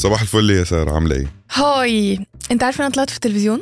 صباح 0.00 0.20
الفل 0.20 0.50
يا 0.50 0.64
سارة 0.64 0.92
عاملة 0.94 1.16
إيه؟ 1.16 1.32
هاي 1.52 2.26
أنت 2.50 2.62
عارف 2.62 2.80
أنا 2.80 2.90
طلعت 2.90 3.10
في 3.10 3.16
التلفزيون؟ 3.16 3.60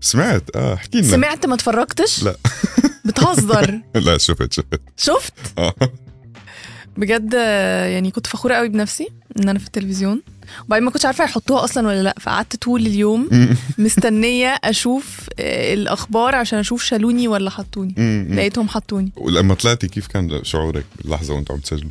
سمعت 0.00 0.56
آه 0.56 0.74
احكي 0.74 0.98
لنا. 0.98 1.10
سمعت 1.10 1.46
ما 1.46 1.54
اتفرجتش؟ 1.54 2.22
لا. 2.22 2.36
بتهزر. 3.06 3.80
لا 4.06 4.18
شفت 4.18 4.52
شفت. 4.52 4.80
شفت؟ 4.96 5.32
آه. 5.58 5.74
بجد 6.96 7.34
يعني 7.92 8.10
كنت 8.10 8.26
فخورة 8.26 8.54
قوي 8.54 8.68
بنفسي 8.68 9.08
إن 9.38 9.48
أنا 9.48 9.58
في 9.58 9.66
التلفزيون. 9.66 10.22
وبعدين 10.66 10.84
ما 10.84 10.90
كنتش 10.90 11.06
عارفة 11.06 11.24
يحطوها 11.24 11.64
أصلا 11.64 11.88
ولا 11.88 12.02
لأ 12.02 12.14
فقعدت 12.20 12.56
طول 12.56 12.80
اليوم 12.86 13.28
مستنية 13.78 14.56
أشوف 14.64 15.28
آه، 15.38 15.74
الأخبار 15.74 16.34
عشان 16.34 16.58
أشوف 16.58 16.82
شالوني 16.82 17.28
ولا 17.28 17.50
حطوني. 17.50 18.26
لقيتهم 18.30 18.68
حطوني. 18.68 19.12
ولما 19.16 19.54
طلعتي 19.54 19.88
كيف 19.88 20.06
كان 20.06 20.44
شعورك؟ 20.44 20.84
باللحظه 20.98 21.34
وأنتم 21.34 21.54
عم 21.54 21.60
تسجلوا؟ 21.60 21.90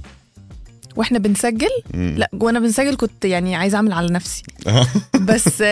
وإحنا 0.96 1.20
بنسجل 1.20 1.70
مم. 1.94 2.16
لا 2.18 2.30
وأنا 2.34 2.59
بنسجل 2.59 2.95
كنت 2.95 3.26
يعني 3.26 3.55
عايزة 3.55 3.76
أعمل 3.76 3.94
على 3.94 4.13
نفسي. 4.13 4.44
بس 5.30 5.63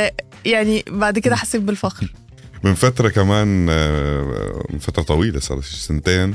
يعني 0.46 0.84
بعد 0.88 1.20
كده 1.20 1.36
حسيت 1.36 1.62
بالفخر 1.62 2.14
من 2.64 2.74
فترة 2.74 3.10
كمان 3.10 3.68
آه، 3.70 4.64
من 4.70 4.80
فترة 4.80 5.04
طويلة 5.04 5.40
صار 5.40 5.62
شي 5.62 5.76
سنتين 5.78 6.34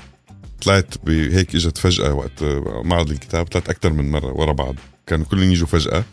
طلعت 0.62 0.94
هيك 1.08 1.54
إجت 1.54 1.78
فجأة 1.78 2.14
وقت 2.14 2.42
آه، 2.42 2.82
معرض 2.84 3.10
الكتاب 3.10 3.46
طلعت 3.46 3.68
أكثر 3.68 3.92
من 3.92 4.10
مرة 4.10 4.32
ورا 4.32 4.52
بعض 4.52 4.74
كانوا 5.06 5.24
كلهم 5.24 5.52
يجوا 5.52 5.66
فجأة 5.66 6.04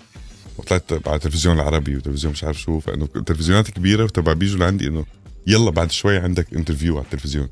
وطلعت 0.57 1.07
على 1.07 1.15
التلفزيون 1.15 1.55
العربي 1.55 1.95
وتلفزيون 1.95 2.33
مش 2.33 2.43
عارف 2.43 2.61
شو 2.61 2.79
فإنه 2.79 3.07
التلفزيونات 3.15 3.71
كبيرة 3.71 4.03
وتبع 4.03 4.33
بيجوا 4.33 4.59
لعندي 4.59 4.87
إنه 4.87 5.05
يلا 5.47 5.71
بعد 5.71 5.91
شوي 5.91 6.17
عندك 6.17 6.53
انترفيو 6.53 6.97
على 6.97 7.05
التلفزيون 7.05 7.47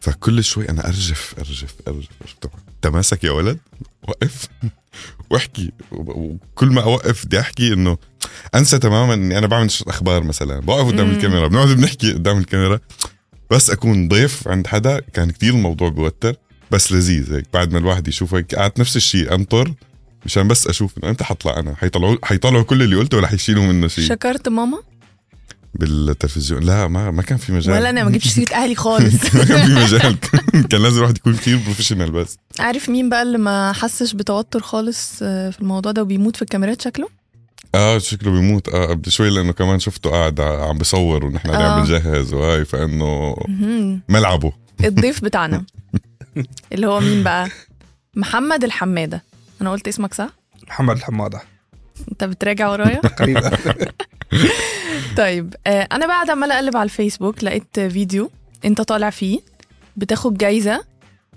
فكل 0.00 0.44
شوي 0.44 0.68
أنا 0.68 0.86
أرجف 0.86 1.34
أرجف 1.38 1.74
أرجف, 1.88 2.08
أرجف. 2.22 2.50
تماسك 2.82 3.24
يا 3.24 3.30
ولد؟ 3.30 3.58
وقف 4.08 4.48
واحكي. 5.30 5.72
وكل 5.92 6.66
ما 6.66 6.82
أوقف 6.82 7.26
بدي 7.26 7.40
أحكي 7.40 7.72
إنه 7.72 7.98
أنسى 8.54 8.78
تماما 8.78 9.14
إني 9.14 9.38
أنا 9.38 9.46
بعمل 9.46 9.64
نشرة 9.66 9.90
أخبار 9.90 10.24
مثلا. 10.24 10.60
بوقف 10.60 10.86
قدام. 10.86 11.10
الكاميرا. 11.10 11.48
بنقعد 11.48 11.68
بنحكي 11.68 12.12
قدام 12.12 12.38
الكاميرا. 12.38 12.80
بس 13.50 13.70
أكون 13.70 14.08
ضيف 14.08 14.48
عند 14.48 14.66
حدا. 14.66 15.00
كان 15.00 15.30
كتير 15.30 15.54
الموضوع 15.54 15.88
بوتر 15.88 16.34
بس 16.70 16.92
لذيذ 16.92 17.34
هيك. 17.34 17.46
بعد 17.54 17.72
ما 17.72 17.78
الواحد 17.78 18.08
يشوفك 18.08 18.54
قعدت 18.54 18.80
نفس 18.80 18.96
الشيء 18.96 19.34
انطر 19.34 19.74
مشان 20.26 20.48
بس 20.48 20.66
أشوف 20.66 20.98
إنه 20.98 21.10
انت 21.10 21.22
حطلع 21.22 21.58
أنا. 21.60 21.74
حيطلعوا 21.74 22.16
حيطلعوا 22.24 22.62
كل 22.62 22.82
اللي 22.82 22.96
قلته 22.96 23.16
ولا 23.16 23.26
حيشيلوا 23.26 23.64
منه 23.66 23.88
شيء 23.88 24.08
شكرت 24.08 24.48
ماما؟ 24.48 24.78
بالتلفزيون. 25.76 26.62
لا 26.62 26.88
ما 26.88 27.10
ما 27.10 27.22
كان 27.22 27.38
في 27.38 27.52
مجال. 27.52 27.74
ولا 27.76 27.90
أنا 27.90 28.04
ما 28.04 28.10
جبتش 28.10 28.28
سيرة 28.28 28.54
أهلي 28.54 28.74
خالص. 28.74 29.14
ما 29.34 29.44
كان 29.44 29.66
في 29.66 29.74
مجال. 29.74 30.18
كان 30.70 30.82
لازم 30.82 30.98
الواحد 30.98 31.16
يكون 31.16 31.36
كتير 31.36 31.58
بروفيشنال 31.64 32.10
بس. 32.10 32.38
عارف 32.58 32.88
مين 32.88 33.08
بقى 33.08 33.22
اللي 33.22 33.38
ما 33.38 33.72
حسش 33.72 34.12
بتوتر 34.12 34.60
خالص 34.60 35.18
آه، 35.22 35.50
في 35.50 35.60
الموضوع 35.60 35.92
ده 35.92 36.02
وبيموت 36.02 36.36
في 36.36 36.42
الكاميرات 36.42 36.82
شكله؟ 36.82 37.08
آه 37.74 37.98
شكله 37.98 38.32
بيموت. 38.32 38.68
آه 38.68 38.86
قبل 38.86 39.10
شوي 39.10 39.30
لأنه 39.30 39.52
كمان 39.52 39.78
شفته 39.78 40.10
قاعد 40.10 40.40
عم 40.40 40.78
بيصور 40.78 41.24
ونحن 41.24 41.48
قاعدين 41.50 41.66
آه. 41.66 41.72
عم 41.72 41.82
بنجهز 41.84 42.32
وهاي 42.34 42.64
فإنه. 42.64 43.36
ملعبه. 44.08 44.52
الضيف 44.84 45.24
بتاعنا. 45.24 45.64
اللي 46.72 46.86
هو 46.86 47.00
مين 47.00 47.22
بقى؟ 47.22 47.48
محمد 48.14 48.64
الحمادة. 48.64 49.22
أنا 49.60 49.70
قلت 49.72 49.88
اسمك 49.88 50.14
صح؟ 50.14 50.28
محمد 50.68 50.96
الحمادة. 50.96 51.42
أنت 52.12 52.24
بتراجع 52.24 52.68
ورايا؟ 52.68 53.00
قريبا 53.00 53.50
طيب 55.16 55.54
آه، 55.66 55.88
أنا 55.92 56.06
بقى 56.06 56.26
عماله 56.28 56.54
اقلب 56.54 56.76
على 56.76 56.84
الفيسبوك 56.84 57.44
لقيت 57.44 57.80
فيديو 57.80 58.30
أنت 58.64 58.80
طالع 58.80 59.10
فيه 59.10 59.40
بتاخد 59.96 60.38
جايزة 60.38 60.84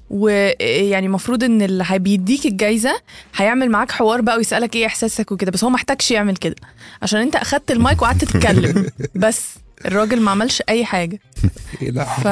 ويعني 0.09 1.05
المفروض 1.05 1.43
إن 1.43 1.61
اللي 1.61 1.83
هيديك 1.87 2.45
الجايزة 2.45 3.01
هيعمل 3.35 3.69
معاك 3.69 3.91
حوار 3.91 4.21
بقى 4.21 4.37
ويسألك 4.37 4.75
إيه 4.75 4.85
إحساسك 4.85 5.31
وكده 5.31 5.51
بس 5.51 5.63
هو 5.63 5.69
محتاجش 5.69 6.11
يعمل 6.11 6.35
كده 6.35 6.55
عشان 7.01 7.21
أنت 7.21 7.35
أخدت 7.35 7.71
المايك 7.71 8.01
وقعدت 8.01 8.25
تتكلم. 8.25 8.89
بس 9.15 9.55
الراجل 9.85 10.21
ما 10.21 10.31
عملش 10.31 10.63
أي 10.69 10.85
حاجة. 10.85 11.19
لا 11.81 12.03
ف 12.03 12.27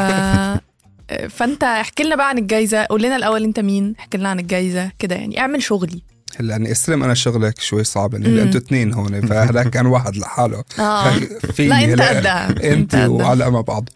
فأنت 1.30 1.64
احكي 1.64 2.04
لنا 2.04 2.16
بقى 2.16 2.30
عن 2.30 2.38
الجايزة 2.38 2.86
قول 2.86 3.04
لنا 3.04 3.16
الأول 3.16 3.44
أنت 3.44 3.60
مين 3.60 3.96
احكي 4.00 4.18
لنا 4.18 4.30
عن 4.30 4.40
الجايزة 4.40 4.92
كده 5.00 5.16
يعني 5.16 5.40
اعمل 5.40 5.64
شغلي. 5.64 6.02
هلا 6.36 6.52
يعني 6.52 6.72
استلم 6.72 7.04
أنا 7.04 7.14
شغلك 7.14 7.60
شوي 7.60 7.84
صعب 7.84 8.14
يعني 8.14 8.26
هلا 8.28 8.34
مم. 8.42 8.48
أنتوا 8.48 8.60
اثنين 8.60 8.94
هون 8.94 9.22
فهذاك 9.28 9.70
كان 9.70 9.86
واحد 9.86 10.18
لحاله. 10.18 10.64
آه. 10.80 11.14
فيني 11.54 11.70
لا 11.96 12.12
أنت 12.12 12.18
قدها 12.18 12.74
أنت. 12.74 12.96
وعلى 12.96 13.52
مع 13.52 13.62
بعض. 13.62 13.90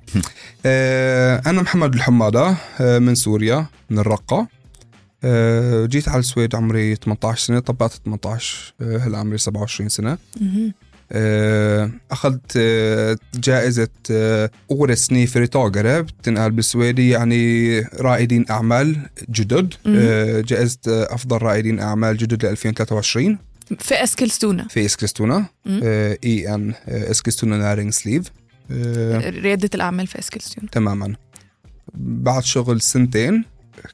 آه، 0.66 1.42
أنا 1.46 1.62
محمد 1.62 1.94
الحمادة 1.94 2.56
آه، 2.82 3.00
من 3.00 3.16
سوريا 3.16 3.66
من 3.90 4.00
الرقة. 4.00 4.48
آه، 5.24 5.86
جيت 5.86 6.10
على 6.10 6.20
السويد 6.20 6.56
عمري 6.56 6.96
18 6.96 7.46
سنة 7.46 7.60
طبقت 7.60 8.02
18 8.06 8.74
آه، 8.82 8.98
هلا 8.98 9.18
عمري 9.18 9.38
27 9.38 9.90
سنة. 9.90 10.18
آه، 11.12 11.92
أخذت 12.12 12.54
آه، 12.58 13.18
جائزة 13.36 13.88
آه، 14.12 14.50
أول 14.72 14.98
سنة 14.98 15.26
فريتاغرة 15.26 16.02
بتنقال 16.02 16.52
بالسويدي 16.52 17.10
يعني 17.10 17.80
رائدين 17.82 18.46
أعمال 18.50 19.10
جدد. 19.30 19.74
آه، 19.88 20.44
آه، 20.54 21.14
أفضل 21.14 21.38
رائدين 21.38 21.80
أعمال 21.80 22.18
جدد 22.18 22.46
ل 22.46 22.50
2023 22.50 23.38
في 23.80 24.04
إسكلستونا. 24.04 24.68
في 24.68 24.86
إسكستونا 24.86 25.46
مم. 25.66 25.80
i 26.24 26.56
Eskilstuna 26.56 27.58
näringsliv. 27.58 28.32
آه، 28.72 29.30
ريادة 29.30 29.70
الأعمال 29.76 30.08
في 30.08 30.20
اسكلستون 30.20 30.70
تماما. 30.70 31.16
بعد 31.94 32.44
شغل 32.44 32.82
سنتين 32.82 33.44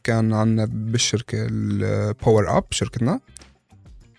كان 0.04 0.34
عندنا 0.34 0.66
بالشركة 0.72 1.48
ال 1.52 1.69
Power 1.69 2.58
Up 2.58 2.64
شركتنا. 2.72 3.20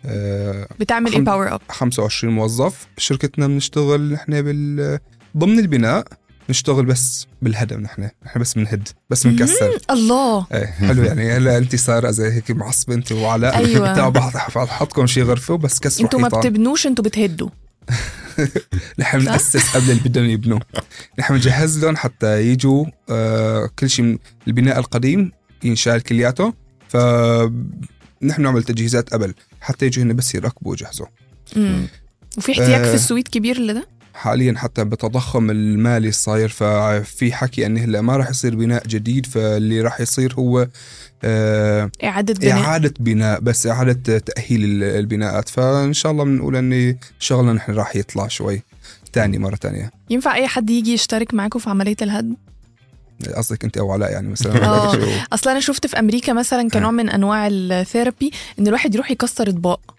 آه، 0.07 0.69
بتعمل 0.81 1.13
إيه 1.13 1.21
Power 1.21 1.55
Up 1.55 1.61
25 1.69 2.35
موظف. 2.35 2.87
شركتنا 2.99 3.47
بنشتغل 3.47 4.13
نحن 4.13 4.43
بال 4.43 4.99
ضمن 5.37 5.59
البناء 5.59 6.05
نشتغل 6.51 6.85
بس 6.85 7.27
بالهدم 7.43 7.81
نحن. 7.81 8.09
نحن 8.27 8.41
بس 8.41 8.55
بنهد 8.55 8.89
بس 9.11 9.27
بنكسر. 9.27 9.79
الله. 9.91 10.47
إيه 10.53 10.67
حلو 10.67 11.03
يعني. 11.03 11.33
هلا 11.33 11.59
انت 11.59 11.77
صار 11.77 12.11
زي 12.11 12.33
هيك 12.33 12.51
معصبه 12.51 12.95
انت 12.95 13.13
وعلاء. 13.13 13.53
تعالوا 13.95 14.09
بحط 14.09 14.37
حطكم 14.69 15.07
شي 15.07 15.23
غرفة 15.23 15.55
وبس 15.55 15.79
كسروا 15.79 16.05
أنتوا 16.05 16.21
ما 16.21 16.29
بتبنوش 16.29 16.87
أنتوا 16.87 17.05
بتهدوا. 17.05 17.49
نحن 18.99 19.19
بنأسس 19.19 19.77
قبل 19.77 19.91
اللي 19.91 20.03
بدهم 20.05 20.25
يبنوا 20.25 20.59
نحن 21.19 21.35
بنجهز 21.35 21.85
لهم 21.85 21.97
حتى 21.97 22.43
يجوا 22.43 22.87
آه 23.11 23.71
كل 23.79 23.91
شيء 23.91 24.19
البناء 24.47 24.79
القديم 24.79 25.33
ينشال 25.65 26.03
كلياته. 26.03 26.53
ف 26.89 26.97
نحن 28.23 28.43
نعمل 28.43 28.63
تجهيزات 28.63 29.11
قبل. 29.11 29.35
حتى 29.61 29.87
يجوا 29.87 30.05
هنا 30.05 30.13
بس 30.13 30.35
يركبوا 30.35 30.71
ويجهزوا. 30.71 31.07
وفي 32.39 32.53
احتياج 32.53 32.81
آه. 32.83 32.89
في 32.89 32.95
السويد 32.95 33.29
كبير 33.29 33.61
لده؟ 33.61 33.87
حاليا 34.15 34.55
حتى 34.59 34.85
بتضخم 34.85 35.51
المالي 35.51 36.09
الصاير 36.09 36.49
ففي 36.49 37.33
حكي 37.33 37.67
انه 37.67 37.85
هلأ 37.85 38.01
ما 38.01 38.17
راح 38.17 38.31
يصير 38.31 38.55
بناء 38.57 38.87
جديد 38.87 39.27
فاللي 39.27 39.81
راح 39.81 40.01
يصير 40.01 40.35
هو 40.35 40.69
آه 41.25 41.91
إعادة 42.05 42.35
بناء. 42.35 42.53
إعادة 42.53 42.95
بناء 43.01 43.41
بس 43.41 43.67
إعادة 43.67 44.19
تأهيل 44.19 44.65
ال- 44.65 44.83
البناءات. 44.83 45.49
فإن 45.49 45.93
شاء 45.93 46.13
الله 46.13 46.25
بنقول 46.25 46.57
إن 46.57 46.97
شغلنا 47.19 47.53
نحن 47.53 47.73
راح 47.73 47.97
يطلع 47.97 48.29
شوي 48.29 48.63
تاني 49.13 49.39
مرة 49.39 49.57
تانية. 49.57 49.91
ينفع 50.11 50.35
أي 50.35 50.47
حد 50.49 50.71
يجي 50.71 50.93
يشترك 50.93 51.35
معاكم 51.35 51.59
في 51.59 51.71
عملية 51.71 51.97
الهدم؟ 52.03 52.37
قصدك 53.37 53.65
انت 53.65 53.79
أو 53.79 53.93
علاء 53.93 54.11
يعني 54.13 54.29
مثلا؟ 54.29 54.65
آه. 54.67 54.93
شو- 54.95 55.01
أصلا 55.33 55.53
أنا 55.53 55.61
شفت 55.61 55.87
في 55.87 55.99
أمريكا 55.99 56.33
مثلا 56.33 56.69
كنوع 56.69 56.91
من 56.91 57.09
أنواع 57.11 57.47
الثيرابي 57.51 58.31
إن 58.59 58.67
الواحد 58.67 58.95
يروح 58.95 59.11
يكسر 59.11 59.49
اطباق. 59.49 59.95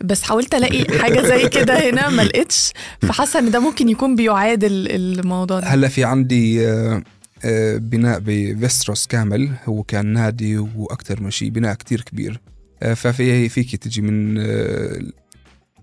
بس 0.00 0.22
حاولت 0.22 0.54
ألاقي 0.54 0.98
حاجة 0.98 1.20
زي 1.20 1.48
كده 1.48 1.90
هنا 1.90 2.08
ما 2.08 2.22
لقيتش. 2.22 2.72
فحاسة 3.02 3.38
إن 3.38 3.50
ده 3.50 3.58
ممكن 3.60 3.88
يكون 3.88 4.16
بيعادل 4.16 4.86
الموضوع 4.90 5.60
ده. 5.60 5.66
هلا 5.66 5.88
في 5.88 6.04
عندي 6.04 6.68
آه، 6.68 7.02
آه، 7.44 7.76
بناء 7.76 8.18
بفيستروس 8.24 9.06
كامل. 9.06 9.50
هو 9.64 9.82
كان 9.82 10.06
نادي 10.06 10.58
وأكثر 10.58 11.20
من 11.22 11.30
شيء 11.30 11.48
بناء 11.50 11.74
كتير 11.74 12.00
كبير. 12.00 12.40
آه، 12.82 12.94
ففي 12.94 13.48
فيك 13.48 13.76
تجي 13.76 14.00
من 14.02 14.38
آه، 14.38 15.00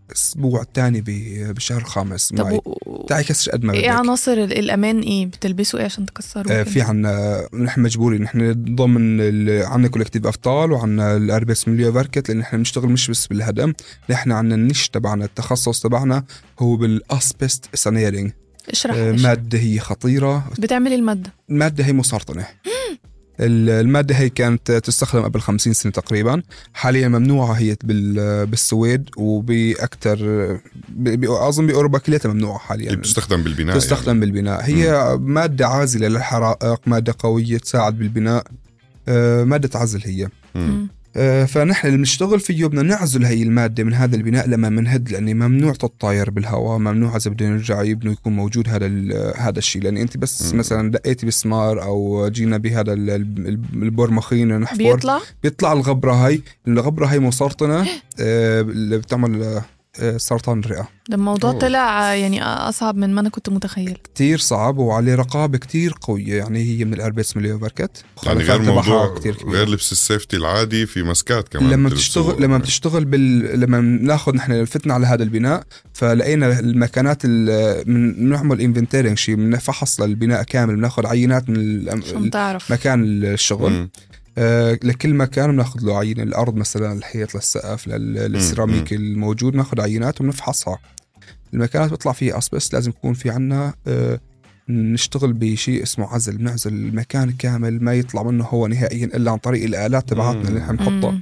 الأسبوع 0.10 0.62
الثاني 0.62 1.02
بالشهر 1.02 1.78
الخامس 1.82 2.30
طب 2.30 2.46
معي. 2.46 2.62
و... 2.66 3.06
تعي 3.10 3.24
كسر 3.24 3.52
قد 3.52 3.64
ما 3.64 3.74
إيه 3.74 3.90
عناصر 3.90 4.32
ال- 4.34 4.58
الأمان 4.60 5.00
إيه؟ 5.00 5.26
بتلبسوا 5.26 5.80
إيه 5.80 5.86
عشان 5.86 6.06
تكسروا 6.06 6.60
آه،؟ 6.60 6.64
في 6.64 6.82
عنا 6.82 7.48
نحن 7.54 7.82
مجبورين. 7.82 8.22
نحن 8.22 8.54
ضمن 8.76 9.22
ال- 9.22 9.66
عنا 9.66 9.88
kollektivavtal 9.88 10.72
وعنا 10.72 11.18
ال 11.18 11.68
Arbetsmiljöverket 11.68 12.30
لأن 12.30 12.38
نحن 12.38 12.58
بنشتغل 12.58 12.90
مش 12.90 13.12
بس 13.12 13.28
بالهدم. 13.28 13.74
نحن 14.10 14.32
عنا 14.32 14.56
ال 14.56 14.61
nisch 14.61 14.90
تبعنا 14.90 15.26
التخصص 15.26 15.82
تبعنا 15.82 16.24
هو 16.60 16.76
بال 16.76 17.66
asbestsanering 17.74 18.32
اشرح, 18.70 18.96
آه،. 18.96 19.12
مادة 19.12 19.60
هي 19.60 19.80
خطيرة. 19.80 20.48
بتعمل 20.60 20.92
إيه 20.92 20.98
المادة؟ 21.00 21.34
المادة 21.50 21.86
هي 21.86 21.94
مسرطنة. 21.94 22.48
ال- 23.40 23.70
المادة 23.70 24.16
هي 24.16 24.30
كانت 24.30 24.72
تستخدم 24.72 25.22
قبل 25.22 25.42
50 25.42 25.74
سنة 25.74 25.92
تقريبا. 25.92 26.42
حاليا 26.74 27.08
ممنوعة 27.08 27.54
هي 27.54 27.76
بال- 27.84 28.46
بالسويد 28.46 29.10
وباكثر 29.18 30.18
ب- 30.90 31.10
ب- 31.10 31.26
أظن 31.32 31.68
بأوروبا 31.68 32.00
كلها 32.00 32.20
ممنوعة 32.26 32.58
حاليا. 32.58 32.96
بتستخدم 32.96 33.44
بالبناء 33.44 33.76
تستخدم 33.78 34.08
يعني. 34.08 34.20
بالبناء. 34.20 34.62
هي 34.66 35.18
مادة 35.22 35.68
عازلة 35.68 36.08
للحرائق 36.08 36.82
مادة 36.86 37.16
قوية 37.20 37.58
تساعد 37.58 37.98
بالبناء. 38.00 38.44
آه، 39.08 39.44
مادة 39.44 39.80
عزل 39.80 40.02
هي. 40.06 40.28
مم. 40.56 40.88
آه، 41.16 41.46
فنحن 41.46 41.88
اللي 41.88 41.98
بنشتغل 41.98 42.40
فيه 42.40 42.66
بدنا 42.66 42.82
نعزل 42.82 43.26
هي 43.26 43.44
المادة 43.44 43.84
من 43.84 43.94
هذا 43.94 44.16
البناء 44.16 44.48
لما 44.48 44.70
منهد 44.70 45.12
لأني 45.12 45.34
ممنوع 45.34 45.74
تتطاير 45.74 46.30
بالهواء 46.30 46.78
ممنوع 46.78 47.16
إذا 47.16 47.32
بدنا 47.32 47.50
نرجع 47.50 47.82
يبنوا 47.82 48.14
يكون 48.14 48.36
موجود 48.36 48.70
هذا 48.70 48.86
ال- 48.86 49.34
هذا 49.38 49.60
الشيء. 49.60 49.82
لأن 49.82 49.98
أنت 49.98 50.18
بس 50.18 50.54
مم. 50.54 50.60
مثلا 50.60 50.92
دقيتي 50.92 51.26
بسمار 51.26 51.84
أو 51.84 52.28
جينا 52.30 52.58
بهذا 52.58 52.94
ال- 52.94 53.10
ال- 53.10 53.60
ال 53.84 53.91
borrmaskin 53.91 54.60
نحفر 54.60 54.78
بيطلع؟ 54.78 55.20
بيطلع 55.44 55.74
الغبرة 55.74 56.14
هاي. 56.14 56.42
الغبرة 56.68 57.06
هاي 57.06 57.20
مسرطنه 57.20 57.82
آه، 58.22 58.62
اللي 58.62 58.98
بتعمل 58.98 59.62
سرطان 60.18 60.60
الرئة 60.60 60.88
ده 61.10 61.16
الموضوع 61.16 61.52
أوه. 61.52 61.60
طلع 61.60 62.14
يعني 62.16 62.44
أصعب 62.44 62.96
من 62.96 63.14
ما 63.14 63.22
أنا 63.22 63.30
كنت 63.30 63.50
متخيل 63.50 63.98
كتير 64.04 64.38
صعب 64.38 64.78
وعليه 64.78 65.16
رقابة 65.16 65.58
كتير 65.58 65.94
قوية 66.02 66.38
يعني 66.38 66.60
هي 66.64 66.86
من 66.86 66.94
ال 66.94 67.38
Arbetsmiljöverket 67.38 68.04
يعني 68.24 68.40
غير 68.44 68.62
موضوع 68.62 69.16
كتير 69.16 69.36
كبيرة. 69.36 69.56
غير 69.58 69.70
لبس 69.70 69.92
ال 69.92 69.98
safety 69.98 70.38
العادي 70.38 70.86
في 70.86 71.04
مسكات 71.04 71.48
كمان 71.50 71.70
لما. 71.70 71.90
بتشتغل 71.90 72.42
لما 72.44 72.58
بتشتغل 72.58 73.06
بال 73.06 73.60
لما 73.60 73.80
ناخذ 73.82 74.36
نحن 74.36 74.66
فتنا 74.66 74.94
على 74.94 75.08
هذا 75.08 75.24
البناء 75.24 75.64
فلقينا 75.94 76.60
المكانات 76.60 77.22
ال- 77.26 77.90
من 77.92 78.14
بنعمل 78.14 78.62
inventering 78.62 79.18
شيء 79.18 79.36
بنفحص 79.36 80.02
للبناء 80.02 80.44
كامل 80.44 80.76
بناخذ 80.76 81.06
عينات 81.08 81.50
من 81.50 81.90
عشان 81.90 82.24
ال- 82.24 82.30
تعرف 82.30 82.72
مكان 82.72 83.04
الشغل 83.04 83.72
مم. 83.72 83.90
آه 84.40 84.80
لكل 84.84 85.14
مكان 85.14 85.52
بناخذ 85.52 85.80
له 85.82 85.98
عينة 85.98 86.24
الأرض 86.24 86.56
مثلا 86.56 86.94
الحيط 86.94 87.36
للسقف 87.36 87.88
لل- 87.88 88.14
للسيراميك 88.32 88.94
الموجود 88.94 89.54
بناخذ 89.54 89.82
عينات 89.82 90.22
وبنفحصها 90.22 90.80
المكانات 91.54 91.90
بيطلع 91.90 92.12
فيها 92.12 92.38
أسبس 92.38 92.74
لازم 92.74 92.90
يكون 92.90 93.14
في 93.14 93.30
عنا 93.30 93.74
آه 93.88 94.20
نشتغل 94.70 95.34
بشيء 95.34 95.84
اسمه 95.84 96.08
عزل 96.14 96.38
بنعزل 96.38 96.74
المكان 96.74 97.32
كامل 97.32 97.84
ما 97.84 97.94
يطلع 97.94 98.24
منه 98.24 98.44
هو 98.46 98.68
نهائيا 98.68 99.06
إلا 99.06 99.32
عن 99.32 99.38
طريق 99.38 99.64
الآلات 99.64 100.10
تبعاتنا 100.10 100.50
اللي 100.50 100.60
نحن 100.60 100.76
بنحطها. 100.76 101.20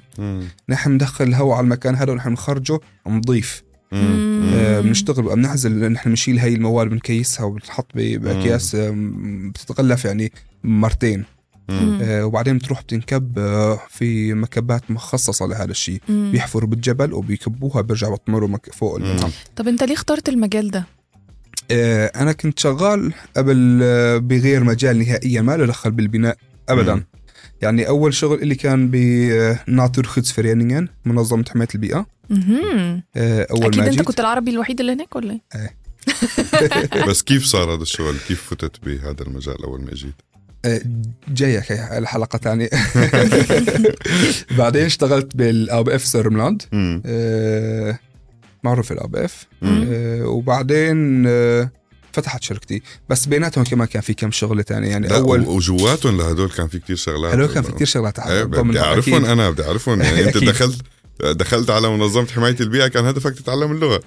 نحن 0.70 0.92
ندخل 0.92 1.26
الهواء 1.28 1.58
على 1.58 1.64
المكان 1.64 1.96
هذا 1.96 2.12
ونحن 2.12 2.30
نخرجه 2.32 2.80
نضيف. 3.08 3.64
آه،. 3.94 4.80
بنشتغل 4.82 5.24
بقى 5.24 5.36
بنعزل 5.36 5.92
نحن 5.92 6.10
بنشيل 6.10 6.40
هاي 6.40 6.54
المواد 6.54 6.88
بنكيسها 6.88 7.46
وبنحط 7.46 7.88
بأكياس 7.96 8.76
بتتغلف 9.54 10.06
يعني 10.06 10.32
مرتين. 10.64 11.24
آه، 11.70 12.26
وبعدين 12.26 12.58
بتروح 12.58 12.82
بتنكب 12.82 13.40
آه، 13.40 13.80
في 13.90 14.34
مكبات 14.34 14.92
مخصصة 14.92 15.46
لهذا 15.48 15.72
الشيء. 15.72 16.02
بيحفروا 16.10 16.70
بالجبل 16.70 17.14
وبيكبوها 17.14 17.82
بيرجعوا 17.82 18.16
بطمروا 18.16 18.50
مك- 18.50 18.74
فوق 18.74 19.00
طب 19.56 19.68
انت 19.68 19.84
ليه 19.84 19.94
اخترت 19.94 20.30
المجال 20.30 20.72
ده؟ 20.72 20.86
آه، 21.72 22.12
أنا 22.16 22.32
كنت 22.32 22.60
شغال 22.60 23.14
قبل 23.38 23.80
آه، 23.84 24.18
بغير 24.18 24.64
مجال 24.64 25.00
نهائيا 25.00 25.42
ما 25.42 25.58
له 25.58 25.66
دخل 25.66 25.92
بالبناء 25.92 26.38
ابدا 26.70 26.96
مم. 26.96 27.06
يعني 27.62 27.88
أول 27.88 28.14
شغل 28.14 28.42
اللي 28.42 28.56
كان 28.56 28.92
بناتورخوتسفرينينغن 29.68 30.88
منظمة 31.06 31.46
حماية 31.50 31.68
البيئة. 31.76 32.06
آه، 32.32 33.48
أول 33.52 33.64
أكيد 33.66 33.78
ما 33.80 33.88
أنت 33.88 34.02
كنت 34.02 34.20
العربي 34.20 34.52
الوحيد 34.52 34.80
اللي 34.80 34.94
هناك 34.94 35.16
ولا 35.16 35.40
إيه؟ 35.56 35.78
بس 37.08 37.24
كيف 37.24 37.46
صار 37.46 37.74
هذا 37.76 37.82
الشغل 37.82 38.16
كيف 38.28 38.42
فتت 38.50 38.86
بهذا 38.86 39.22
المجال 39.28 39.64
أول 39.64 39.82
ما 39.82 39.92
اجيت 39.92 40.14
آه، 40.14 40.27
جايك 41.30 41.72
هي 41.72 41.98
الحلقة 41.98 42.38
ثانية 42.40 42.70
بعدين 44.58 44.86
اشتغلت 44.86 45.36
بال 45.36 45.84
ABF 45.84 46.06
Sörmland. 46.06 46.62
آه، 47.06 48.00
معروف 48.64 48.92
ال 48.92 49.08
ABF. 49.08 49.46
آه، 49.64 50.24
وبعدين 50.26 51.24
آه، 51.28 51.72
فتحت 52.14 52.44
شركتي 52.44 52.82
بس 53.10 53.26
بيناتهم 53.26 53.64
كمان 53.64 53.88
كان 53.88 54.02
في 54.02 54.14
كم 54.14 54.32
شغلة 54.32 54.62
تانية 54.62 54.90
يعني 54.90 55.16
اول 55.16 55.42
وجواتهم 55.48 56.18
لهدول 56.18 56.50
كان 56.50 56.68
في 56.68 56.80
كتير 56.80 56.96
شغلات 56.96 57.34
هلو 57.34 57.48
كان 57.48 57.64
في 57.64 57.72
كثير 57.72 57.88
شغلات 57.88 58.20
إيه 58.20 58.44
بدي. 58.44 58.80
أعرفهم 58.80 59.26
أنا 59.26 59.50
بدي 59.50 59.64
أعرفهم 59.64 60.02
يعني 60.02 60.24
أنت. 60.26 60.38
دخلت 60.50 60.82
دخلت 61.24 61.70
على 61.70 61.90
منظمة 61.90 62.28
حماية 62.28 62.56
البيئة 62.60 62.88
كان 62.88 63.06
هدفك 63.06 63.36
تتعلم 63.36 63.72
اللغة 63.72 63.96
آه، 63.96 64.02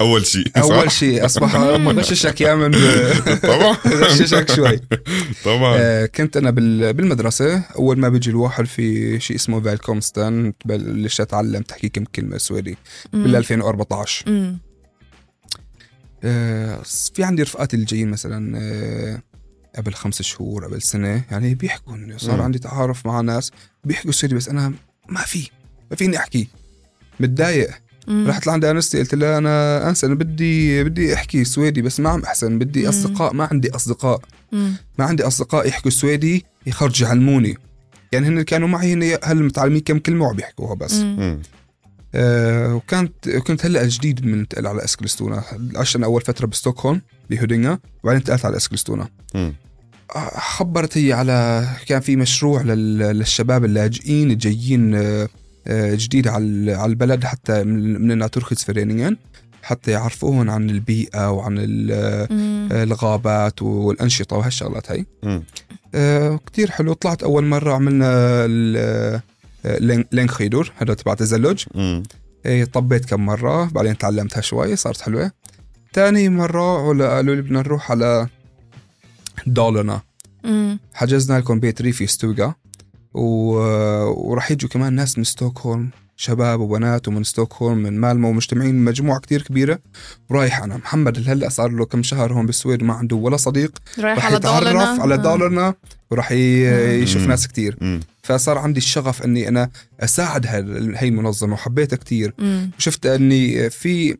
أول 0.00 0.26
شيء 0.26 0.46
أول 0.56 0.90
شيء 0.90 1.24
أصبح 1.24 1.54
غششك 1.98 2.40
يا 2.40 2.54
من 2.54 2.70
طبعا. 3.52 3.76
غششك 3.86 4.50
شوي. 4.54 4.80
طبعا. 5.44 5.76
آه، 5.78 6.06
كنت 6.06 6.36
أنا 6.36 6.50
بال- 6.50 6.92
بالمدرسة 6.92 7.58
أول 7.58 7.98
ما 7.98 8.08
بيجي 8.08 8.30
الواحد 8.30 8.64
في 8.64 9.20
شيء 9.20 9.36
اسمه 9.36 9.60
فال 9.60 9.78
كونستان 9.78 10.52
بلشت 10.64 11.20
أتعلم 11.20 11.62
تحكي 11.62 11.88
كم 11.88 12.04
كلمة 12.04 12.38
سويدي؟ 12.38 12.76
بال 13.12 13.36
2014 13.36 14.30
مم. 14.30 14.58
آه، 16.24 16.80
في 17.14 17.24
عندي 17.24 17.42
رفقاتي 17.42 17.76
اللي 17.76 17.86
جايين 17.86 18.10
مثلا 18.10 18.58
آه، 18.62 19.22
قبل 19.76 19.94
خمس 19.94 20.22
شهور 20.22 20.64
قبل 20.64 20.82
سنة 20.82 21.24
يعني 21.30 21.54
بيحكوا 21.54 21.96
صار. 22.16 22.42
عندي 22.42 22.58
تعارف 22.58 23.06
مع 23.06 23.20
ناس 23.20 23.52
بيحكوا 23.84 24.12
سوري 24.12 24.34
بس 24.34 24.48
أنا 24.48 24.72
ما 25.08 25.20
في 25.20 25.50
ما 25.90 25.96
فيني 25.96 26.16
أحكي. 26.16 26.48
متضايق. 27.20 27.70
مم. 28.08 28.28
رحت 28.28 28.46
لعند 28.46 28.64
أنستي 28.64 28.98
قلت 28.98 29.14
لها 29.14 29.38
أنا 29.38 29.88
أنسى 29.88 30.06
أنا 30.06 30.14
بدي 30.14 30.84
بدي 30.84 31.14
أحكي 31.14 31.44
سويدي 31.44 31.82
بس 31.82 32.00
ما 32.00 32.10
عم 32.10 32.22
أحسن 32.22 32.58
بدي 32.58 32.82
مم. 32.82 32.88
أصدقاء 32.88 33.34
ما 33.34 33.48
عندي 33.50 33.70
أصدقاء 33.74 34.20
مم. 34.52 34.72
ما 34.98 35.04
عندي 35.04 35.22
أصدقاء 35.26 35.68
يحكوا 35.68 35.90
سويدي 35.90 36.44
يخرجوا 36.66 37.08
يعلموني 37.08 37.56
يعني 38.12 38.26
هن 38.28 38.42
كانوا 38.42 38.68
معي 38.68 38.92
هن 38.92 39.18
هل 39.24 39.42
متعلمين 39.44 39.80
كم 39.80 39.98
كلمة 39.98 40.24
وعم 40.24 40.36
بيحكوها 40.36 40.74
بس 40.74 40.94
مم. 40.94 41.42
آه 42.14 42.74
وكانت 42.74 43.28
كنت 43.28 43.66
هلأ 43.66 43.86
جديد 43.88 44.26
منتقل 44.26 44.66
على 44.66 44.84
إسكلستونا 44.84 45.42
عشت 45.76 45.96
أنا 45.96 46.06
أول 46.06 46.22
فترة 46.22 46.46
بستوكهولم 46.46 47.00
بهودينغا 47.30 47.78
وبعدين 48.02 48.20
انتقلت 48.20 48.44
على 48.44 48.56
إسكلستونا. 48.56 49.08
آه، 49.34 50.38
خبرت 50.38 50.98
هي 50.98 51.12
على 51.12 51.66
كان 51.86 52.00
في 52.00 52.16
مشروع 52.16 52.62
لل- 52.62 52.98
للشباب 52.98 53.64
اللاجئين 53.64 54.30
الجايين 54.30 54.94
آه، 54.94 55.28
جديد 55.70 56.28
على 56.28 56.72
على 56.72 56.90
البلد 56.90 57.24
حتى 57.24 57.64
من 57.64 58.00
من 58.00 58.10
ال 58.10 58.64
Naturskyddsföreningen 58.64 59.16
حتى 59.62 59.90
يعرفوهم 59.90 60.50
عن 60.50 60.70
البيئة 60.70 61.30
وعن. 61.30 61.86
آه، 61.90 62.28
الغابات 62.82 63.62
والأنشطة 63.62 64.36
وهالشغلات 64.36 64.90
هي 64.90 65.04
مم. 65.22 65.42
آه، 65.94 66.40
كتير 66.46 66.70
حلو 66.70 66.92
طلعت 66.92 67.22
أول 67.22 67.44
مرة 67.44 67.74
عملنا 67.74 68.06
آه، 68.46 69.22
längdskidor 70.12 70.72
هذا 70.76 70.94
تبع 70.94 71.14
تزلج. 71.14 71.64
إيه 72.46 72.64
طبيت 72.64 73.04
كم 73.04 73.26
مرة 73.26 73.64
بعدين 73.64 73.98
تعلمتها 73.98 74.40
شوي 74.40 74.76
صارت 74.76 75.00
حلوة 75.00 75.30
تاني 75.92 76.28
مرة 76.28 76.86
قالوا 77.16 77.34
لي 77.34 77.42
بدنا 77.42 77.58
نروح 77.58 77.90
على 77.90 78.28
دالارنا. 79.46 80.00
حجزنا 80.94 81.38
لكم 81.38 81.60
بيت 81.60 81.82
ريفي 81.82 82.06
stuga 82.06 82.54
و... 83.16 83.52
وراح 84.30 84.50
يجوا 84.50 84.70
كمان 84.70 84.92
ناس 84.92 85.18
من 85.18 85.24
ستوكهولم 85.24 85.90
شباب 86.16 86.60
وبنات 86.60 87.08
ومن 87.08 87.24
ستوكهولم 87.24 87.78
من 87.78 88.00
مالمو 88.00 88.28
ومجتمعين 88.28 88.84
مجموعة 88.84 89.20
كتير 89.20 89.42
كبيرة 89.42 89.78
ورايح 90.30 90.62
أنا 90.62 90.76
محمد 90.76 91.16
اللي 91.16 91.30
هلا 91.30 91.48
صار 91.48 91.70
له 91.70 91.84
كم 91.84 92.02
شهر 92.02 92.32
هون 92.32 92.46
بالسويد 92.46 92.82
ما 92.82 92.94
عنده 92.94 93.16
ولا 93.16 93.36
صديق 93.36 93.78
رايح 93.98 94.26
على 94.26 94.36
يتعرف 94.36 94.64
دالارنا 94.64 94.82
على 94.84 95.14
آه. 95.14 95.16
دالارنا 95.16 95.74
وراح. 96.10 96.32
يشوف 96.32 97.22
مم. 97.22 97.28
ناس 97.28 97.48
كتير 97.48 97.76
مم. 97.80 98.00
فصار 98.22 98.58
عندي 98.58 98.78
الشغف 98.78 99.22
إني 99.22 99.48
أنا 99.48 99.70
أساعد 100.00 100.46
هاي 100.46 101.08
المنظمة 101.08 101.52
وحبيتها 101.52 101.96
كتير 101.96 102.34
مم. 102.38 102.70
شفت 102.78 103.06
إني 103.06 103.70
في 103.70 104.16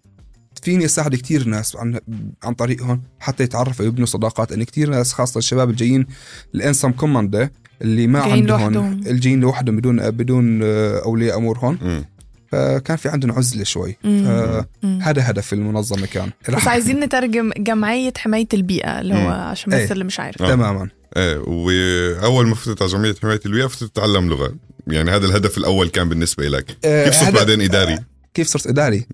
فيني 0.63 0.85
أساعد 0.85 1.15
كتير 1.15 1.49
ناس 1.49 1.77
عن 1.77 2.01
عن 2.45 2.55
طريقهم 2.55 3.03
حتى 3.21 3.45
يتعرفوا 3.45 3.87
يبنوا 3.87 4.07
صداقات 4.07 4.53
إني 4.53 4.65
كتير 4.65 4.91
ناس 4.91 5.13
خاصة 5.13 5.39
الشباب 5.39 5.71
الجايين 5.71 6.07
الإنسم 6.55 6.91
كوماندا 6.91 7.51
اللي 7.83 8.07
ما 8.07 8.19
جايين 8.21 8.33
عندهم 8.51 8.61
لوحدهم. 8.61 9.01
الجايين 9.07 9.41
لوحدهم 9.41 9.77
بدون 9.77 10.11
بدون 10.11 10.63
أولياء 10.63 11.37
أمور 11.39 11.59
هون 11.59 11.79
مم. 11.83 12.05
فكان 12.53 12.97
في 12.97 13.09
عندهم 13.09 13.33
عزلة 13.33 13.65
شوي 13.65 13.97
مم. 14.05 14.65
هدف 15.03 15.53
المنظمة 15.53 16.07
كان 16.07 16.31
بس 16.57 16.69
عايزين 16.69 17.01
نترجم 17.01 17.51
جمعية 17.59 18.13
حماية 18.17 18.49
البيئة 18.55 19.01
اللي 19.01 19.15
هو. 19.15 19.29
عشان 19.29 19.73
بس 19.73 19.79
إيه. 19.79 19.93
اللي 19.93 20.05
مش 20.05 20.21
عارف 20.21 20.43
آه. 20.43 20.49
تماما 20.51 20.89
إيه 21.17 21.39
وأول 21.47 22.47
ما 22.47 22.55
فتت 22.55 22.83
على 22.83 22.91
جمعيه 22.91 23.15
حماية 23.23 23.41
البيئة 23.47 23.67
فتت 23.67 23.85
تتعلم 23.85 24.29
لغة 24.29 24.55
يعني 24.87 25.11
هذا 25.11 25.27
الهدف 25.27 25.59
الأول 25.59 25.89
كان 25.89 26.09
بالنسبة 26.09 26.49
لك 26.49 26.77
آه، 26.85 27.05
كيف 27.05 27.15
صرت 27.15 27.25
هذا- 27.29 27.37
بعدين 27.37 27.61
إداري 27.63 27.99
كيف 28.35 28.47
صرت 28.49 28.67
إداري 28.67 29.07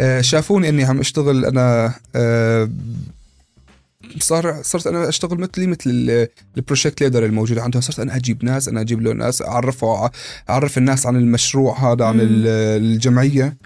آه، 0.00 0.20
شافوني 0.20 0.68
إني 0.68 0.84
عم 0.84 1.00
أشتغل 1.00 1.44
أنا 1.44 1.94
صار 4.18 4.62
صرت 4.62 4.86
أنا 4.86 5.08
أشتغل 5.08 5.40
مثلي 5.40 5.66
مثل 5.66 5.80
ال- 5.86 6.28
ال 6.56 6.62
project 6.62 7.00
leader 7.00 7.24
الموجود 7.24 7.58
عندهم. 7.58 7.82
صرت 7.82 8.00
أنا 8.00 8.16
أجيب 8.16 8.44
ناس 8.44 8.68
أنا 8.68 8.80
أجيب 8.80 9.02
له 9.02 9.12
ناس 9.12 9.42
اعرفه 9.42 10.10
أعرف 10.50 10.78
الناس 10.78 11.06
عن 11.06 11.16
المشروع 11.16 11.92
هذا 11.92 12.04
عن 12.04 12.16
الجمعية. 12.20 13.56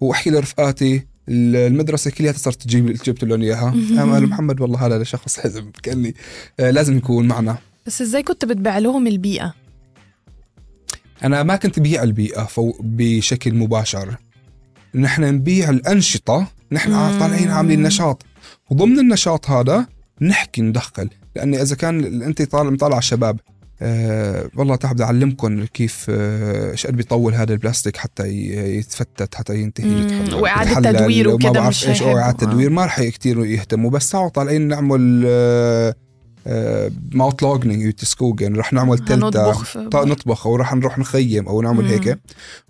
وأحكي 0.00 0.30
لرفقاتي 0.30 0.96
ال- 1.28 1.56
المدرسة 1.56 2.10
كلها 2.10 2.32
صرت 2.32 2.62
تجيب 2.62 2.86
جبت 2.86 3.24
لهم 3.24 3.42
إياها. 3.42 3.74
قال 3.98 4.26
محمد 4.28 4.60
والله 4.60 4.86
هذا 4.86 5.04
شخص 5.04 5.38
لازم 5.38 5.70
كاني 5.82 6.14
لازم 6.58 6.96
يكون 6.96 7.28
معنا. 7.28 7.58
بس 7.86 8.02
إزاي 8.02 8.22
كنت 8.22 8.44
بتبيع 8.44 8.78
لهم 8.78 9.06
البيئة؟ 9.06 9.54
أنا 11.24 11.42
ما 11.42 11.56
كنت 11.56 11.80
بيع 11.80 12.02
البيئة 12.02 12.44
فوق 12.44 12.76
بشكل 12.82 13.54
مباشر. 13.54 14.16
نحن 14.94 15.24
نبيع 15.24 15.70
الأنشطة 15.70 16.46
نحن. 16.72 17.18
طالعين 17.20 17.50
عاملين 17.50 17.82
نشاط. 17.82 18.22
وضمن 18.70 18.98
النشاط 18.98 19.50
هذا 19.50 19.86
نحكي 20.20 20.62
ندخل 20.62 21.08
لاني 21.36 21.62
إذا 21.62 21.76
كان 21.76 22.22
أنت 22.22 22.42
طالع 22.42 22.70
مطالع 22.70 22.98
الشباب 22.98 23.40
أه 23.82 24.50
والله 24.56 24.76
تعب 24.76 24.94
بدي 24.94 25.02
اعلمكم 25.04 25.64
كيف 25.64 26.06
آه، 26.08 26.70
إيش 26.72 26.86
قد 26.86 26.96
بيطول 26.96 27.34
هذا 27.34 27.52
البلاستيك 27.52 27.96
حتى 27.96 28.28
يتفتت 28.78 29.34
حتى 29.34 29.60
ينتهي 29.60 30.06
وإعادة 30.34 30.92
تدوير 30.92 31.36
بعرف 31.36 31.68
مش 31.68 31.88
إيش. 31.88 32.02
إعادة 32.02 32.28
آه. 32.28 32.30
تدوير 32.50 32.70
ما 32.70 32.84
رح 32.84 33.02
كثير 33.02 33.44
يهتموا 33.46 33.90
بس 33.90 34.10
تعالوا 34.10 34.28
طالعين 34.28 34.68
نعمل 34.68 35.24
آه، 36.46 36.90
matlagning 37.12 37.42
i 37.42 37.82
skogen 37.82 38.56
رح 38.56 38.72
نعمل 38.72 38.98
tälta 38.98 39.52
في 39.52 39.88
طا- 39.94 40.06
نطبخ 40.06 40.46
أو 40.46 40.56
رح 40.56 40.74
نروح 40.74 40.98
نخيم 40.98 41.48
أو 41.48 41.62
نعمل. 41.62 41.84
هيك 41.84 42.18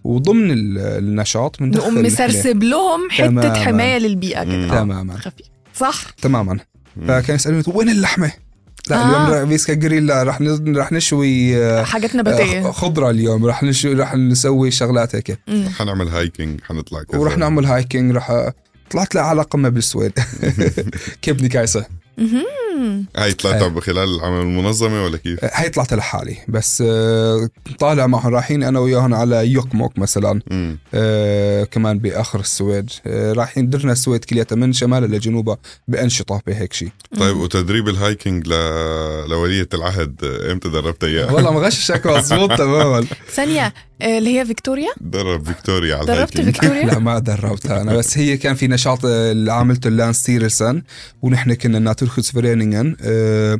وضمن 0.04 0.50
ال- 0.50 0.78
النشاط 0.78 1.60
بندخل 1.60 1.90
نقوم. 1.92 2.02
مسرسب 2.06 2.62
لهم 2.62 3.10
حتة. 3.10 3.54
حماية 3.54 3.98
للبيئة 3.98 4.44
كده. 4.44 4.64
آه، 4.64 4.80
تماما 4.82 5.16
خفيف 5.16 5.46
صح 5.80 6.10
تماما. 6.22 6.58
فكان 7.08 7.36
يسألوني 7.36 7.62
وين 7.66 7.88
اللحمة؟ 7.88 8.32
لا 8.90 8.96
آه. 8.96 9.06
اليوم 9.26 9.42
رح- 9.42 9.48
vi 9.48 9.59
ska 9.59 9.74
grilla 9.74 10.06
لا 10.06 10.22
رح 10.22 10.38
رح 10.66 10.92
نشوي 10.92 11.56
آه، 11.64 11.82
حاجات 11.84 12.14
آه، 12.14 12.16
نباتيه 12.16 12.70
خضرة 12.70 13.10
اليوم 13.10 13.46
رح 13.46 13.62
نشوي 13.62 13.94
رح 13.94 14.14
نسوي 14.14 14.70
شغلات 14.70 15.14
هيك. 15.16 15.38
حنعمل 15.78 16.08
hiking 16.08 16.60
حنطلع 16.60 17.02
كذا 17.02 17.18
ورح 17.20 17.38
نعمل 17.38 17.64
hiking 17.66 18.16
رح 18.16 18.50
طلعت 18.90 19.14
لي 19.14 19.20
على 19.20 19.42
قمه 19.42 19.68
بالسويد 19.68 20.12
كيبنيكايسه. 21.22 21.86
هاي 23.16 23.32
طلعت 23.32 23.78
خلال 23.78 24.16
العمل 24.16 24.40
المنظمة 24.40 25.04
ولا 25.04 25.16
كيف؟ 25.16 25.38
هاي 25.44 25.68
طلعت 25.68 25.94
لحالي 25.94 26.36
بس 26.48 26.82
آه، 26.86 27.48
طالع 27.78 28.06
معهم 28.06 28.34
رايحين 28.34 28.62
أنا 28.62 28.78
وياهم 28.78 29.14
على 29.14 29.52
يوكموك 29.52 29.98
مثلا 29.98 30.40
مم. 30.50 30.78
آه 30.94 31.64
كمان 31.64 31.98
بآخر 31.98 32.40
السويد 32.40 32.90
آه 33.06 33.32
رايحين 33.32 33.70
درنا 33.70 33.92
السويد 33.92 34.24
كلياتها 34.24 34.56
من 34.56 34.72
شمالها 34.72 35.08
لجنوبها 35.08 35.56
بأنشطة 35.88 36.40
بهيك 36.46 36.72
شيء 36.72 36.90
طيب 37.18 37.36
وتدريب 37.36 37.88
ال 37.88 37.97
hiking 37.97 38.48
ل... 38.48 38.50
لولية 39.30 39.68
العهد 39.74 40.24
إمتى 40.24 40.68
دربت 40.68 41.04
اياه؟ 41.04 41.30
والله 41.34 41.50
ما 41.50 41.60
غششك 41.60 42.06
مضبوط 42.06 42.58
تماما. 42.58 43.06
ثانية 43.32 43.74
آه، 44.02 44.18
اللي 44.18 44.38
هي 44.38 44.46
فيكتوريا؟ 44.46 44.90
درب 45.00 45.46
فيكتوريا 45.46 45.96
على 45.96 46.06
دربت 46.06 46.40
فيكتوريا؟ 46.40 46.86
لا 46.90 46.98
ما 46.98 47.18
دربتها 47.18 47.82
أنا 47.82 47.96
بس 47.96 48.18
هي 48.18 48.36
كان 48.36 48.54
في 48.54 48.68
نشاط 48.68 49.04
آه، 49.04 49.32
اللي 49.32 49.52
عملته 49.52 49.90
Länsstyrelsen 49.90 50.82
ونحن 51.22 51.54
كنا 51.54 51.78
Naturskyddsföreningen 51.78 52.96
آه 53.02 53.58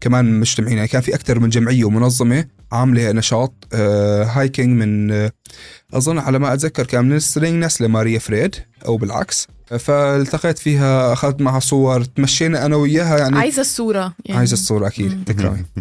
كمان 0.00 0.40
مجتمعين. 0.40 0.76
يعني 0.76 0.88
كان 0.88 1.00
في 1.00 1.14
أكثر 1.14 1.38
من 1.38 1.48
جمعية 1.48 1.84
ومنظمة 1.84 2.44
عاملة 2.72 3.12
نشاط 3.12 3.52
آه 3.72 4.24
hiking 4.24 4.82
من 4.82 5.10
آه 5.12 5.32
أظن 5.94 6.18
على 6.18 6.38
ما 6.38 6.54
أتذكر 6.54 6.86
كان 6.86 7.08
من 7.08 7.18
سترينغنس 7.18 7.82
لماريفريد 7.82 8.54
أو 8.86 8.96
بالعكس. 8.96 9.46
فالتقيت 9.78 10.58
فيها 10.58 11.12
أخذت 11.12 11.40
معها 11.40 11.60
صور 11.60 12.04
تمشينا 12.04 12.66
أنا 12.66 12.76
وياها 12.76 13.18
يعني 13.18 13.38
عايزة 13.38 13.60
الصورة 13.60 14.12
يعني. 14.24 14.38
عايز 14.38 14.52
الصورة. 14.52 14.86
أكيد 14.86 15.24
تكرمي 15.26 15.64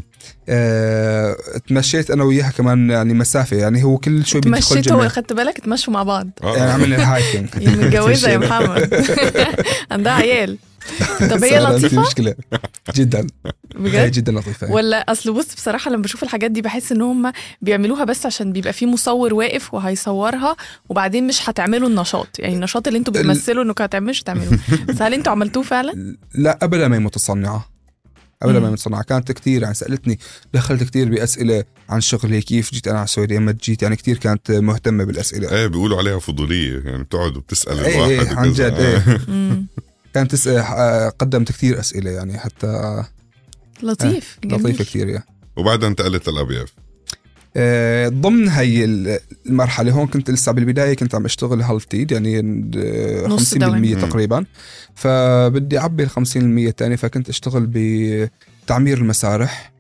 آه، 0.49 1.35
تمشيت 1.67 2.11
أنا 2.11 2.23
وياها 2.23 2.51
كمان 2.51 2.89
يعني 2.89 3.13
مسافة 3.13 3.57
يعني 3.57 3.83
هو 3.83 3.97
كل 3.97 4.25
شوي 4.25 4.41
بيدخل 4.41 4.59
تمشيتوا 4.61 4.97
جمع 4.97 5.07
خدت 5.07 5.33
بالك؟ 5.33 5.57
تمشوا 5.59 5.93
مع 5.93 6.03
بعض. 6.03 6.29
يعني. 6.43 6.71
عملنا 6.71 6.95
الهايكينج. 6.95 7.49
هي 7.53 7.67
متجوزة 7.67 8.29
يا 8.29 8.37
محمد. 8.47 9.05
عندها 9.91 10.13
عيال. 10.13 10.57
طب 11.19 11.43
هي 11.43 11.59
لطيفة؟ 11.59 12.01
مشكلة. 12.01 12.35
جدا. 12.95 13.19
هي 13.19 13.51
بجد؟ 13.75 14.11
جدا 14.11 14.31
لطيفة. 14.31 14.71
ولا 14.71 14.97
أصل 15.11 15.33
بص 15.33 15.55
بصراحة 15.55 15.91
لما 15.91 16.01
بشوف 16.01 16.23
الحاجات 16.23 16.51
دي 16.51 16.61
بحس 16.61 16.91
إن 16.91 17.01
هم 17.01 17.31
بيعملوها 17.61 18.03
بس 18.03 18.25
عشان 18.25 18.53
بيبقى 18.53 18.73
في 18.73 18.85
مصور 18.85 19.33
واقف 19.33 19.73
وهيصورها 19.73 20.55
وبعدين 20.89 21.27
مش 21.27 21.49
هتعملوا 21.49 21.89
النشاط. 21.89 22.39
يعني 22.39 22.55
النشاط 22.55 22.87
اللي 22.87 22.99
أنتوا 22.99 23.13
بتمثلوا 23.13 23.63
انكم 23.63 23.83
هتعملوا 23.83 24.09
مش 24.09 24.21
هتعملوه. 24.21 24.59
بس 24.87 25.01
هل 25.01 25.13
أنتوا 25.13 25.31
عملتوه 25.31 25.63
فعلا؟ 25.63 26.17
لا 26.35 26.59
أبدا 26.61 26.87
ما 26.87 26.95
هي 26.95 26.99
متصنعة. 26.99 27.71
ابدا. 28.41 28.59
ما 28.59 28.67
هي 28.67 28.71
متصنعة. 28.71 29.03
كانت 29.03 29.31
كثير 29.31 29.61
يعني 29.61 29.73
سألتني 29.73 30.19
دخلت 30.53 30.83
كثير 30.83 31.09
بأسئلة 31.09 31.63
عن 31.89 32.01
شغلي 32.01 32.41
كيف 32.41 32.71
جيت 32.71 32.87
أنا 32.87 32.97
على 32.97 33.05
السعودية 33.05 33.39
ما 33.39 33.55
جيت. 33.63 33.83
يعني 33.83 33.95
كثير 33.95 34.17
كانت 34.17 34.51
مهتمة 34.51 35.03
بالأسئلة. 35.03 35.51
إيه 35.51 35.67
بيقولوا 35.67 35.97
عليها 35.97 36.19
فضولية. 36.19 36.81
يعني 36.85 37.03
بتقعد 37.03 37.37
وبتسأل 37.37 37.79
إيه 37.79 37.95
الواحد 37.95 38.27
إيه، 38.27 38.37
عن. 38.37 38.53
جد، 38.53 38.73
إيه. 38.73 39.19
آه. 40.11 40.13
كانت 40.13 40.31
تسأل 40.31 40.57
آه، 40.57 41.09
قدمت 41.09 41.51
كثير 41.51 41.79
أسئلة 41.79 42.11
يعني 42.11 42.37
حتى 42.39 43.03
لطيف 43.83 44.39
جميل. 44.43 44.59
لطيفة 44.61 44.83
كثير 44.83 45.07
يعني. 45.09 45.25
وبعدها 45.57 45.89
انتقلت 45.89 46.29
للأبيض 46.29 46.67
آه، 47.57 48.07
ضمن 48.09 48.49
هي 48.49 48.85
ال- 48.85 49.19
المرحلة 49.45 49.91
هون 49.91 50.07
كنت 50.07 50.31
لسه 50.31 50.51
بالبداية 50.51 50.93
كنت 50.93 51.15
عم 51.15 51.25
أشتغل 51.25 51.61
هالف 51.61 51.85
تيد 51.85 52.11
يعني 52.11 52.39
آه، 52.77 53.27
نص 53.27 53.53
50% 53.53 53.57
دوام. 53.57 53.99
تقريبا 54.09 54.45
فبدي 54.95 55.77
أعبي 55.79 56.03
ال 56.03 56.09
50% 56.09 56.17
الثانية 56.35 56.95
فكنت 56.95 57.29
أشتغل 57.29 57.67
بتعمير 57.69 58.97
المسارح 58.97 59.71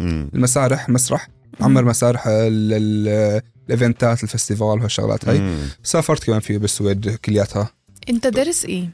مم. 0.00 0.30
المسارح 0.34 0.88
مسرح 0.88 1.28
عمر 1.60 1.84
مسارح 1.84 2.26
ال- 2.26 2.72
ال- 2.72 3.42
الإيفنتات 3.66 4.22
الفستيفال 4.24 4.66
وهالشغلات 4.66 5.28
هاي 5.28 5.38
مم. 5.38 5.58
سافرت 5.82 6.24
كمان 6.24 6.40
فيه 6.40 6.58
بالسويد 6.58 7.10
كلياتها 7.24 7.70
أنت 8.10 8.26
دارس 8.26 8.64
إيه؟ 8.64 8.88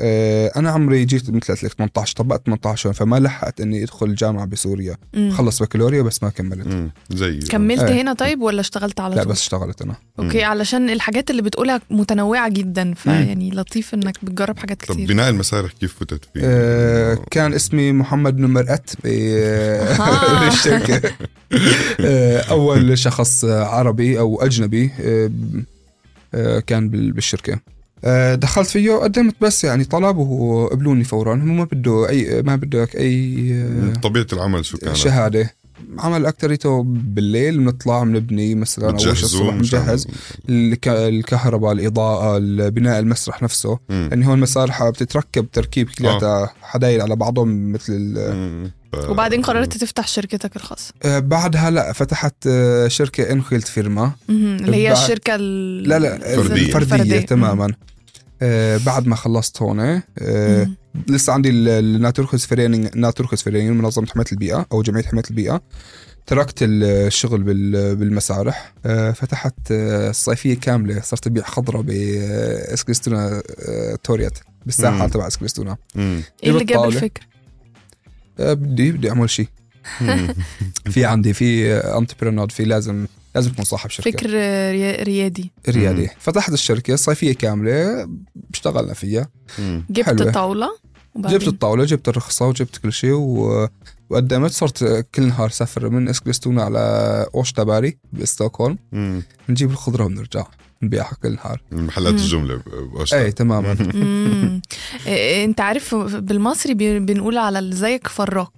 آه، 0.00 0.52
أنا 0.56 0.70
عمري 0.70 1.04
جيت 1.04 1.30
مثل 1.30 1.52
قلت 1.52 1.64
لك 1.64 1.72
18 1.72 2.16
طبقت 2.16 2.46
18 2.46 2.92
فما 2.92 3.16
لحقت 3.16 3.60
إني 3.60 3.82
أدخل 3.82 4.06
الجامعة 4.06 4.46
بسوريا 4.46 4.96
مم. 5.14 5.30
خلص 5.30 5.62
بكالوريا 5.62 6.02
بس 6.02 6.22
ما 6.22 6.30
كملت. 6.30 6.90
زي 7.10 7.38
كملت 7.38 7.82
إيه. 7.82 8.02
هنا 8.02 8.12
طيب 8.12 8.40
ولا 8.42 8.60
اشتغلت 8.60 9.00
على 9.00 9.14
لا 9.16 9.22
طول؟ 9.22 9.32
بس 9.32 9.40
اشتغلت 9.40 9.82
أنا 9.82 9.94
أوكي 10.18 10.42
علشان 10.44 10.90
الحاجات 10.90 11.30
اللي 11.30 11.42
بتقولها 11.42 11.80
متنوعة 11.90 12.48
جدا 12.48 12.94
فيعني 12.94 13.50
لطيف 13.50 13.94
إنك 13.94 14.24
بتجرب 14.24 14.58
حاجات 14.58 14.84
طب 14.84 14.94
كتير 14.94 15.08
بناء 15.08 15.28
المسارح 15.30 15.72
كيف 15.72 15.94
فتت 16.00 16.24
فيه؟ 16.34 16.40
آه، 16.44 17.18
كان 17.30 17.54
اسمي 17.54 17.92
محمد 17.92 18.38
نمر 18.38 18.64
أت 18.68 18.90
آه. 19.06 20.40
بالشركة 20.44 21.12
آه، 22.00 22.40
أول 22.40 22.98
شخص 22.98 23.44
عربي 23.44 24.18
أو 24.18 24.42
أجنبي 24.42 24.90
آه، 25.00 25.30
آه، 26.34 26.58
كان 26.60 26.88
بال- 26.88 27.12
بالشركة 27.12 27.52
آه، 27.52 27.60
دخلت 28.34 28.68
فيه 28.68 28.90
وقدمت 28.90 29.34
بس 29.40 29.64
يعني 29.64 29.84
طلب 29.84 30.16
وقبلوني 30.16 31.04
فورا 31.04 31.34
هم 31.34 31.56
ما 31.56 31.64
بده 31.64 32.08
اي 32.08 32.42
ما 32.42 32.56
بدك 32.56 32.96
أي 32.96 33.48
آه، 33.54 33.92
طبيعة 34.02 34.26
العمل 34.32 34.64
شو 34.64 34.78
كانت؟ 34.78 34.96
شهادة 34.96 35.54
عمل 35.98 36.26
اكتريته 36.26 36.82
بالليل 36.86 37.58
بنطلع 37.58 38.02
بنبني 38.04 38.54
مثلا 38.54 38.90
أول 38.90 39.00
شيء 39.00 39.10
الصبح 39.12 39.54
بنجهز 39.54 40.06
الك- 40.48 40.88
الكهرباء 40.88 41.72
الإضاءة 41.72 42.38
بناء 42.68 42.98
المسرح 42.98 43.42
نفسه. 43.42 43.78
لأن 43.88 44.22
هون 44.22 44.34
المسارح 44.34 44.88
بتتركب 44.88 45.50
تركيب 45.50 45.88
كلياتها 45.88 46.50
حدايل 46.62 47.00
على 47.00 47.16
بعضهم 47.16 47.72
مثل. 47.72 48.14
ف- 48.92 49.08
وبعدين 49.08 49.42
قررت 49.42 49.76
تفتح 49.76 50.08
شركتك 50.08 50.56
الخاصة 50.56 50.94
آه، 51.04 51.18
بعدها 51.18 51.70
لا 51.70 51.92
فتحت 51.92 52.34
آه، 52.46 52.88
شركة 52.88 53.32
انخيلت 53.32 53.68
فيرما. 53.68 54.12
اللي 54.28 54.76
هي 54.76 54.88
بعد- 54.92 55.02
الشركة 55.02 55.34
ال... 55.34 55.82
لا 55.88 55.98
لا 55.98 56.18
فردية. 56.18 56.66
الفردية, 56.66 56.76
الفردية. 56.94 57.20
تماما 57.20 57.74
آه، 58.42 58.76
بعد 58.86 59.06
ما 59.06 59.16
خلصت 59.16 59.62
هون 59.62 60.02
آه،. 60.18 60.70
لسه 61.08 61.32
عندي 61.32 61.48
ال 61.50 61.54
Naturskyddsföreningen 61.54 62.46
Naturskyddsföreningen 62.46 63.80
منظمة 63.80 64.06
حماية 64.06 64.26
البيئة 64.32 64.66
أو 64.72 64.82
جمعية 64.82 65.04
حماية 65.04 65.24
البيئة 65.30 65.62
تركت 66.26 66.54
الشغل 66.62 67.42
بال- 67.42 67.96
بالمسارح 67.96 68.74
آه، 68.86 69.10
فتحت 69.10 69.54
آه، 69.72 70.10
الصيفيه 70.10 70.54
كاملة 70.54 71.00
صرت 71.00 71.26
أبيع 71.26 71.44
خضرة 71.44 71.80
بإسكلستونا 71.82 73.42
torget 74.04 74.38
بالساحة. 74.66 75.08
تبع 75.08 75.26
إسكلستونا. 75.26 75.76
إيه 75.96 76.22
اللي 76.44 76.64
جاب. 76.64 76.84
الفكرة؟ 76.84 77.24
آه، 78.40 78.52
بدي 78.52 78.92
بدي 78.92 79.10
أعمل 79.10 79.30
شيء. 79.30 79.48
في 80.92 81.04
عندي 81.04 81.32
في 81.32 81.72
entreprenör 81.76 82.48
في 82.48 82.64
لازم 82.64 83.06
لازم 83.34 83.50
تكون 83.50 83.64
صاحب 83.64 83.90
شركة 83.90 84.10
فكر 84.10 84.26
ري- 84.30 85.02
ريادي 85.02 85.50
ريادي. 85.68 86.08
فتحت 86.18 86.52
الشركة 86.52 86.96
صيفية 86.96 87.32
كاملة 87.34 88.08
اشتغلنا 88.54 88.94
فيها. 88.94 89.28
جبت 89.90 90.06
حلوة. 90.06 90.30
طاوله 90.32 90.68
وبعدين 91.14 91.38
جبت 91.38 91.48
الطاولة 91.48 91.84
جبت 91.84 92.08
الرخصة 92.08 92.46
وجبت 92.46 92.76
كل 92.76 92.92
شيء 92.92 93.12
و... 93.12 93.68
وقدمت 94.10 94.50
صرت 94.50 95.06
كل 95.14 95.26
نهار 95.26 95.50
سافر 95.50 95.88
من 95.88 96.08
اسكريستونا 96.08 96.62
على 96.62 96.78
اوشتاباري 97.34 97.98
بستوكهولم 98.12 98.78
مم. 98.92 99.22
نجيب 99.48 99.70
الخضرة 99.70 100.04
ونرجع 100.04 100.46
كل 101.22 101.32
نهار 101.34 101.60
محلات. 101.72 102.14
الجملة 102.14 102.60
بأشتر. 102.94 103.18
اي 103.18 103.32
تماما. 103.32 103.76
مم. 103.94 104.60
إيه، 105.06 105.44
انت 105.44 105.60
عارف 105.60 105.94
بالمصري 105.94 106.74
بنقول 106.98 107.38
على 107.38 107.58
اللي 107.58 107.76
زيك 107.76 108.08
فراك. 108.08 108.48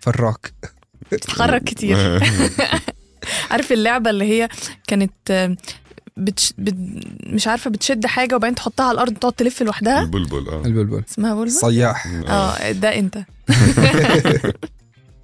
فراك. 0.00 0.52
تتحرك 1.10 1.64
كتير. 1.64 2.22
عارف 3.50 3.72
اللعبة 3.72 4.10
اللي 4.10 4.24
هي 4.24 4.48
كانت 4.86 5.12
آه، 5.30 5.56
بتش... 6.16 6.52
بت... 6.58 6.74
مش 7.26 7.48
عارفة 7.48 7.70
بتشد 7.70 8.06
حاجة 8.06 8.34
وبعدين 8.36 8.54
تحطها 8.54 8.84
على 8.86 8.94
الأرض 8.94 9.12
تقعد 9.14 9.32
تلف 9.32 9.62
لوحدها؟ 9.62 10.02
البلبل 10.02 10.48
آه. 10.48 10.62
البلبل. 10.64 11.02
اسمها 11.10 11.34
بلبل؟ 11.34 11.50
صح. 11.50 12.06
آه 12.06 12.72
ده 12.72 12.98
انت. 12.98 13.18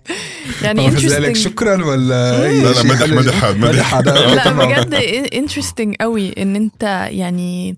يعني 0.62 0.90
لك 0.90 1.36
شكرا 1.36 1.84
ولا 1.84 2.48
لا 2.48 2.72
لا 2.72 2.82
مدح. 2.82 3.08
مدح 3.08 3.34
حد 3.34 4.08
مدح. 4.08 4.46
لا. 4.46 4.52
بجد 4.52 4.94
interesting 5.34 5.94
قوي 6.00 6.32
إن 6.42 6.56
أنت 6.56 6.82
يعني 7.10 7.76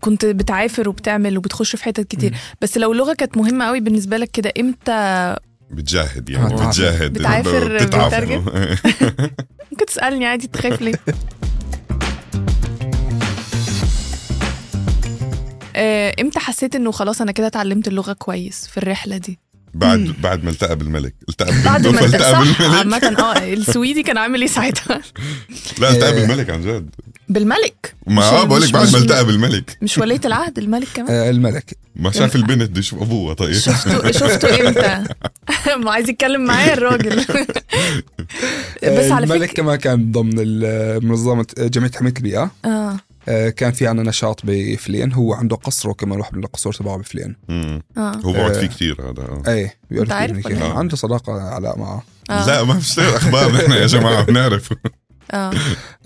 كنت 0.00 0.24
بتعافر 0.24 0.88
وبتعمل 0.88 1.38
وبتخش 1.38 1.76
في 1.76 1.84
حتت 1.84 2.08
كتير. 2.08 2.34
بس 2.60 2.78
لو 2.78 2.92
اللغة 2.92 3.14
كانت 3.14 3.36
مهمة 3.36 3.64
قوي 3.64 3.80
بالنسبة 3.80 4.16
لك 4.16 4.30
كده 4.30 4.52
إمتى 4.60 5.36
بتجاهد 5.70 6.30
يعني 6.30 6.54
آه، 6.54 6.68
بتجاهد. 6.68 7.12
بتعافر. 7.12 8.38
ممكن 9.72 9.86
تسألني 9.86 10.26
عادي 10.26 10.46
تخاف 10.46 10.82
ليه؟ 10.82 10.94
آه، 15.76 16.14
إمتى 16.20 16.38
حسيت 16.40 16.74
إنه 16.76 16.90
خلاص 16.90 17.20
أنا 17.20 17.32
كده 17.32 17.46
اتعلمت 17.46 17.88
اللغة 17.88 18.12
كويس 18.12 18.66
في 18.66 18.76
الرحلة 18.78 19.16
دي؟ 19.16 19.38
بعد 19.74 20.14
بعد 20.22 20.44
ما 20.44 20.50
التقى 20.50 20.76
بالملك. 20.76 21.14
التقى 21.28 21.52
بعد 21.64 21.86
ما 21.86 21.98
فالتقى 22.00 22.32
صح 22.32 22.38
بالملك. 22.40 22.60
عامة 22.78 23.16
آه 23.18 23.52
السويدي 23.52 24.02
كان 24.02 24.18
عامل 24.18 24.40
إيه 24.40 24.48
ساعتها؟ 24.48 25.00
لا 25.80 25.90
التقى 25.90 26.08
آه. 26.10 26.14
بالملك 26.14 26.50
عن 26.50 26.60
جد. 26.62 26.90
بالملك؟ 27.28 27.94
ما 28.06 28.22
آه 28.24 28.44
بقول 28.44 28.62
لك 28.62 28.72
بعد 28.72 28.92
ما 28.92 28.98
التقى 28.98 29.24
بالملك. 29.24 29.78
مش 29.82 29.98
ولية 29.98 30.20
العهد 30.24 30.58
الملك 30.58 30.88
كمان؟ 30.94 31.10
آه، 31.10 31.30
الملك. 31.30 31.76
ما 31.96 32.10
شاف 32.10 32.36
البنت 32.36 32.70
بده 32.70 32.80
يشوف 32.80 33.02
ابوها 33.02 33.34
طيب. 33.34 33.52
شفته 33.52 34.10
شفته 34.20 34.68
إمتى؟ 34.68 35.04
ما 35.76 35.90
عايز 35.90 36.08
يتكلم 36.08 36.44
معايا 36.44 36.72
الراجل. 36.74 37.24
بس 38.82 39.10
على 39.12 39.24
الملك 39.24 39.50
فكره 39.50 39.62
كمان 39.62 39.76
كان 39.76 40.12
ضمن 40.12 40.32
ال- 40.38 41.06
منظمة 41.06 41.46
جمعية 41.58 41.90
حمايه 41.94 42.14
البيئة. 42.16 42.50
آه. 42.64 42.96
كان 43.26 43.72
في 43.72 43.86
عنا 43.86 44.02
نشاط 44.02 44.40
بفلين 44.44 45.12
هو 45.12 45.34
عنده 45.34 45.56
قصره 45.56 45.92
كمان 45.92 46.18
واحد 46.18 46.36
من 46.36 46.44
القصور 46.44 46.72
تبعه 46.72 46.96
بفلين. 46.96 47.36
آه 47.50 47.82
هو 47.96 48.32
بقعد 48.32 48.54
آه. 48.54 48.60
فيه 48.60 48.66
كثير 48.66 49.10
هذا 49.10 49.22
آه. 49.22 49.42
إيه 49.48 49.74
بيعرف 49.90 50.46
إيه؟ 50.46 50.64
عنده 50.64 50.96
صداقة 50.96 51.32
علاء 51.32 51.78
معه 51.78 52.02
آه. 52.30 52.46
لا 52.46 52.64
ما 52.64 52.74
بنشتغل 52.74 53.14
أخبار 53.14 53.52
نحن 53.56 53.72
يا 53.72 53.86
جماعة 53.86 54.22
بنعرف 54.24 54.74
آه 55.30 55.50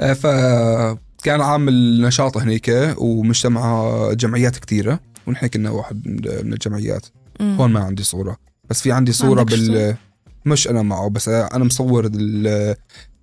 آه، 0.01 0.13
فكان 0.13 1.41
عامل 1.41 2.01
نشاط 2.03 2.37
هنيك 2.37 2.95
ومجتمع 2.97 3.91
جمعيات 4.13 4.57
كثيره 4.57 5.01
ونحن 5.27 5.47
كنا 5.47 5.71
واحد 5.71 6.09
من 6.45 6.53
الجمعيات 6.53 7.07
مم. 7.41 7.57
هون 7.57 7.71
ما 7.71 7.81
عندي 7.81 8.03
صورة 8.03 8.37
بس 8.71 8.83
في 8.83 8.93
عندي 8.93 9.13
صورة 9.13 9.43
بال 9.43 9.67
صورة؟ 9.67 9.97
مش 10.47 10.69
أنا 10.69 10.83
معه 10.83 11.09
بس 11.11 11.29
أنا 11.29 11.65
مصور 11.65 12.07
ال- 12.15 12.75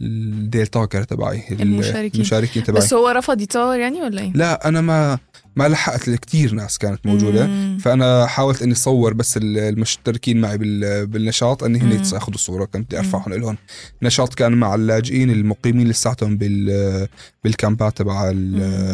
الديل 0.02 0.68
توكر 0.68 1.04
تبعي 1.04 1.44
ال- 1.52 1.62
المشاركين. 1.62 2.12
المشاركين 2.16 2.64
تبعي 2.64 2.82
بس 2.82 2.94
هو 2.94 3.10
رفض 3.10 3.42
يتصور 3.42 3.80
يعني 3.80 4.02
ولا 4.02 4.22
إيه؟ 4.22 4.32
لا 4.34 4.68
أنا 4.68 4.82
ما 4.82 5.18
ما 5.56 5.68
لحقت 5.68 6.10
كثير 6.10 6.54
ناس 6.54 6.78
كانت 6.78 7.06
موجودة 7.06 7.48
مم. 7.48 7.78
فأنا 7.82 8.26
حاولت 8.26 8.62
إني 8.62 8.74
اصور 8.74 9.14
بس 9.14 9.38
ال- 9.38 9.58
المشتركين 9.58 10.42
معي 10.42 10.58
بال- 10.58 11.08
بالنشاط 11.08 11.64
إني 11.64 11.80
هن. 11.80 11.92
ياخذوا 12.14 12.36
الصورة 12.36 12.66
كنت 12.66 12.86
بدي 12.86 12.98
أرفعهم 13.00 13.34
لهم 13.34 13.58
نشاط 14.02 14.34
كان 14.34 14.52
مع 14.52 14.76
اللاجئين 14.76 15.32
المقيمين 15.32 15.88
لساتهم 15.90 16.38
بال 16.38 17.08
بالكامبات 17.44 17.98
تبع 17.98 18.32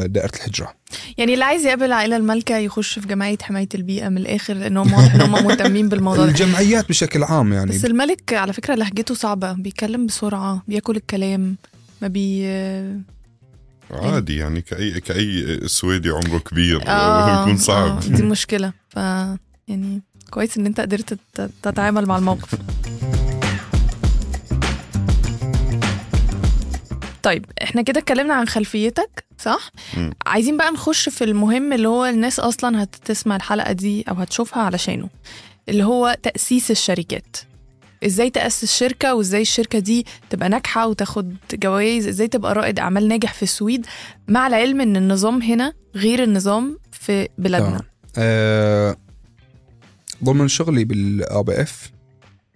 دائرة 0.05 0.31
الهجرة. 0.41 0.73
يعني 1.17 1.33
اللي 1.33 1.45
عايز 1.45 1.65
يقابل 1.65 1.83
العائله 1.83 2.17
المالكه 2.17 2.57
يخش 2.57 2.99
في 2.99 3.07
جمعية 3.07 3.37
حماية 3.41 3.69
البيئة 3.75 4.09
من 4.09 4.17
الآخر 4.17 4.53
لانهم 4.53 4.93
واضح 4.93 5.13
ان 5.15 5.21
هم 5.21 5.31
مهتمين 5.45 5.89
بالموضوع 5.89 6.25
ده. 6.25 6.31
الجمعيات 6.31 6.89
بشكل 6.89 7.23
عام 7.23 7.53
يعني. 7.53 7.69
بس 7.71 7.85
الملك 7.85 8.33
على 8.33 8.53
فكرة 8.53 8.75
لهجته 8.75 9.13
صعبة 9.15 9.51
بيتكلم 9.53 10.05
بسرعة 10.05 10.63
بياكل 10.67 10.95
الكلام 10.95 11.55
ما 12.01 12.07
بي 12.07 12.43
عادي 13.91 14.35
يعني 14.37 14.61
كأي 14.61 14.99
كأي 15.01 15.59
سويدي 15.67 16.09
عمره 16.09 16.37
كبير 16.39 16.87
آه 16.87 17.43
بيكون 17.45 17.57
صعب. 17.57 17.87
آه 17.87 17.99
دي 17.99 18.23
مشكلة. 18.23 18.73
ف 18.89 18.95
يعني 19.67 20.01
كويس 20.29 20.57
إن 20.57 20.65
أنت 20.65 20.79
قدرت 20.79 21.13
تت- 21.13 21.51
تتعامل 21.63 22.05
مع 22.05 22.17
الموقف. 22.17 22.55
طيب 27.23 27.45
إحنا 27.63 27.81
كده 27.81 27.99
اتكلمنا 27.99 28.33
عن 28.33 28.47
خلفيتك 28.47 29.25
صح؟ 29.37 29.71
مم. 29.97 30.13
عايزين 30.25 30.57
بقى 30.57 30.71
نخش 30.71 31.09
في 31.09 31.23
المهم 31.23 31.73
اللي 31.73 31.87
هو 31.87 32.05
الناس 32.05 32.39
أصلا 32.39 32.83
هتسمع 32.83 33.35
الحلقة 33.35 33.71
دي 33.71 34.05
أو 34.09 34.15
هتشوفها 34.15 34.63
علشانه 34.63 35.09
اللي 35.69 35.83
هو 35.83 36.17
تأسيس 36.23 36.71
الشركات. 36.71 37.37
إزاي 38.05 38.29
تأسس 38.29 38.77
شركة 38.77 39.15
وازاي 39.15 39.41
الشركة 39.41 39.79
دي 39.79 40.05
تبقى 40.29 40.49
ناجحة 40.49 40.87
وتاخد 40.87 41.35
جوائز 41.53 42.07
إزاي 42.07 42.27
تبقى 42.27 42.53
رائد 42.53 42.79
أعمال 42.79 43.07
ناجح 43.07 43.33
في 43.33 43.43
السويد 43.43 43.85
مع 44.27 44.47
العلم 44.47 44.81
إن 44.81 44.97
النظام 44.97 45.41
هنا 45.41 45.73
غير 45.95 46.23
النظام 46.23 46.79
في 46.91 47.27
بلادنا. 47.37 47.81
آه، 48.17 48.95
ضمن 50.23 50.47
شغلي 50.47 50.83
بال 50.83 51.43
ABF 51.43 51.91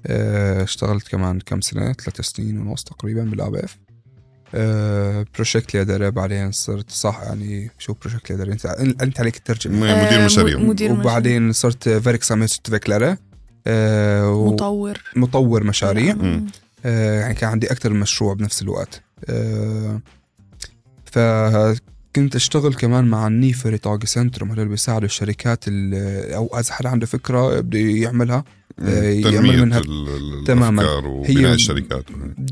اشتغلت 0.05 1.07
كمان 1.07 1.39
كم 1.39 1.61
سنة 1.61 1.93
ثلاث 1.93 2.21
سنين 2.21 2.57
ونص 2.67 2.83
تقريبا 2.83 3.23
بال 3.23 3.51
ABF 3.51 3.59
projektledare 3.59 6.09
بعدين 6.09 6.51
صرت 6.51 6.91
صح 6.91 7.21
يعني 7.23 7.71
شو 7.79 7.93
projektledare 7.93 8.51
انت 8.51 8.65
أنت 9.01 9.19
عليك 9.19 9.37
الترجمة. 9.37 9.75
مدير 10.05 10.21
آه، 10.21 10.25
مشاريع. 10.25 10.59
وبعدين 10.91 11.51
صرت 11.51 11.89
verksamhetsutvecklare 11.89 14.45
مطور. 14.53 15.01
مطور 15.15 15.63
مشاريع. 15.63 16.15
مم. 16.15 16.45
آه، 16.85 17.19
يعني 17.19 17.33
كان 17.33 17.49
عندي 17.49 17.71
أكثر 17.71 17.93
من 17.93 17.99
مشروع 17.99 18.33
بنفس 18.33 18.61
الوقت. 18.61 19.01
آه، 19.29 19.99
فكنت 21.05 22.35
أشتغل 22.35 22.73
كمان 22.73 23.05
مع 23.05 23.27
ال 23.27 23.77
Nyföretagarcentrum 23.77 24.51
هذول 24.51 24.67
بيساعدوا 24.67 25.05
الشركات 25.05 25.63
ال- 25.67 26.33
أو 26.33 26.59
إذا 26.59 26.73
حدا 26.73 26.89
عنده 26.89 27.05
فكرة 27.05 27.59
بده 27.59 27.79
يعملها 27.79 28.43
آه، 28.79 29.01
يعمل 29.03 29.23
تنمية 29.37 29.61
منها- 29.61 29.81
تماماً. 30.47 30.83
هي- 31.25 31.53
الشركات. 31.53 32.05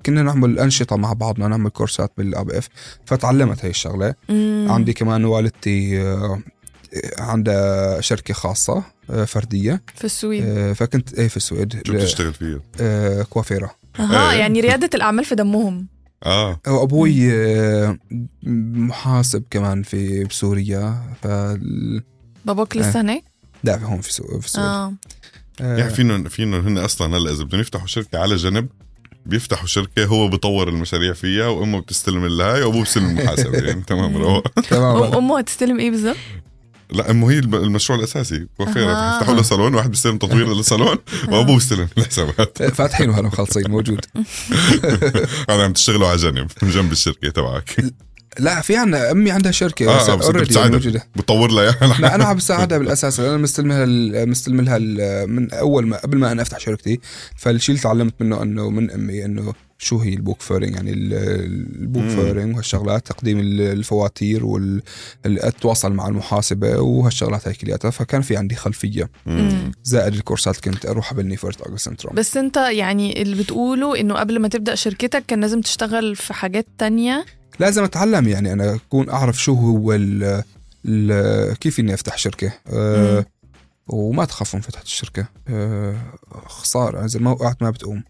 كنا 0.05 0.21
نعمل 0.23 0.59
أنشطة 0.59 0.95
مع 0.95 1.13
بعضنا 1.13 1.47
نعمل 1.47 1.69
كورسات 1.69 2.11
بالأب 2.17 2.49
اف 2.51 2.69
فتعلمت 3.05 3.61
هاي 3.65 3.69
الشغلة. 3.69 4.15
مم. 4.29 4.67
عندي 4.69 4.93
كمان 4.93 5.25
والدتي 5.25 6.01
آه، 6.01 6.39
عندها 7.19 8.01
شركة 8.01 8.33
خاصة 8.33 8.83
آه، 9.09 9.25
فردية. 9.25 9.81
في 9.95 10.05
السويد. 10.05 10.43
آه، 10.45 10.73
فكنت 10.73 11.13
إيه 11.13 11.27
في 11.27 11.37
السويد. 11.37 11.81
شو 11.87 11.93
بتشتغل 11.93 12.33
فيها؟ 12.33 12.59
آه، 12.81 13.23
كوافيرة. 13.23 13.75
أها 13.99 14.31
إيه. 14.31 14.39
يعني 14.39 14.59
ريادة 14.61 14.89
الأعمال 14.93 15.25
في 15.25 15.35
دمهم. 15.35 15.87
آه. 16.25 16.59
وابوي 16.67 17.31
محاسب 18.43 19.43
كمان 19.51 19.83
في 19.83 20.23
بسوريا. 20.23 20.95
ف 21.23 21.27
باباك 22.45 22.77
لسه 22.77 23.01
هناك؟ 23.01 23.23
لا 23.63 23.77
هون 23.83 24.01
في 24.01 24.13
سو- 24.13 24.39
في 24.39 24.45
السويد. 24.45 24.65
آه. 24.65 24.93
يعني 25.59 25.89
فينهم 25.89 26.23
فينهم 26.23 26.67
هن 26.67 26.77
أصلا 26.77 27.17
هلا 27.17 27.31
إذا 27.31 27.43
بدهم 27.43 27.61
يفتحوا 27.61 27.87
شركة 27.87 28.19
على 28.19 28.35
جنب 28.35 28.69
بيفتحوا 29.25 29.67
شركة 29.67 30.05
هو 30.05 30.27
بيطور 30.27 30.69
المشاريع 30.69 31.13
فيها 31.13 31.47
وأمه 31.47 31.79
بتستلم 31.81 32.25
الهاي 32.25 32.61
وأبوه 32.63 32.79
بيستلم 32.81 33.05
المحاسبة. 33.05 33.57
يعني 33.67 33.81
تمام 33.81 34.17
روق 34.17 34.47
أم 34.57 34.63
تمام. 34.63 35.03
أمه 35.13 35.39
هتستلم 35.39 35.79
إيه 35.79 35.91
بالظبط؟ 35.91 36.17
لا 36.91 37.11
امه 37.11 37.31
هي 37.31 37.39
الم- 37.39 37.55
المشروع 37.55 37.99
الأساسي. 37.99 38.47
كوافيره 38.57 38.85
أها. 38.91 39.11
بيفتحوا 39.17 39.35
له 39.35 39.41
صالون 39.41 39.75
واحد 39.75 39.89
بيستلم 39.91 40.17
تطوير 40.17 40.51
الصالون 40.51 40.97
وأبوه 41.29 41.55
بيستلم. 41.55 41.87
الحسابات 41.97 42.63
فاتحينه 42.77 43.13
هلا 43.19 43.27
مخلصين 43.27 43.71
موجود. 43.71 44.05
هذا 45.49 45.63
عم 45.63 45.73
تشتغلوا 45.73 46.07
على 46.07 46.17
جنب 46.17 46.47
جنب 46.63 46.91
الشركة 46.91 47.29
تبعك. 47.29 47.75
لا 48.39 48.61
في 48.61 48.75
عنا 48.77 49.11
أمي 49.11 49.31
عندها 49.31 49.51
شركة 49.51 49.91
آه 49.93 49.97
بس 49.97 50.09
آه، 50.09 50.15
بس 50.15 50.27
بتساعدها. 50.27 50.71
موجودة. 50.77 51.07
بتطور 51.15 51.51
لها 51.51 51.63
اياها 51.63 51.97
لا 52.01 52.15
أنا 52.15 52.25
عم 52.29 52.35
بساعدها 52.35 52.77
بالأساس. 52.77 53.19
أنا 53.19 53.37
مستلمها 53.37 53.83
ال- 53.83 54.29
مستلم 54.29 54.61
لها 54.61 54.77
ال- 54.77 55.29
من 55.29 55.51
أول 55.51 55.87
ما 55.87 55.97
قبل 55.97 56.17
ما 56.17 56.31
أنا 56.31 56.41
أفتح 56.41 56.57
شركتي 56.59 56.99
فالشيء 57.37 57.75
اللي 57.75 57.83
تعلمت 57.83 58.13
منه 58.19 58.41
إنه 58.41 58.69
من 58.69 58.91
أمي 58.91 59.25
إنه 59.25 59.53
شو 59.83 59.97
هي 59.97 60.13
ال 60.13 60.41
bokföring 60.41 60.75
يعني 60.75 60.91
ال- 60.93 61.13
ال 61.81 62.03
bokföring 62.03 62.53
وهالشغلات 62.55 63.07
تقديم 63.07 63.39
ال- 63.39 63.61
الفواتير 63.61 64.45
والتواصل 65.25 65.93
مع 65.93 66.07
المحاسبة 66.07 66.79
وهالشغلات 66.79 67.47
هاي 67.47 67.53
كلياتها 67.53 67.91
فكان 67.91 68.21
في 68.21 68.37
عندي 68.37 68.55
خلفية 68.55 69.09
مم. 69.25 69.71
زائد 69.83 70.13
الكورسات 70.13 70.57
كنت 70.59 70.85
اروحها 70.85 71.15
بال 71.15 71.61
Nyföretagarcentrum 71.61 72.15
بس 72.15 72.37
أنت 72.37 72.57
يعني 72.57 73.21
اللي 73.21 73.43
بتقوله 73.43 73.99
إنه 73.99 74.13
قبل 74.15 74.39
ما 74.39 74.47
تبدأ 74.47 74.75
شركتك 74.75 75.23
كان 75.27 75.41
لازم 75.41 75.61
تشتغل 75.61 76.15
في 76.15 76.33
حاجات 76.33 76.65
تانية 76.77 77.25
لازم 77.59 77.83
أتعلم 77.83 78.27
يعني 78.27 78.53
أنا 78.53 78.75
أكون 78.75 79.09
أعرف 79.09 79.43
شو 79.43 79.53
هو 79.53 79.93
ال 79.93 80.43
ال 80.85 81.57
كيف 81.57 81.79
إني 81.79 81.93
أفتح 81.93 82.17
شركة 82.17 82.47
مم. 82.47 82.53
أه 82.73 83.25
وما 83.87 84.25
تخاف 84.25 84.55
من 84.55 84.61
فتحة 84.61 84.83
الشركة 84.83 85.25
أه 85.47 85.97
خسارة 86.45 87.05
اذا 87.05 87.19
ما 87.19 87.31
وقعت 87.31 87.61
ما 87.63 87.69
بتقوم 87.69 88.03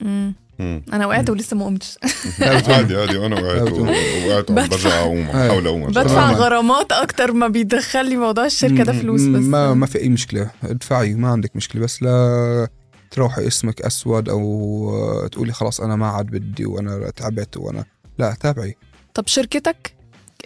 مم. 0.00 0.34
مم. 0.60 0.82
أنا 0.92 1.06
وقعت 1.06 1.30
ولسه 1.30 1.56
ما 1.56 1.64
قمتش. 1.64 1.98
عادي 2.40 2.96
عادي. 2.96 3.26
أنا 3.26 3.40
وقعت 3.40 3.72
وقعت. 3.72 4.52
برجع 4.52 5.00
اقوم 5.00 5.24
بحاول 5.26 5.66
أقوم 5.66 5.86
بدفع. 5.86 6.30
غرامات 6.32 6.92
أكتر 6.92 7.32
ما 7.32 7.48
بيدخل 7.48 8.08
لي 8.08 8.16
موضوع 8.16 8.46
الشركة 8.46 8.84
ده 8.84 8.92
فلوس 8.92 9.20
بس. 9.20 9.26
ما 9.42 9.74
ما 9.74 9.86
في 9.86 10.00
أي 10.00 10.08
مشكلة. 10.08 10.50
ادفعي 10.64 11.14
ما 11.14 11.28
عندك 11.28 11.56
مشكلة. 11.56 11.82
بس 11.82 12.02
لا 12.02 12.68
تروحي 13.10 13.46
اسمك 13.46 13.82
أسود 13.82 14.28
أو 14.28 15.28
تقولي 15.32 15.52
خلاص 15.52 15.80
أنا 15.80 15.96
ما 15.96 16.06
عاد 16.06 16.26
بدي 16.26 16.66
وأنا 16.66 17.10
تعبت 17.16 17.56
وأنا 17.56 17.84
لا 18.18 18.36
تابعي. 18.40 18.76
طب 19.14 19.26
شركتك. 19.26 19.99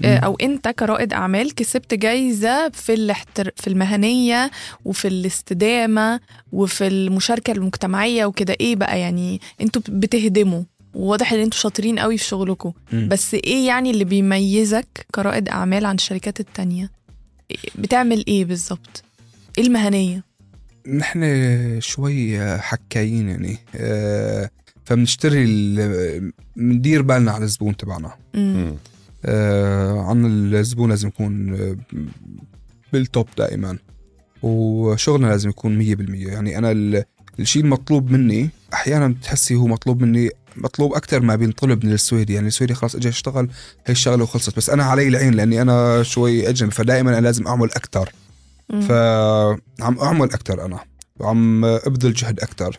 أو 0.04 0.34
أنت 0.36 0.68
كرائد 0.68 1.12
أعمال 1.12 1.54
كسبت 1.54 1.94
جايزة 1.94 2.68
في 2.68 2.94
الاحتر... 2.94 3.50
في 3.56 3.66
المهنية 3.66 4.50
وفي 4.84 5.08
الاستدامة 5.08 6.20
وفي 6.52 6.86
المشاركة 6.86 7.50
المجتمعية 7.52 8.24
وكده. 8.24 8.56
إيه 8.60 8.76
بقى 8.76 9.00
يعني 9.00 9.40
أنتوا 9.60 9.82
بتهدموا؟ 9.88 10.62
وواضح 10.94 11.32
إن 11.32 11.38
أنتوا 11.38 11.58
شاطرين 11.58 11.98
قوي 11.98 12.18
في 12.18 12.24
شغلكم. 12.24 12.72
بس 12.92 13.34
إيه 13.34 13.66
يعني 13.66 13.90
اللي 13.90 14.04
بيميزك 14.04 15.06
كرائد 15.14 15.48
أعمال 15.48 15.86
عن 15.86 15.94
الشركات 15.94 16.40
التانية؟ 16.40 16.90
بتعمل 17.78 18.24
إيه 18.28 18.44
بالظبط؟ 18.44 19.02
إيه 19.58 19.64
المهنية؟ 19.64 20.24
نحن 20.94 21.20
شوي 21.80 22.38
حكايين 22.58 23.28
يعني 23.28 23.58
آه، 23.76 24.50
فبنشتري 24.84 25.44
ال- 25.44 26.32
بندير 26.56 27.02
بالنا 27.02 27.32
على 27.32 27.44
الزبون 27.44 27.76
تبعنا. 27.76 28.14
آه، 28.34 28.74
عن 30.08 30.26
الزبون 30.26 30.90
لازم 30.90 31.08
يكون 31.08 31.54
آه، 31.54 31.76
بالتوب 32.92 33.26
دائما. 33.38 33.78
وشغلنا 34.42 35.26
لازم 35.26 35.48
يكون 35.50 35.78
100% 35.78 36.28
يعني 36.28 36.58
أنا 36.58 36.70
ال- 36.70 37.04
الشيء 37.40 37.62
المطلوب 37.62 38.10
مني 38.10 38.50
أحيانا 38.74 39.08
بتحسي 39.08 39.54
هو 39.54 39.66
مطلوب 39.66 40.02
مني 40.02 40.30
مطلوب 40.56 40.92
أكثر 40.94 41.20
ما 41.20 41.36
بينطلب 41.36 41.84
من 41.86 41.92
السويدي. 41.92 42.34
يعني 42.34 42.46
السويدي 42.48 42.74
خلاص 42.74 42.94
اجى 42.94 43.08
اشتغل 43.08 43.48
هي 43.86 43.92
الشغلة 43.92 44.22
وخلصت. 44.22 44.56
بس 44.56 44.70
أنا 44.70 44.84
علي 44.84 45.08
العين 45.08 45.34
لأني 45.34 45.62
أنا 45.62 46.02
شوي 46.02 46.48
أجنبي 46.48 46.72
فدائما 46.74 47.10
أنا 47.10 47.20
لازم 47.20 47.46
أعمل 47.46 47.68
أكثر. 47.70 48.12
فعم 48.88 49.98
أعمل 50.02 50.32
أكثر 50.32 50.64
أنا 50.64 50.78
وعم 51.20 51.64
أبذل 51.64 52.12
جهد 52.12 52.40
أكثر 52.40 52.78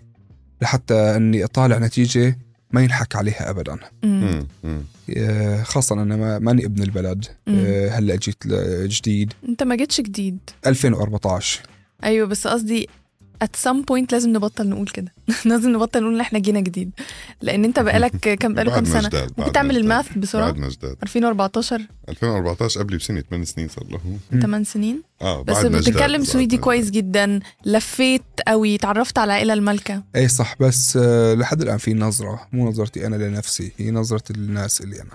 لحتى 0.61 0.93
إني 1.15 1.43
أطالع 1.43 1.77
نتيجة 1.77 2.37
ما 2.75 2.81
ينحك 2.83 3.15
عليها 3.15 3.49
ابدا. 3.49 3.77
مم. 4.03 4.47
آه، 5.17 5.63
خاصة 5.63 5.95
أنا 6.01 6.15
ما 6.15 6.39
ماني 6.39 6.65
ابن 6.65 6.83
البلد. 6.83 7.25
آه، 7.47 7.89
هلأ 7.89 8.15
جيت 8.15 8.47
جديد. 8.85 9.33
أنت 9.49 9.63
ما 9.63 9.75
جيتش 9.75 10.01
جديد. 10.01 10.37
2014 10.67 11.61
أيوه 12.03 12.27
بس 12.27 12.47
قصدي 12.47 12.89
at 13.43 13.69
some 13.69 13.77
point 13.91 14.05
لازم 14.11 14.29
نبطل 14.29 14.69
نقول 14.69 14.87
كده. 14.87 15.13
لازم 15.45 15.69
نبطل 15.69 16.01
نقول 16.01 16.13
إن 16.15 16.21
إحنا 16.21 16.39
جينا 16.39 16.59
جديد. 16.59 16.91
لأن 17.41 17.65
أنت 17.65 17.79
بقالك 17.79 18.29
كم 18.39 18.53
بقاله 18.53 18.71
كم 18.71 18.83
بعدنا 18.83 18.99
سنة؟ 19.01 19.09
جداد، 19.09 19.31
ممكن 19.37 19.51
تعمل. 19.51 19.77
الماث 19.77 20.17
بسرعة؟ 20.17 20.45
بعدنا 20.51 20.69
جداد 20.69 20.95
2014 21.03 21.81
2014 22.09 22.79
قبلي 22.79 22.97
بسنة 22.97 23.21
8 23.21 23.45
سنين 23.45 23.67
صار 23.67 23.83
له 23.89 23.99
مم. 24.31 24.39
8 24.41 24.65
سنين؟ 24.65 25.01
آه 25.21 25.41
بس. 25.43 25.65
بتتكلم 25.65 26.23
سويدي 26.23 26.57
كويس. 26.57 26.89
جدا 26.89 27.39
لفيت 27.65 28.21
قوي 28.47 28.77
تعرفت 28.77 29.17
على 29.17 29.25
العائله 29.27 29.53
المالكه 29.53 29.93
اي 29.93 30.21
إيه 30.21 30.27
صح 30.27 30.55
بس 30.59 30.97
آه، 31.01 31.33
لحد 31.33 31.61
الآن 31.61 31.77
في 31.77 31.93
نظرة 31.93 32.47
مو 32.51 32.69
نظرتي 32.69 33.07
أنا 33.07 33.15
لنفسي 33.15 33.71
هي 33.77 33.91
نظرة 33.91 34.23
الناس 34.31 34.81
اللي 34.81 35.01
أنا. 35.01 35.11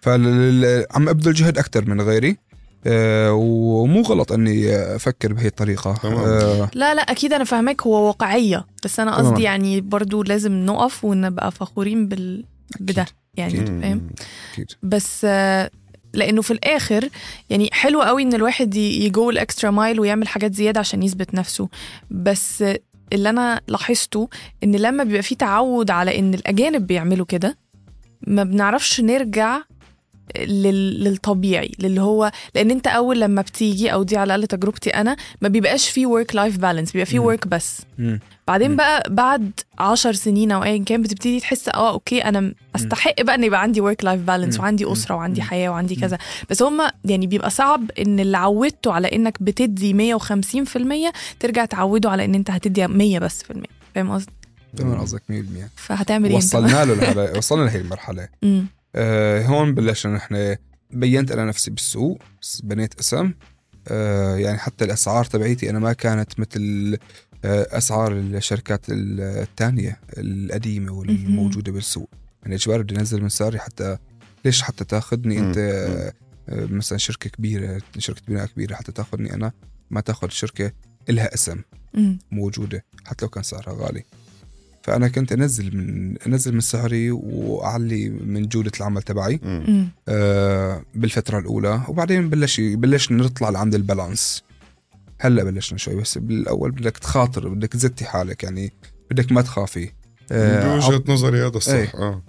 فعم 0.00 1.08
أبذل 1.08 1.32
جهد 1.32 1.58
أكثر 1.58 1.84
من 1.90 2.00
غيري. 2.00 2.36
آه، 2.86 3.32
ومو 3.32 4.00
غلط 4.02 4.32
إني 4.32 4.76
أفكر 4.76 5.32
بهي 5.32 5.46
الطريقة 5.46 5.94
تمام. 6.02 6.18
آه، 6.18 6.70
لا 6.74 6.94
لا 6.94 7.02
أكيد 7.02 7.32
أنا 7.32 7.44
فاهمك 7.44 7.82
هو 7.82 8.06
واقعية 8.06 8.66
بس 8.84 9.00
أنا. 9.00 9.16
قصدي 9.16 9.42
يعني 9.42 9.80
برضو 9.80 10.22
لازم 10.22 10.52
نقف 10.52 11.04
ونبقى 11.04 11.52
فخورين 11.52 12.08
بال... 12.08 12.44
بده 12.80 13.06
يعني. 13.36 13.66
فاهم 13.66 14.10
أكيد 14.52 14.66
بس 14.82 15.20
آه، 15.24 15.70
لأنه 16.14 16.42
في 16.42 16.50
الآخر 16.50 17.08
يعني 17.50 17.68
حلو 17.72 18.02
قوي 18.02 18.22
إن 18.22 18.34
الواحد 18.34 18.74
ي 18.74 18.93
go 18.93 19.30
ال 19.30 19.37
extra 19.37 19.70
mile 19.70 20.00
ويعمل 20.00 20.28
حاجات 20.28 20.54
زيادة 20.54 20.80
عشان 20.80 21.02
يثبت 21.02 21.34
نفسه 21.34 21.68
بس 22.10 22.64
اللي 23.12 23.30
أنا 23.30 23.60
لاحظته 23.68 24.28
إن 24.64 24.76
لما 24.76 25.04
بيبقى 25.04 25.22
في 25.22 25.34
تعود 25.34 25.90
على 25.90 26.18
إن 26.18 26.34
الأجانب 26.34 26.86
بيعملوا 26.86 27.26
كده 27.26 27.58
ما 28.26 28.44
بنعرفش 28.44 29.00
نرجع. 29.00 29.58
للطبيعي 30.36 31.72
للي 31.78 32.00
هو 32.00 32.30
لأن 32.54 32.70
أنت 32.70 32.86
أول 32.86 33.20
لما 33.20 33.42
بتيجي 33.42 33.92
أو 33.92 34.02
دي 34.02 34.16
على 34.16 34.34
الأقل 34.34 34.46
تجربتي 34.46 34.90
أنا 34.90 35.16
ما 35.42 35.48
بيبقاش 35.48 35.88
في 35.90 36.06
work 36.06 36.34
life 36.34 36.58
balance 36.58 36.92
بيبقى 36.92 37.06
في. 37.06 37.18
work 37.18 37.46
بس 37.48 37.80
مم. 37.98 38.20
بعدين 38.48 38.70
مم. 38.70 38.76
بقى 38.76 39.02
بعد 39.10 39.50
عشر 39.78 40.12
سنين 40.12 40.52
أو 40.52 40.62
ايا 40.64 40.84
كان 40.84 41.02
بتبتدي 41.02 41.40
تحس 41.40 41.68
آه 41.68 41.90
okay 41.92 42.24
أنا 42.24 42.54
أستحق 42.76 43.22
بقى 43.22 43.34
إن 43.34 43.44
يبقى 43.44 43.62
عندي 43.62 43.80
work 43.80 44.04
life 44.04 44.20
balance. 44.20 44.60
وعندي. 44.60 44.92
أسرة 44.92 45.14
وعندي. 45.14 45.42
حياة 45.42 45.68
وعندي. 45.70 45.96
كذا 45.96 46.18
بس 46.50 46.62
هما 46.62 46.92
يعني 47.04 47.26
بيبقى 47.26 47.50
صعب 47.50 47.90
إن 47.98 48.20
اللي 48.20 48.36
عودته 48.36 48.92
على 48.92 49.08
إنك 49.12 49.42
بتدي 49.42 50.18
150% 50.18 51.12
ترجع 51.40 51.64
تعوده 51.64 52.10
على 52.10 52.24
إن 52.24 52.34
أنت 52.34 52.50
هتدي 52.50 52.86
100 52.86 53.18
بس 53.18 53.42
في 53.42 53.50
المية 53.50 53.66
فاهم 53.94 54.10
قصدي 54.10 54.32
تمام 54.76 55.00
قصدك 55.00 55.22
100% 55.30 55.34
فهتعمل 55.76 56.28
إيه؟ 56.30 56.36
وصلنا 56.36 56.84
له 56.84 57.32
وصلنا 57.38 57.64
لهي 57.64 57.80
المرحلة 57.80 58.28
آه 58.98 59.46
هون 59.46 59.74
بلشنا 59.74 60.14
نحن. 60.16 60.56
بنيت 60.90 61.32
أنا 61.32 61.44
نفسي 61.44 61.70
بالسوق 61.70 62.22
بنيت 62.62 62.98
اسم. 63.00 63.32
آه 63.88 64.36
يعني 64.36 64.58
حتى 64.58 64.84
الأسعار 64.84 65.24
تبعيتي 65.24 65.70
أنا 65.70 65.78
ما 65.78 65.92
كانت 65.92 66.40
مثل 66.40 66.96
آه 67.44 67.66
أسعار 67.78 68.12
الشركات 68.12 68.80
الثانية 68.88 70.00
القديمة 70.18 70.92
والموجودة 70.92 71.72
بالسوق. 71.72 72.10
يعني 72.42 72.54
اجباري 72.54 72.82
بدي 72.82 72.96
انزل 72.96 73.22
من 73.22 73.28
سعري 73.28 73.58
حتى 73.58 73.98
ليش 74.44 74.62
حتى 74.62 74.84
تاخذني 74.84 75.38
أنت؟ 75.38 75.58
آه 75.58 76.12
آه، 76.48 76.66
مثلا 76.66 76.98
شركة 76.98 77.30
كبيرة 77.30 77.80
شركة 77.98 78.22
بناء 78.28 78.46
كبيرة 78.46 78.74
حتى 78.74 78.92
تاخذني 78.92 79.34
أنا. 79.34 79.52
ما 79.90 80.00
تاخذ 80.00 80.28
شركه 80.28 80.72
إلها 81.08 81.34
اسم. 81.34 81.62
موجودة 82.30 82.84
حتى 83.04 83.24
لو 83.24 83.28
كان 83.28 83.42
سعرها 83.42 83.72
غالي. 83.72 84.04
فأنا 84.88 85.08
كنت 85.08 85.32
أنزل 85.32 85.76
من 85.76 86.16
أنزل 86.26 86.54
من 86.54 86.60
سعري 86.60 87.10
وأعلي 87.10 88.08
من 88.08 88.48
جوده 88.48 88.72
العمل 88.80 89.02
تبعي. 89.02 89.40
آه، 90.08 90.82
بالفترة 90.94 91.38
الأولى 91.38 91.80
وبعدين 91.88 92.30
بلش 92.30 92.60
بلشنا 92.60 93.22
نطلع 93.24 93.50
لعند 93.50 93.74
البالانس 93.74 94.42
هلأ 95.20 95.44
بلشنا 95.44 95.78
شوي 95.78 95.94
بس 95.94 96.18
بالأول 96.18 96.70
بدك 96.70 96.98
تخاطر 96.98 97.48
بدك 97.48 97.68
تزتي 97.72 98.04
حالك 98.04 98.42
يعني 98.44 98.72
بدك 99.10 99.32
ما 99.32 99.42
تخافي 99.42 99.90
آه، 100.32 100.74
بوجهه 100.74 101.02
نظري 101.08 101.46
هذا 101.46 101.56
الصح 101.56 101.72
إيه. 101.72 101.92
آه 101.94 102.22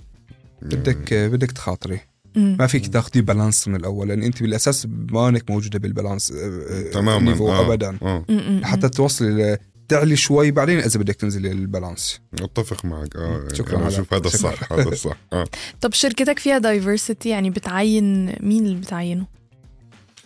بدك 0.62 1.13
بدك 1.13 1.52
تخاطري 1.52 2.00
مم. 2.36 2.56
ما 2.60 2.67
فيك 2.67 2.88
تاخدي 2.88 3.22
بالانس 3.22 3.67
من 3.67 3.76
الأول 3.76 4.08
لأن 4.08 4.24
أنت 4.24 4.41
بالأساس 4.43 4.88
ما 5.12 5.30
انك 5.30 5.50
موجودة 5.52 5.80
بالبالانس 5.80 6.32
آه، 6.32 6.36
آه، 6.69 6.91
تماما 6.91 7.32
آه. 7.39 7.65
ابدا. 7.65 7.98
مم. 8.30 8.62
حتى 8.63 8.89
توصلي 8.89 9.30
ل- 9.54 9.58
تعلي 9.89 10.15
شوي 10.15 10.52
بعدين 10.52 10.80
إذا 10.80 10.99
بدك 10.99 11.15
تنزلي 11.15 11.49
للبالانس 11.54 12.19
أتفق 12.41 12.86
معك 12.86 13.15
آه 13.15 13.19
يعني 13.43 13.56
شكراً 13.56 13.78
أنا 13.78 13.86
على- 13.89 13.93
بشوف 13.93 14.13
هذا. 14.13 14.25
الصح 14.25 14.73
هذا 14.73 14.89
الصح 14.89 15.17
آه 15.34 15.45
طب 15.82 15.93
شركتك 15.93 16.39
فيها 16.39 16.58
دايفرسيتي 16.58 17.30
يعني 17.30 17.49
بتعين 17.49 18.25
مين 18.39 18.65
اللي 18.65 18.75
بتعينه؟ 18.75 19.25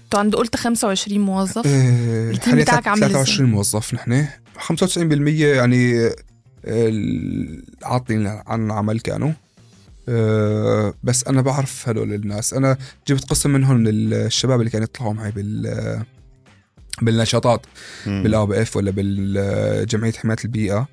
أنتوا 0.04 0.20
عند 0.20 0.36
قلت 0.36 0.56
25 0.56 1.20
موظف 1.20 1.68
آه، 1.68 2.32
التيم 2.32 2.56
بتاعك 2.56 2.88
عامل 2.88 3.04
إزاي؟ 3.04 3.12
23 3.12 3.50
موظف 3.50 3.94
نحن 3.94 4.28
95% 4.60 5.00
يعني 5.42 6.08
آه، 6.66 6.92
عاطلين 7.84 8.28
عن 8.28 8.66
العمل 8.66 9.00
كانوا 9.00 9.32
آه، 10.10 10.94
بس 11.04 11.28
أنا 11.28 11.42
بعرف 11.42 11.90
هدول 11.90 12.14
الناس 12.14 12.54
أنا 12.54 12.78
جبت 13.08 13.24
قسم 13.30 13.50
منهم 13.50 13.78
من 13.78 13.88
الشباب 13.88 14.60
اللي 14.60 14.72
كانوا 14.72 14.84
يطلعوا 14.88 15.14
معي 15.14 15.32
بال 15.32 16.04
بالنشاطات. 17.02 17.62
بال 18.06 18.46
ABF 18.46 18.78
ولا 18.78 18.92
بالجمعية 18.92 20.12
حماية 20.12 20.38
البيئة. 20.46 20.88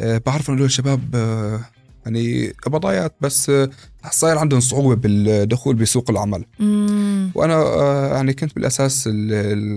آه، 0.00 0.22
بعرف 0.26 0.48
إنه 0.48 0.56
هدول 0.56 0.66
الشباب 0.66 1.00
آه، 1.14 1.60
يعني 2.06 2.48
قبضايات 2.62 3.14
بس 3.20 3.50
آه، 3.50 3.70
صاير 4.10 4.38
عندهم 4.38 4.60
صعوبة 4.60 4.94
بالدخول 4.94 5.76
بسوق 5.76 6.10
العمل. 6.10 6.44
مم. 6.58 7.30
وأنا 7.34 7.64
يعني 8.14 8.32
كنت 8.32 8.54
بالأساس 8.54 9.06
ال- 9.06 9.32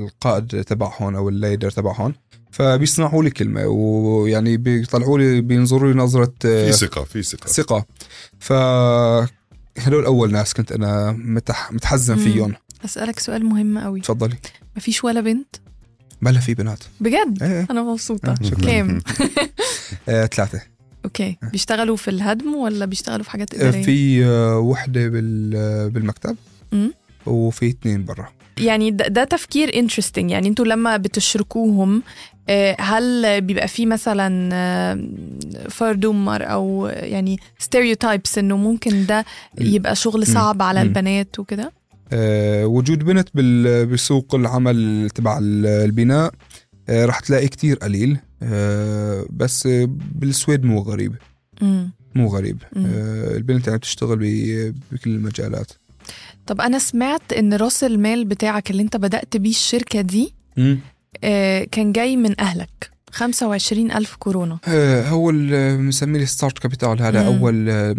القائد 0.06 0.64
تبعهم 0.64 1.16
أو 1.16 1.30
الليدر 1.30 1.72
تبعهم 1.72 2.14
فبيسمعوا 2.52 3.24
لي 3.24 3.30
كلمة 3.30 3.66
ويعني 3.68 4.58
بيطلعوا 4.58 5.18
لي 5.20 5.42
بينظروا 5.42 5.92
لي 5.94 6.00
نظرة 6.00 6.34
في 6.42 6.72
ثقة 6.72 7.04
في 7.04 7.24
ثقة. 7.24 7.48
ثقة. 7.48 7.86
ف 8.40 8.54
هدول 9.80 10.06
أول 10.06 10.32
ناس 10.32 10.54
كنت 10.54 10.72
أنا 10.72 11.12
متح 11.12 11.72
متحزن. 11.72 12.16
فيهم. 12.16 12.54
أسألك 12.86 13.20
سؤال 13.20 13.46
مهم 13.46 13.78
قوي 13.80 14.02
تفضلي. 14.02 14.36
مفيش 14.78 15.04
ولا 15.04 15.22
بنت؟ 15.22 15.56
بلا 16.22 16.40
في 16.40 16.54
بنات. 16.54 16.80
بجد؟ 17.00 17.44
إيه 17.44 17.68
أنا 17.72 17.84
مبسوطة. 17.84 18.32
آه، 18.32 18.38
شكراً. 18.44 18.60
كام؟ 18.66 19.00
آه، 20.10 20.26
ثلاثة. 20.26 20.62
Okay. 21.06 21.38
بيشتغلوا 21.52 21.96
في 21.96 22.08
الهدم 22.08 22.56
ولا 22.56 22.86
بيشتغلوا 22.86 23.24
في 23.24 23.32
حاجات 23.32 23.54
آه، 23.54 23.58
إدارية؟ 23.70 23.84
في 23.84 24.26
آه، 24.26 24.60
وحدة 24.60 25.08
بال 25.08 25.54
آه، 25.56 25.88
بالمكتب. 25.88 26.36
مم. 26.72 26.94
وفي 27.26 27.68
اثنين 27.70 28.06
برا. 28.06 28.30
يعني 28.60 28.92
ده, 28.92 29.08
ده 29.08 29.24
تفكير 29.24 29.76
interesting 29.80 30.32
يعني 30.32 30.48
أنتوا 30.48 30.66
لما 30.66 30.98
بتشركوهم 30.98 32.04
آه، 32.50 32.76
هل 32.80 33.42
بيبقى 33.42 33.68
في 33.68 33.86
مثلا 33.86 34.50
آه، 34.54 35.00
فرد 35.70 36.06
أمر 36.06 36.52
أو 36.52 36.88
يعني 36.88 37.40
stereotypes 37.60 38.38
إنه 38.38 38.58
ممكن 38.58 39.06
ده 39.06 39.26
يبقى 39.60 39.96
شغل 39.96 40.28
صعب 40.28 40.62
على. 40.62 40.82
البنات 40.82 41.40
وكده؟ 41.40 41.72
آه، 42.14 42.66
وجود 42.66 43.04
بنت 43.04 43.38
بسوق 43.92 44.36
العمل 44.36 45.10
تبع 45.16 45.38
ال- 45.38 45.66
البناء 45.66 46.32
رح 46.90 47.20
تلاقي 47.20 47.48
كتير 47.48 47.78
قليل. 47.78 48.18
بس 49.30 49.68
بالسويد 50.16 50.64
مو 50.64 50.80
غريب. 50.80 51.16
مو 52.16 52.28
غريب. 52.28 52.64
البنت 53.36 53.68
يعني 53.68 53.78
بتشتغل 53.80 54.16
بكل 54.92 55.10
المجالات. 55.10 55.72
طب 56.48 56.62
أنا 56.62 56.80
سمعت 56.80 57.34
إن 57.34 57.54
رأس 57.54 57.84
المال 57.84 58.26
بتاعك 58.26 58.72
اللي 58.72 58.84
أنت 58.84 58.98
بدأت 58.98 59.38
بيه 59.38 59.50
الشركة 59.50 60.02
دي 60.02 60.34
آه، 61.24 61.64
كان 61.64 61.92
جاي 61.92 62.18
من 62.18 62.40
أهلك 62.42 62.92
25 63.12 63.92
ألف 63.92 64.16
كرونا 64.16 64.60
هو 65.10 65.32
بنسميه 65.32 66.22
ال 66.22 66.60
startkapital 66.60 67.02
هذا. 67.02 67.28
أول 67.28 67.70
آه، 67.70 67.96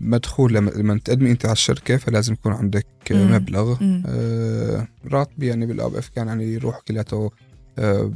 مدخول 0.00 0.54
لما 0.54 0.98
تقدمي 0.98 1.30
أنت 1.30 1.44
على 1.46 1.52
الشركة 1.52 1.96
فلازم 1.96 2.32
يكون 2.32 2.52
عندك 2.52 2.86
آه، 3.10 3.14
مم. 3.14 3.32
مبلغ 3.34 3.76
مم. 3.82 4.02
آه، 4.06 4.88
راتبي 5.12 5.46
يعني 5.46 5.66
بال 5.66 5.94
ABF 5.96 6.08
كان 6.08 6.26
يعني 6.26 6.44
يروح 6.52 6.80
كلياته 6.88 7.30
آه، 7.78 8.12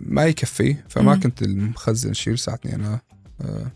ما 0.00 0.24
يكفي 0.24 0.76
فما 0.88 1.14
مم. 1.14 1.20
كنت 1.20 1.42
المخزن 1.42 2.12
شيء 2.12 2.32
لساتني 2.34 2.74
أنا 2.74 3.00
آه، 3.40 3.66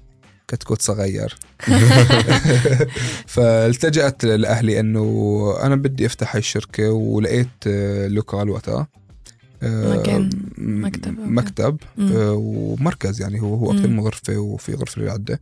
كتكوت 0.50 0.82
صغير 0.82 1.36
فالتجأت 3.34 4.24
لاهلي 4.24 4.80
إنه 4.80 5.54
أنا 5.62 5.76
بدي 5.76 6.06
أفتح 6.06 6.34
هاي 6.34 6.38
الشركة 6.38 6.90
ولقيت 6.90 7.48
آه، 7.66 8.08
lokal 8.09 8.50
وقتها 8.50 8.88
آه، 9.62 9.96
مكان، 9.96 10.30
مكتب، 10.58 11.18
okay. 11.18 11.30
مكتب. 11.30 11.76
آه، 11.98 12.32
ومركز 12.32 13.20
يعني 13.20 13.40
هو 13.40 13.54
هو 13.54 13.72
أكثر. 13.72 13.88
من 13.88 14.00
غرفة 14.00 14.36
وفي 14.38 14.74
غرفة 14.74 15.02
للعده 15.02 15.40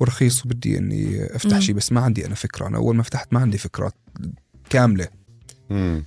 ورخيص 0.00 0.46
وبدي 0.46 0.78
إني 0.78 1.26
أفتح. 1.36 1.58
شيء 1.58 1.74
بس 1.74 1.92
ما 1.92 2.00
عندي 2.00 2.26
أنا 2.26 2.34
فكرة 2.34 2.66
أنا 2.66 2.76
أول 2.76 2.96
ما 2.96 3.02
فتحت 3.02 3.32
ما 3.32 3.40
عندي 3.40 3.58
فكرة 3.58 3.92
كاملة 4.70 5.08
مم. 5.70 6.04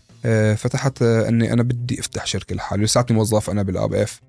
فتحت 0.58 1.02
إني 1.02 1.54
أنا 1.54 1.64
بدي 1.64 2.00
أفتح 2.00 2.26
شركة 2.26 2.56
لحالي 2.56 2.84
لساتني 2.84 3.18
موظف 3.18 3.50
أنا 3.50 3.64
بالآب 3.64 3.94
إف. 3.94 4.22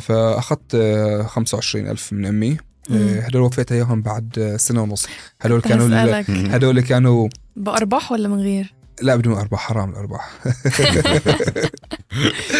فأخذت 0.00 0.74
آه، 0.74 1.22
25 1.22 1.86
ألف 1.86 2.12
من 2.12 2.26
أمي 2.26 2.56
هدول 2.90 3.42
وفيتها 3.42 3.74
إياهم 3.74 4.02
بعد 4.02 4.56
سنة 4.58 4.82
ونص. 4.82 5.06
هدول 5.40 5.60
كانوا. 5.60 6.22
هدول 6.56 6.80
كانوا 6.80 7.28
بأرباح 7.56 8.12
ولا 8.12 8.28
من 8.28 8.40
غير؟ 8.40 8.74
لا 9.02 9.16
بدون 9.16 9.32
أرباح 9.38 9.60
حرام 9.60 9.90
الأرباح. 9.90 10.30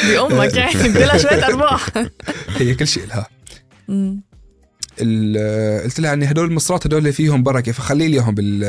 بأمك 0.08 0.54
يعني 0.54 0.88
بدلها 0.88 1.18
شوية 1.18 1.46
أرباح. 1.46 1.86
هي 2.56 2.74
كل 2.74 2.86
شيء 2.86 3.06
لها. 3.06 3.26
قلت 4.98 6.00
لها 6.00 6.12
اني 6.12 6.30
هدول 6.30 6.44
المصرات 6.48 6.86
هدول 6.86 7.12
فيهم 7.12 7.42
بركة 7.42 7.72
فخلي 7.72 8.08
لي 8.08 8.14
اياهم 8.14 8.34
بال 8.34 8.60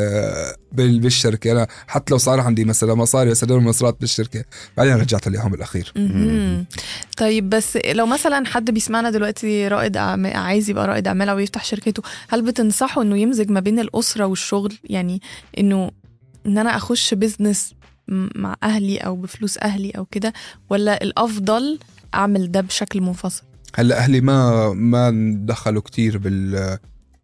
بال- 0.71 0.99
بالشركة. 0.99 1.51
أنا 1.51 1.67
حتى 1.87 2.13
لو 2.13 2.17
صار 2.17 2.39
عندي 2.39 2.65
مثلا 2.65 2.93
مصاري 2.95 3.29
بس 3.29 3.43
هدول 3.43 3.57
المصرات 3.59 3.97
بالشركة 4.01 4.45
بعدين 4.77 4.93
رجعت 4.95 5.27
لي 5.27 5.37
اياهم 5.37 5.51
بالاخير. 5.51 5.93
طيب 7.17 7.49
بس 7.49 7.77
لو 7.77 8.05
مثلا 8.05 8.45
حد 8.45 8.71
بيسمعنا 8.71 9.09
دلوقتي 9.09 9.67
رائد 9.67 9.97
أعمال 9.97 10.35
عايز 10.37 10.69
يبقى 10.69 10.87
رائد 10.87 11.07
أعمال 11.07 11.29
أو 11.29 11.39
يفتح 11.39 11.65
شركته 11.65 12.03
هل 12.29 12.41
بتنصحه 12.41 13.01
إنه 13.01 13.17
يمزج 13.17 13.51
ما 13.51 13.59
بين 13.59 13.79
الأسرة 13.79 14.25
والشغل؟ 14.25 14.73
يعني 14.83 15.21
إنه 15.59 15.91
إن 16.45 16.57
أنا 16.57 16.75
أخش 16.77 17.13
بزنس 17.13 17.73
مع 18.35 18.55
أهلي 18.63 18.97
أو 18.97 19.15
بفلوس 19.15 19.57
أهلي 19.57 19.91
أو 19.91 20.05
كده 20.05 20.33
ولا 20.69 21.03
الأفضل 21.03 21.79
أعمل 22.13 22.51
ده 22.51 22.61
بشكل 22.61 23.01
منفصل؟ 23.01 23.43
هلا 23.75 23.97
أهلي 23.97 24.21
ما 24.21 24.69
ما 24.73 25.11
دخلوا 25.45 25.81
كتير 25.81 26.17
بال 26.17 26.77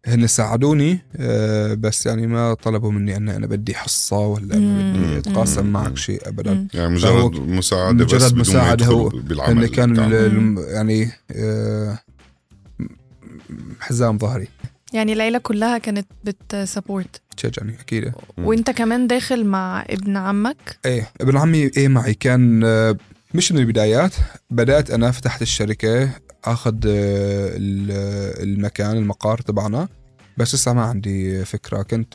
هن 0.06 0.26
ساعدوني 0.26 0.98
آه، 1.16 1.74
بس 1.74 2.06
يعني 2.06 2.26
ما 2.26 2.54
طلبوا 2.54 2.90
مني 2.92 3.16
ان 3.16 3.28
أنا 3.28 3.46
بدي 3.46 3.74
حصة 3.74 4.18
ولا 4.18 4.56
مم. 4.58 4.92
بدي. 4.92 5.18
أتقاسم 5.18 5.64
مم. 5.66 5.72
معك 5.72 5.96
شيء 5.96 6.28
ابدا. 6.28 6.66
يعني 6.74 6.94
مجرد 6.94 7.34
مساعدة 7.36 8.04
بس 8.04 8.14
مجرد 8.14 8.34
مساعدة 8.36 8.84
يدخلوا 8.84 9.02
هو 9.02 9.08
بالعمل 9.08 9.64
هن 9.64 9.66
كان 9.66 9.96
يعني 10.68 11.10
آه، 11.30 11.98
حزام 13.80 14.18
ظهري 14.18 14.48
يعني 14.92 15.12
العيله 15.12 15.38
كلها 15.38 15.78
كانت 15.78 16.06
بتسبورت 16.24 17.20
تشجعني 17.36 17.74
أكيد. 17.80 18.12
وإنت 18.38 18.70
كمان 18.70 19.06
داخل 19.06 19.44
مع 19.44 19.84
ابن 19.90 20.16
عمك 20.16 20.78
إيه 20.86 21.10
ابن 21.20 21.36
عمي 21.36 21.70
إيه 21.76 21.88
معي 21.88 22.14
كان 22.14 22.64
آه، 22.64 22.96
مش 23.34 23.52
من 23.52 23.58
البدايات 23.58 24.14
بدأت 24.50 24.90
أنا 24.90 25.10
فتحت 25.10 25.42
الشركة 25.42 26.10
أخذ 26.44 26.74
آه، 26.86 27.48
ال- 27.56 28.42
المكان 28.48 28.96
المقار 28.96 29.38
تبعنا 29.40 29.88
بس 30.36 30.54
لسه 30.54 30.72
ما 30.72 30.82
عندي 30.82 31.44
فكرة 31.44 31.82
كنت 31.82 32.14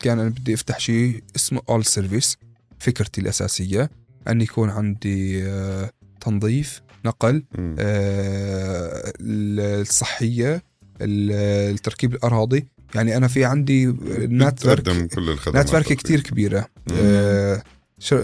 كان 0.00 0.18
أنا 0.20 0.28
بدي 0.28 0.54
أفتح 0.54 0.78
شيء 0.78 1.22
اسمه 1.36 1.60
all 1.68 1.84
service 1.84 2.36
فكرتي 2.78 3.20
الأساسية 3.20 3.90
أن 4.28 4.40
يكون 4.40 4.70
عندي 4.70 5.44
آه، 5.48 5.90
تنظيف 6.20 6.82
نقل. 7.04 7.44
آه، 7.78 9.12
الصحية 9.20 10.54
ال- 11.00 11.72
التركيب 11.74 12.14
الأراضي 12.14 12.68
يعني 12.94 13.16
أنا 13.16 13.28
في 13.28 13.44
عندي 13.44 13.86
network 13.86 14.80
بتقدم 14.80 15.06
كل 15.06 15.30
الخدمات 15.30 15.66
network. 15.66 15.92
كتير 15.92 16.20
كبيرة 16.20 16.66
مم. 16.90 16.96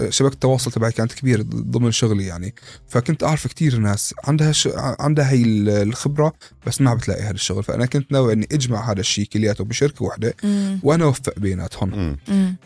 شبكة 0.09 0.33
التواصل 0.33 0.71
تبعي 0.71 0.91
كانت 0.91 1.13
كبيرة 1.13 1.41
ضمن 1.43 1.91
شغلي 1.91 2.25
يعني. 2.25 2.53
فكنت 2.87 3.23
أعرف 3.23 3.47
كتير 3.47 3.77
ناس 3.77 4.13
عندها 4.23 4.51
ش... 4.51 4.69
عندها 4.75 5.31
هي 5.31 5.43
ال- 5.43 5.69
الخبرة 5.69 6.33
بس 6.67 6.81
ما 6.81 6.93
بتلاقي 6.93 7.21
هذا 7.21 7.31
الشغل. 7.31 7.63
فأنا 7.63 7.85
كنت 7.85 8.11
ناوي 8.11 8.33
إني 8.33 8.47
أجمع 8.51 8.91
هذا 8.91 8.99
الشيء 8.99 9.25
كلياته 9.25 9.63
بشركة 9.63 10.05
واحدة 10.05 10.35
مم. 10.43 10.79
وأنا 10.83 11.03
أوفق 11.03 11.39
بيناتهم. 11.39 12.17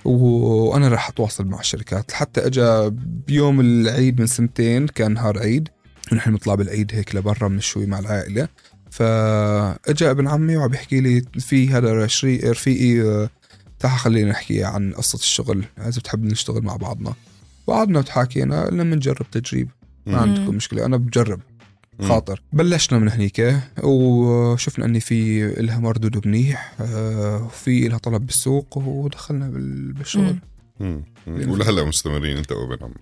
وأنا 0.05 0.87
راح 0.87 1.09
أتواصل 1.09 1.45
مع 1.45 1.59
الشركات. 1.59 2.11
حتى 2.11 2.45
اجى 2.45 2.89
بيوم 3.27 3.59
العيد 3.59 4.19
من 4.19 4.27
سنتين 4.27 4.87
كان 4.87 5.13
نهار 5.13 5.39
عيد 5.39 5.69
ونحن 6.11 6.31
نطلع 6.31 6.55
بالعيد 6.55 6.91
هيك 6.93 7.15
لبرا 7.15 7.47
من 7.47 7.59
شوي 7.59 7.85
مع 7.85 7.99
العائلة. 7.99 8.47
فإجا 8.91 10.11
ابن 10.11 10.27
عمي 10.27 10.57
وعم 10.57 10.73
يحكي 10.73 11.01
لي 11.01 11.21
في 11.39 11.69
هذا 11.69 12.05
رفيقي 12.25 13.01
آه، 13.01 13.29
تعال 13.83 13.99
خلينا 13.99 14.31
نحكي 14.31 14.63
عن 14.63 14.93
قصة 14.93 15.15
الشغل. 15.17 15.65
إذا 15.77 15.87
بتحب 15.99 16.23
نشتغل 16.23 16.61
مع 16.61 16.75
بعضنا. 16.75 17.13
وقعدنا 17.67 17.99
وتحاكينا 17.99 18.69
لما 18.71 18.95
نجرب 18.95 19.25
تجريب. 19.31 19.69
ما. 20.05 20.17
عندكم 20.17 20.55
مشكلة. 20.55 20.85
أنا 20.85 20.97
بجرب. 20.97 21.39
مم. 21.99 22.07
خاطر. 22.07 22.41
بلشنا 22.53 22.99
من 22.99 23.09
هنيك. 23.09 23.55
وشفنا 23.83 24.85
إني 24.85 24.99
في 24.99 25.47
لها 25.55 25.79
مردود 25.79 26.27
منيح. 26.27 26.73
آه، 26.81 27.43
وفي 27.45 27.87
لها 27.87 27.97
طلب 27.97 28.25
بالسوق 28.25 28.77
ودخلنا 28.77 29.47
بال- 29.49 29.93
بالشغل. 29.93 30.37
ولهلا 31.27 31.83
مستمرين 31.83 32.37
أنت 32.37 32.51
وابن 32.51 32.83
عمك 32.83 32.97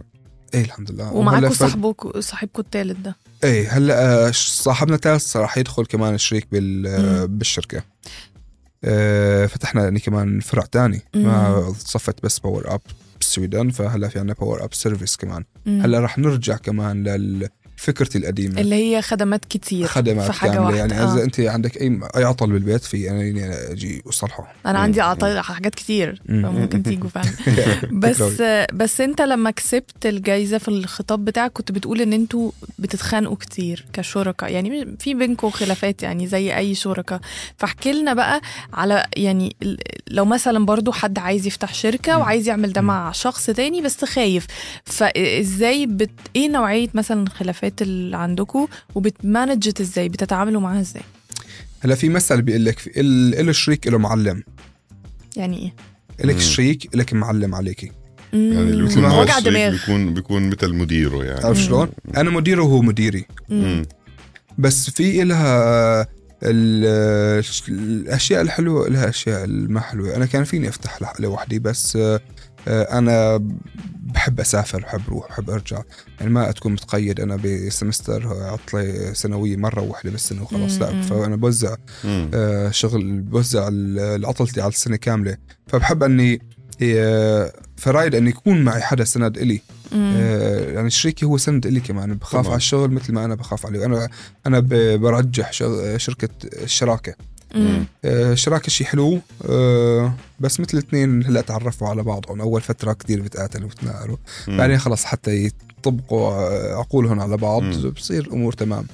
إيه 0.54 0.62
الحمد 0.62 0.92
لله. 0.92 1.40
فد- 1.40 1.54
صاحبك 1.54 2.18
صاحبكم 2.20 2.62
الثالث 2.62 2.98
ده. 3.00 3.16
إيه 3.44 3.78
هلا 3.78 4.28
آه، 4.28 4.32
صاحبنا 4.34 4.96
الثالث 4.96 5.38
راح 5.38 5.58
يدخل 5.58 5.86
كمان 5.86 6.18
شريك 6.18 6.48
بال 6.52 6.88
آه،. 6.88 7.26
بالشركة. 7.26 7.78
آه، 7.78 7.84
فتحنا 9.48 9.84
يعني 9.84 10.00
كمان 10.00 10.40
فرع 10.40 10.66
تاني 10.66 11.02
ما. 11.16 11.74
صفت 11.78 12.24
بس 12.24 12.40
Power 12.40 12.74
Up 12.74 12.82
بالسويدن 13.18 13.70
فهلا 13.70 14.08
في 14.08 14.20
عنا 14.20 14.34
Power 14.34 14.64
Up 14.64 14.74
Service 14.74 15.18
كمان 15.18 15.44
مم. 15.66 15.82
هلا 15.82 16.00
راح 16.00 16.18
نرجع 16.18 16.58
كمان 16.58 17.04
لفكرتي 17.82 18.18
القديمة 18.18 18.62
اللي 18.62 18.76
هي 18.76 19.02
خدمات 19.02 19.46
كتير 19.46 19.88
خدمات 19.88 20.32
في 20.32 20.40
كامله 20.40 20.62
واحدة 20.62 20.78
يعني 20.78 20.94
آه. 20.94 21.14
إذا 21.14 21.24
أنت 21.24 21.40
عندك 21.40 21.78
أي 21.82 22.00
أي 22.18 22.24
عطل 22.24 22.52
بالبيت 22.52 22.84
في 22.84 23.02
يعني 23.02 23.46
أنا 23.46 23.72
أجي 23.72 24.04
أصلحه 24.10 24.54
أنا. 24.66 24.80
عندي 24.80 25.02
عطا 25.02 25.42
حاجات 25.42 25.76
كتير 25.76 26.22
مم. 26.30 26.44
فممكن 26.44 26.84
تيجوا 26.84 27.10
فعلا 27.16 27.32
بس. 27.92 28.22
بس 28.74 29.02
أنت 29.02 29.22
لما 29.22 29.52
كسبت 29.52 30.06
الجايزة 30.06 30.58
في 30.58 30.68
الخطاب 30.68 31.26
بتاعك 31.26 31.52
كنت 31.52 31.72
بتقول 31.72 32.02
إن 32.02 32.14
أنتوا 32.14 32.52
بتتخانقوا 32.80 33.36
كتير 33.36 33.86
كشركاء 33.94 34.52
يعني 34.52 34.96
في 35.00 35.14
بينكم 35.14 35.50
خلافات 35.50 36.04
يعني 36.04 36.28
زي 36.28 36.58
أي 36.58 36.76
شركاء 36.76 37.20
فاحكي 37.58 37.92
لنا 37.94 38.14
بقى 38.14 38.42
على 38.74 39.06
يعني 39.18 39.56
لو 40.08 40.26
مثلا 40.26 40.66
برضو 40.66 40.92
حد 40.92 41.20
عايز 41.20 41.48
يفتح 41.48 41.74
شركة. 41.74 42.18
وعايز 42.18 42.48
يعمل 42.48 42.74
ده. 42.74 42.82
مع 42.82 43.12
شخص 43.12 43.46
تاني 43.46 43.82
بس 43.82 44.06
خايف 44.06 44.48
فازاي 44.86 45.86
بت 45.86 46.10
إيه 46.36 46.50
نوعية 46.50 46.90
مثلا 46.94 47.26
الخلافات 47.72 47.82
اللي 47.82 48.18
عندكم 48.18 48.68
وبتمانجت 48.96 49.82
إزاي؟ 49.82 50.10
بتتعاملوا 50.10 50.62
معاها 50.62 50.82
إزاي؟ 50.82 51.04
هلا 51.80 51.96
في 51.96 52.10
مثل 52.10 52.42
بيقول 52.42 52.66
لك 52.66 52.92
ال- 52.98 53.46
له 53.46 53.52
شريك 53.52 53.88
له 53.88 53.98
معلم. 53.98 54.44
يعني 55.36 55.58
إيه؟ 55.58 55.74
لك 56.26 56.34
مم. 56.36 56.40
شريك 56.42 56.96
لك 56.96 57.14
معلم 57.14 57.56
عليكي. 57.56 57.92
يعني 58.34 58.60
اللي. 58.62 58.88
بيكون 58.88 59.06
وجع 59.06 59.40
دماغ. 59.40 59.72
بيكون 59.72 60.14
بيكون 60.14 60.50
مثل 60.50 60.74
مديره 60.74 61.24
يعني. 61.24 61.46
عرفت 61.46 61.62
شلون؟ 61.62 61.90
أنا 62.18 62.30
مديره 62.30 62.62
وهو 62.64 62.82
مديري. 62.82 63.26
مم. 63.50 63.86
بس 64.58 64.90
في 64.90 65.22
إلها 65.22 66.08
ال- 66.44 67.44
الأشياء 67.70 68.42
الحلوة 68.42 68.90
لها 68.90 69.10
أشياء 69.10 69.44
الما 69.46 69.80
حلوة 69.80 70.16
أنا 70.16 70.26
كان 70.26 70.44
فيني 70.44 70.70
أفتح 70.70 71.20
لوحدي 71.20 71.60
بس 71.60 71.98
أنا 72.68 73.44
بحب 74.14 74.40
أسافر 74.40 74.82
بحب 74.82 75.02
أروح 75.08 75.28
بحب 75.30 75.50
أرجع 75.50 75.82
يعني 76.20 76.32
ما 76.32 76.52
تكون 76.52 76.74
متقيد 76.74 77.20
أنا 77.20 77.36
بسمستر 77.36 78.28
عطلة 78.44 79.14
سنوية 79.14 79.58
مرة 79.58 79.82
واحدة 79.82 80.12
بالسنة 80.12 80.42
وخلاص. 80.44 80.78
لا 80.82 81.02
فأنا 81.02 81.36
بوزع 81.36 81.76
مم. 82.04 82.30
آه، 82.34 82.70
شغل 82.72 83.22
بوزع 83.22 83.68
العطلتي 83.72 84.62
على 84.62 84.70
السنة 84.70 84.96
كاملة 84.96 85.38
فبحب 85.68 86.04
إني 86.04 86.42
آه، 86.84 87.54
فرايد 87.78 88.16
ان 88.16 88.28
يكون 88.28 88.62
معي 88.64 88.82
حدا 88.82 89.04
سند 89.04 89.38
إلي 89.38 89.62
مم. 89.92 90.14
آه، 90.18 90.72
يعني 90.72 90.90
شريكي 90.90 91.26
هو 91.26 91.38
سند 91.38 91.66
إلي 91.66 91.80
كمان 91.80 92.14
بخاف 92.14 92.34
طبعاً. 92.42 92.48
على 92.48 92.58
الشغل 92.58 92.92
مثل 92.92 93.14
ما 93.14 93.26
أنا 93.26 93.36
بخاف 93.36 93.66
عليه 93.66 93.86
أنا 93.86 94.10
أنا 94.48 94.60
برجح 94.98 95.52
شركة 95.98 96.30
الشراكة. 96.64 97.14
آه، 97.56 97.84
الشراكه 98.06 98.70
شيء 98.70 98.88
حلو 98.88 99.20
آه، 99.50 100.14
بس 100.42 100.60
مثل 100.60 100.70
الاثنين 100.78 101.26
هلا 101.26 101.42
تعرفوا 101.42 101.88
على 101.88 102.04
بعضهم. 102.04 102.42
أول 102.42 102.62
فترة 102.62 102.94
كتير 102.94 103.22
بتقاتلوا 103.22 103.66
وبتناقروا 103.66 104.18
مم. 104.48 104.58
بعدين 104.58 104.78
خلص 104.78 105.04
حتى 105.06 105.46
يطبقوا 105.80 106.34
عقولهم 106.76 107.20
على 107.20 107.38
بعض 107.38 107.62
مم. 107.64 107.90
بصير 107.90 108.22
الأمور 108.24 108.54
تمام. 108.54 108.86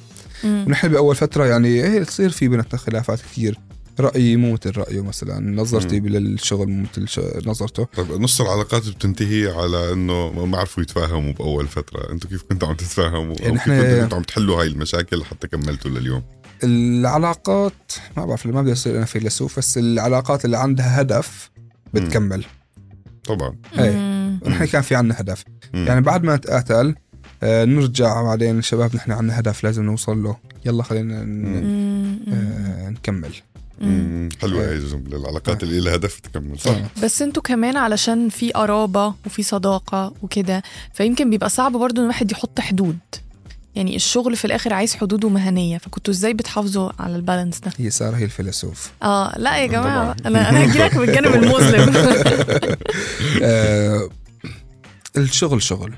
مم. 0.44 0.64
ونحن 0.68 0.88
بأول 0.88 1.16
فترة 1.16 1.46
يعني 1.46 1.68
إيه 1.68 2.04
تصير 2.04 2.30
في 2.30 2.48
بيناتنا 2.48 2.80
خلافات 2.80 3.20
كثير 3.22 3.60
رايي 4.00 4.36
مو 4.36 4.54
مثل 4.54 4.78
رأيه 4.78 5.02
مثلا. 5.02 5.40
نظرتي. 5.62 6.00
للشغل 6.00 6.68
مو 6.68 6.86
مثل 6.98 7.32
نظرته. 7.50 7.88
طيب 7.98 8.12
نص 8.12 8.42
العلاقات 8.42 8.88
بتنتهي 8.88 9.48
على 9.48 9.94
إنه 9.94 10.46
ما 10.46 10.58
عرفوا 10.58 10.84
يتفاهموا 10.84 11.34
بأول 11.34 11.68
فترة. 11.68 12.12
أنتم 12.12 12.30
كيف 12.30 12.44
كنتوا 12.44 12.68
عم 12.68 12.76
تتفاهموا؟ 12.76 13.36
يعني 13.40 13.50
أو 13.50 13.54
كيف 13.64 13.64
إحنا- 13.64 14.02
كنتوا 14.04 14.18
عم 14.18 14.24
تحلوا 14.24 14.62
هاي 14.62 14.68
المشاكل 14.68 15.24
حتى 15.24 15.48
كملتوا 15.48 15.92
لليوم؟ 15.92 16.24
العلاقات 16.64 17.94
ما 18.18 18.26
بعرف 18.26 18.46
ما 18.46 18.62
بدي 18.62 18.72
اصير 18.72 18.98
أنا 18.98 19.06
فيلسوف 19.06 19.58
بس 19.58 19.78
العلاقات 19.78 20.46
اللي 20.46 20.58
عندها 20.58 21.02
هدف 21.02 21.52
بتكمل 21.94 22.46
طبعا 23.26 23.56
إيه. 23.80 23.92
مم. 23.98 24.40
نحن 24.48 24.66
كان 24.66 24.82
في 24.82 24.96
عنا 24.96 25.16
هدف 25.22 25.44
مم. 25.74 25.88
يعني 25.88 26.02
بعد 26.02 26.24
ما 26.24 26.36
نتقاتل 26.36 26.96
آه، 27.44 27.66
نرجع 27.66 28.22
بعدين 28.22 28.62
شباب 28.62 28.96
نحن 28.96 29.12
عنا 29.12 29.40
هدف 29.40 29.64
لازم 29.64 29.84
نوصل 29.84 30.24
له 30.24 30.38
يلا 30.66 30.84
خلينا. 30.84 31.22
آه، 32.28 32.90
نكمل 32.90 33.32
مم. 33.82 34.30
حلوة. 34.42 34.70
هاي 34.70 34.76
الجمله 34.76 35.18
العلاقات 35.18 35.64
اللي 35.64 35.80
لها 35.80 35.96
هدف 35.96 36.20
تكمل 36.20 36.60
صح 36.60 36.72
آه. 36.72 36.88
بس 37.04 37.22
أنتوا 37.22 37.42
كمان 37.44 37.78
علشان 37.78 38.30
في 38.30 38.52
قرابة 38.52 39.14
وفي 39.26 39.44
صداقة 39.44 40.14
وكده 40.22 40.64
فيمكن 40.94 41.30
بيبقى 41.30 41.50
صعب 41.50 41.72
برضو 41.72 41.98
إن 42.02 42.04
الواحد 42.06 42.32
يحط 42.32 42.60
حدود 42.60 42.98
يعني 43.78 43.96
الشغل 43.96 44.36
في 44.36 44.46
الآخر 44.46 44.74
عايز 44.74 44.96
حدوده 44.96 45.30
مهنية 45.30 45.78
فكنتوا 45.78 46.14
إزاي 46.14 46.34
بتحافظوا 46.34 46.90
على 47.00 47.16
البالانس 47.16 47.60
ده؟ 47.60 47.72
هي 47.78 47.90
سارة 47.90 48.16
هي 48.18 48.24
الفيلسوف. 48.24 48.92
آه 49.04 49.34
لا 49.38 49.58
يا 49.58 49.68
طبعاً. 49.68 50.16
أنا 50.26 50.50
أنا 50.50 50.64
هجيلك 50.72 50.96
من 50.96 51.10
الجانب 51.10 51.34
المظلم. 51.44 51.94
آه، 53.44 54.10
الشغل 55.18 55.62
شغل. 55.64 55.94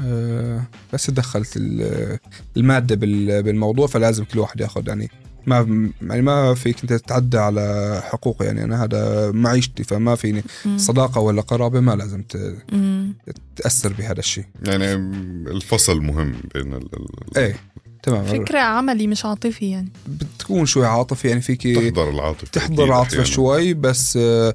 آه، 0.00 0.62
بس 0.92 1.10
دخلت 1.10 1.56
ال- 1.56 2.18
المادة 2.56 2.94
بال- 2.96 3.42
بالموضوع 3.42 3.86
فلازم 3.86 4.24
كل 4.24 4.38
واحد 4.38 4.60
ياخذ 4.60 4.88
يعني 4.88 5.10
ما 5.46 5.90
يعني 6.02 6.22
ما 6.22 6.54
فيك 6.54 6.80
أنت 6.82 6.92
تتعدى 6.92 7.38
على 7.38 8.00
حقوقي 8.04 8.44
يعني 8.46 8.64
أنا 8.64 8.84
هذا 8.84 9.30
معيشتي 9.32 9.84
فما 9.84 10.14
فيني. 10.14 10.42
صداقة 10.76 11.20
ولا 11.20 11.42
قرابة 11.42 11.80
ما 11.80 11.96
لازم. 11.96 12.22
تأثر 13.56 13.92
بهذا 13.92 14.18
الشيء 14.18 14.44
يعني 14.66 14.92
الفصل 15.50 16.00
مهم 16.00 16.34
بين 16.54 16.72
ال... 16.74 16.88
إيه 17.36 17.56
تمام 18.02 18.24
فكرة 18.24 18.58
عملي 18.58 19.06
مش 19.06 19.24
عاطفي 19.24 19.70
يعني 19.70 19.88
بتكون 20.08 20.66
شوي 20.66 20.86
عاطفي 20.86 21.28
يعني 21.28 21.40
فيك 21.40 21.62
تحضر 21.62 22.10
العاطفة 22.10 22.46
تحضر 22.52 23.02
أحياناً. 23.02 23.24
شوي 23.24 23.74
بس 23.74 24.16
آه، 24.16 24.54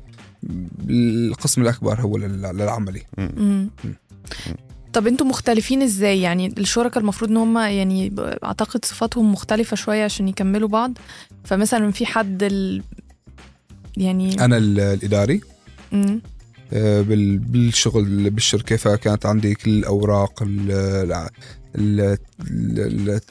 القسم 0.89 1.61
الأكبر 1.61 2.01
هو 2.01 2.17
لل- 2.17 2.41
للعملي 2.41 3.01
مم. 3.17 3.69
طب 4.93 5.07
أنتوا 5.07 5.25
مختلفين 5.27 5.81
إزاي 5.81 6.21
يعني 6.21 6.47
الشركاء 6.57 6.99
المفروض 6.99 7.31
ان 7.31 7.37
هم 7.37 7.57
يعني 7.57 8.13
اعتقد 8.43 8.85
صفاتهم 8.85 9.31
مختلفة 9.31 9.75
شوية 9.75 10.03
عشان 10.03 10.27
يكملوا 10.27 10.69
بعض 10.69 10.93
فمثلا 11.43 11.91
في 11.91 12.05
حد 12.05 12.43
ال... 12.43 12.83
يعني 13.97 14.45
أنا 14.45 14.57
ال- 14.57 14.79
الإداري 14.79 15.41
مم. 15.91 16.21
بال- 16.71 17.37
بالشغل 17.37 18.29
بالشركة 18.29 18.75
فكانت 18.75 19.25
عندي 19.25 19.53
كل 19.55 19.69
الأوراق 19.71 20.43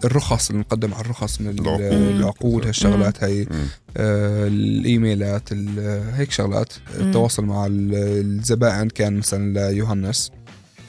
الرخص 0.05 0.51
المقدم 0.51 0.94
على 0.94 1.01
الرخص 1.05 1.40
من 1.40 1.49
ال- 1.49 1.61
العقود. 1.61 1.92
العقود 1.92 2.66
هالشغلات 2.66 3.25
هي 3.25 3.46
مم. 3.51 3.66
آه، 3.96 4.46
الإيميلات 4.46 5.53
ال- 5.53 6.03
هيك 6.14 6.31
شغلات. 6.31 6.73
التواصل 7.01 7.44
مع 7.44 7.66
ال- 7.66 7.94
الزبائن 7.94 8.88
كان 8.88 9.16
مثلا 9.16 9.70
ليوهنس 9.70 10.31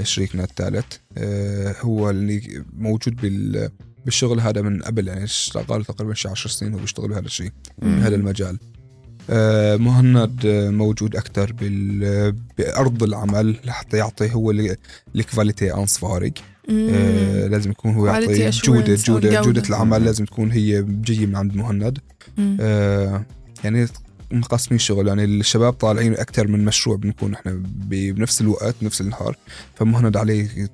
شريكنا 0.04 0.44
الثالث 0.44 0.86
آه، 1.18 1.76
هو 1.82 2.10
اللي 2.10 2.64
موجود 2.78 3.16
بال 3.22 3.70
بالشغل 4.06 4.40
هذا 4.40 4.62
من 4.62 4.82
قبل 4.82 5.08
يعني 5.08 5.24
اشتغل 5.24 5.86
تقريبا 5.86 6.14
شي 6.14 6.28
10 6.30 6.50
سنين 6.50 6.74
هو 6.74 6.80
بيشتغل 6.80 7.08
بهذا 7.08 7.26
الشيء. 7.26 7.52
بهذا 7.82 8.16
المجال 8.16 8.58
آه، 9.30 9.76
مهند 9.78 10.42
موجود 10.74 11.16
أكثر 11.16 11.54
بال 11.54 12.32
بأرض 12.58 13.04
العمل 13.04 13.56
لحتى 13.66 13.98
يعطي 13.98 14.34
هو 14.34 14.52
ال- 14.52 14.76
الكواليتي 15.16 15.74
انصفارق 15.74 16.32
مم. 16.70 16.88
آه، 16.92 17.48
لازم 17.48 17.72
يكون 17.72 17.94
هو 17.94 18.08
يعطي 18.08 18.50
جوده 18.50 18.94
الجودة. 18.94 19.42
جوده 19.42 19.64
العمل. 19.70 20.06
لازم 20.06 20.26
تكون 20.26 20.52
هي 20.52 20.84
جاية 20.88 21.26
من 21.26 21.36
عند 21.36 21.56
مهند. 21.56 21.98
آه، 22.62 23.26
يعني 23.64 23.88
مقسمين 24.32 24.80
شغل 24.80 25.08
يعني 25.08 25.26
الشباب 25.26 25.74
طالعين 25.74 26.13
أكثر 26.13 26.48
من 26.48 26.65
مشروع 26.65 26.96
بنكون 26.96 27.34
إحنا 27.34 27.62
بنفس 27.65 28.41
الوقت 28.41 28.76
نفس 28.82 29.02
النهار. 29.02 29.38
فمهند 29.76 30.17
عليه 30.17 30.70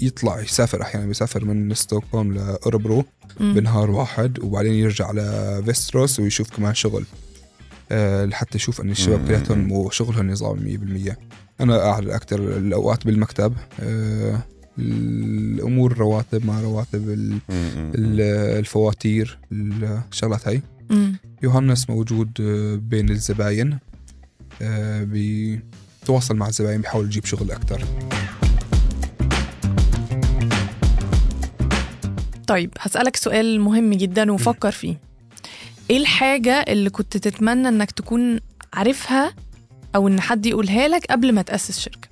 يطلع 0.00 0.40
يسافر 0.40 0.82
أحيانا 0.82 1.06
بيسافر 1.06 1.44
من 1.44 1.74
ستوكهولم 1.74 2.32
لاوربرو. 2.34 3.04
بنهار 3.40 3.90
واحد 3.90 4.38
وبعدين 4.38 4.72
يرجع 4.72 5.06
على 5.06 5.62
فيستروس 5.64 6.20
ويشوف 6.20 6.50
كمان 6.50 6.74
شغل. 6.74 7.04
أه 7.92 8.24
لحتى 8.24 8.56
يشوف 8.56 8.80
إن 8.80 8.90
الشباب. 8.90 9.26
كلياتهم 9.26 9.72
وشغلهم 9.72 10.30
نظامي 10.30 10.78
100% 11.10 11.16
أنا 11.60 11.78
قاعد 11.78 12.08
أكثر 12.08 12.38
الأوقات 12.38 13.06
بالمكتب. 13.06 13.54
أه 13.80 14.42
الأمور 14.78 15.98
رواتب 15.98 16.46
ما 16.46 16.60
رواتب 16.60 17.30
الفواتير 17.94 19.38
الشغلات 19.52 20.48
هاي. 20.48 20.62
مم. 21.44 21.50
يوهنس 21.50 21.90
موجود 21.90 22.40
آه، 22.40 22.76
بين 22.76 23.10
الزباين 23.10 23.78
آه، 24.62 25.04
بيتواصل 25.04 26.36
مع 26.36 26.48
الزباين 26.48 26.80
بيحاول 26.80 27.04
يجيب 27.06 27.24
شغل 27.24 27.50
أكثر 27.50 27.84
طيب 32.46 32.70
هسألك 32.80 33.16
سؤال 33.16 33.60
مهم 33.60 33.94
جدا 33.94 34.32
وفكر 34.32 34.70
فيه. 34.70 35.00
إيه 35.90 35.96
الحاجة 35.96 36.52
اللي 36.68 36.90
كنت 36.90 37.16
تتمنى 37.16 37.68
إنك 37.68 37.90
تكون 37.90 38.40
عارفها 38.72 39.34
أو 39.94 40.08
إن 40.08 40.20
حد 40.20 40.46
يقولها 40.46 40.88
لك 40.88 41.06
قبل 41.06 41.32
ما 41.32 41.42
تأسس 41.42 41.78
شركة؟ 41.80 42.08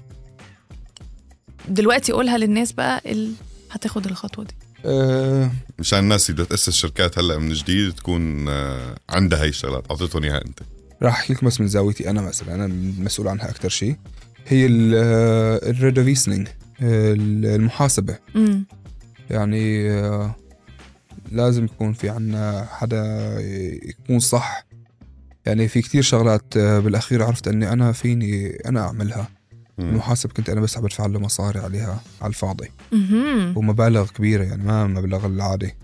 دلوقتي 1.69 2.13
قولها 2.13 2.39
للناس 2.39 2.73
بقى 2.73 3.03
اللي 3.07 3.33
هتاخد 3.71 4.07
الخطوة 4.07 4.45
دي. 4.45 4.55
أه 4.85 5.51
مشان 5.83 5.99
الناس 5.99 6.31
اللي 6.31 6.43
بدها 6.43 6.57
تاسس 6.57 6.71
شركات 6.71 7.19
هلا 7.19 7.39
من 7.39 7.53
جديد 7.53 7.93
تكون 7.93 8.49
آه، 8.49 8.95
عندها 9.09 9.43
هي 9.43 9.49
الشغلات. 9.49 9.91
أعطيتهم 9.91 10.25
إياها 10.25 10.45
أنت. 10.45 10.59
راح 11.03 11.15
أحكي 11.15 11.33
لكم 11.33 11.47
بس 11.47 11.61
من 11.61 11.69
زاويتي 11.69 12.11
أنا 12.11 12.23
مثلا. 12.23 12.55
أنا 12.55 12.65
المسؤول 12.65 13.29
عنها 13.29 13.51
أكثر 13.51 13.69
شيء. 13.69 13.97
هي 14.47 14.67
الريدوفيسنينج 14.67 16.49
المحاسبة. 16.83 18.19
مم. 18.35 18.67
يعني 19.31 19.91
آه، 19.91 20.37
لازم 21.33 21.65
يكون 21.65 21.93
في 21.93 22.09
عنا 22.09 22.69
حدا 22.71 23.37
يكون 23.83 24.19
صح. 24.19 24.67
يعني 25.47 25.69
في 25.69 25.83
كتير 25.83 26.03
شغلات 26.03 26.57
آه، 26.57 26.79
بالأخير 26.79 27.23
عرفت 27.23 27.49
إني 27.49 27.73
أنا 27.73 27.93
فيني 27.93 28.47
أنا 28.67 28.81
أعملها. 28.81 29.29
مم. 29.79 29.89
المحاسبه 29.89 30.33
كنت 30.33 30.49
أنا 30.51 30.61
بس 30.61 30.77
عم 30.77 30.83
بدفع 30.85 31.07
له 31.07 31.19
مصاري 31.21 31.59
عليها 31.61 32.01
على 32.23 32.29
الفاضي. 32.31 32.69
ومبالغ 33.57 34.09
كبيرة 34.11 34.45
يعني 34.45 34.63
ما 34.65 34.87
مبلغ 34.87 35.27
العادي. 35.27 35.75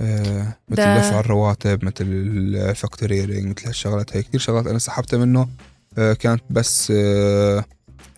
آه 0.00 0.56
مثل 0.68 0.82
دفع 0.98 1.20
الرواتب 1.20 1.84
مثل 1.84 1.94
ال 2.04 2.16
fakturering 2.16 3.46
مثل 3.58 3.66
هالشغلات 3.66 4.16
هي 4.16 4.22
كثير 4.22 4.40
شغلات 4.40 4.66
أنا 4.66 4.78
سحبتها 4.78 5.18
منه 5.18 5.48
آه 5.98 6.12
كانت 6.12 6.42
بس 6.50 6.92
آه 6.96 7.64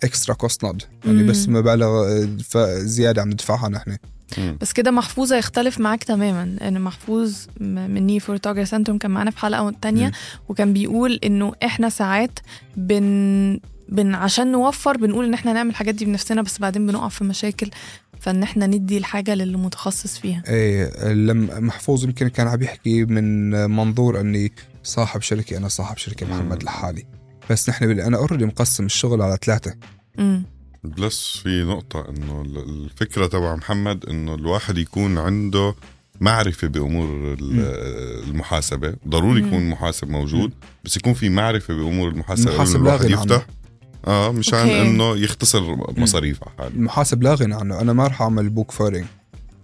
extra 0.03 0.35
kostnad 0.35 0.83
يعني 1.05 1.23
مم. 1.23 1.29
بس 1.29 1.49
مبالغ 1.49 1.87
آه، 2.55 2.79
زيادة 2.79 3.21
عم 3.21 3.29
ندفعها 3.29 3.69
نحن 3.69 3.97
مم. 4.37 4.57
بس 4.61 4.73
كده 4.73 4.91
محفوظة 4.91 5.35
يختلف 5.37 5.79
معاك 5.79 6.03
تماما 6.03 6.57
ان 6.67 6.81
محفوظ 6.81 7.35
م- 7.59 7.63
من 7.91 8.05
Nyföretagarcentrum 8.07 8.97
كان 8.97 9.11
معانا 9.11 9.31
في 9.31 9.37
حلقة 9.39 9.73
تانية. 9.81 10.11
وكان 10.49 10.73
بيقول 10.73 11.19
إنه 11.23 11.53
إحنا 11.65 11.89
ساعات 11.89 12.39
بن 12.77 13.59
بن 13.89 14.15
عشان 14.15 14.51
نوفر 14.51 14.97
بنقول 14.97 15.25
إن 15.25 15.33
إحنا 15.33 15.53
نعمل 15.53 15.69
الحاجات 15.69 15.95
دي 15.95 16.05
بنفسنا 16.05 16.41
بس 16.41 16.59
بعدين 16.59 16.87
بنقع 16.87 17.09
في 17.09 17.23
مشاكل 17.23 17.69
فإن 18.19 18.43
إحنا 18.43 18.67
ندي 18.67 18.97
الحاجة 18.97 19.35
للي 19.35 19.57
متخصص 19.57 20.17
فيها 20.17 20.43
إيه 20.47 21.13
لما 21.13 21.59
محفوظ 21.59 22.03
يمكن 22.03 22.27
كان 22.27 22.47
عم 22.47 22.63
يحكي 22.63 23.05
من 23.05 23.49
منظور 23.69 24.19
إني 24.19 24.51
صاحب 24.83 25.21
شركة 25.21 25.57
أنا 25.57 25.67
صاحب 25.67 25.97
شركة 25.97 26.25
محمد. 26.27 26.63
لحالي 26.63 27.03
بس 27.49 27.69
نحن 27.69 27.87
بال- 27.87 27.99
أنا 27.99 28.17
already 28.17 28.45
مقسم 28.45 28.85
الشغل 28.85 29.21
على 29.21 29.37
ثلاثة 29.45 29.73
امم 30.19 30.43
plus 30.83 31.39
في 31.43 31.63
نقطة 31.63 32.09
إنه 32.09 32.41
ال- 32.41 32.69
الفكرة 32.85 33.27
تبع 33.27 33.55
محمد 33.55 34.05
إنه 34.05 34.35
الواحد 34.35 34.77
يكون 34.77 35.17
عنده 35.17 35.75
معرفة 36.21 36.67
بأمور. 36.67 37.37
المحاسبة 38.27 38.95
ضروري. 39.07 39.41
يكون 39.47 39.69
محاسب 39.69 40.09
موجود 40.09 40.51
بس 40.85 40.97
يكون 40.97 41.13
في 41.13 41.29
معرفة 41.29 41.73
بأمور 41.73 42.09
المحاسبة 42.09 42.51
المحاسب 42.51 42.75
قبل 42.75 42.85
لا 42.85 42.95
الواحد. 42.95 43.09
يفتح 43.31 43.47
آه 44.07 44.31
مشان 44.31 44.59
okay. 44.59 44.81
إنه 44.81 45.17
يختصر 45.17 45.75
مصاريف 45.97 46.43
على 46.43 46.51
حاله 46.57 46.75
المحاسب 46.75 47.23
لا 47.23 47.35
غنى 47.35 47.55
عنه. 47.55 47.81
أنا 47.81 47.93
ما 47.93 48.07
راح 48.07 48.21
أعمل 48.21 48.49
bokföring 48.49 49.05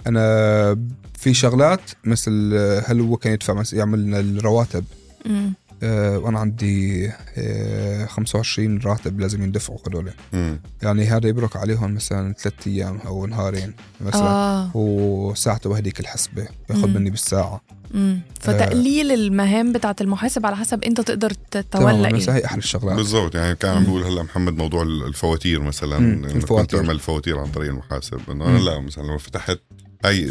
أنا 0.07 0.77
في 1.19 1.33
شغلات 1.33 1.81
مثل 2.03 2.53
هل 2.85 2.99
هو 2.99 3.17
كان 3.17 3.33
يدفع 3.33 3.63
يعمل 3.73 3.99
لنا 3.99 4.19
الرواتب؟ 4.19 4.85
آه، 5.25 5.49
وأنا 5.83 6.39
عندي 6.39 7.11
آه، 7.37 8.05
25 8.05 8.79
راتب 8.85 9.19
لازم 9.19 9.43
يندفعوا 9.43 9.77
هذول 9.87 10.11
مم. 10.33 10.59
يعني 10.81 11.05
هذا 11.05 11.27
يبرك 11.27 11.55
عليهم 11.55 11.93
مثلا 11.95 12.33
ثلاث 12.33 12.67
أيام 12.67 12.97
أو 12.97 13.25
نهارين 13.25 13.73
مثلا 14.01 14.21
آه 14.27 14.77
وساعته 14.77 15.69
بهديك 15.69 15.99
الحسبة 15.99 16.47
بياخذ. 16.69 16.87
مني 16.87 17.09
بالساعة 17.09 17.61
مم. 17.93 18.19
فتقليل 18.39 19.11
المهام 19.11 19.73
بتاعت 19.73 20.01
المحاسب 20.01 20.45
على 20.45 20.55
حسب 20.55 20.83
أنت 20.83 21.01
تقدر 21.01 21.31
تتولى 21.51 22.07
إيه 22.07 22.31
هي 22.35 22.45
احد 22.45 22.57
الشغلات 22.57 22.95
بالضبط 22.95 23.35
يعني 23.35 23.55
كان 23.55 23.77
عم. 23.77 23.83
بيقول 23.83 24.03
هلأ 24.03 24.23
محمد 24.23 24.57
موضوع 24.57 24.83
الفواتير 24.83 25.61
مثلا 25.61 25.97
الفواتير. 26.25 26.79
تعمل 26.79 26.99
فواتير 26.99 27.39
عن 27.39 27.47
طريق 27.47 27.69
المحاسب 27.69 28.19
إنه 28.31 28.45
أنا. 28.45 28.57
لا 28.59 28.79
مثلا 28.79 29.03
لما 29.03 29.17
فتحت 29.17 29.59
هاي 30.05 30.29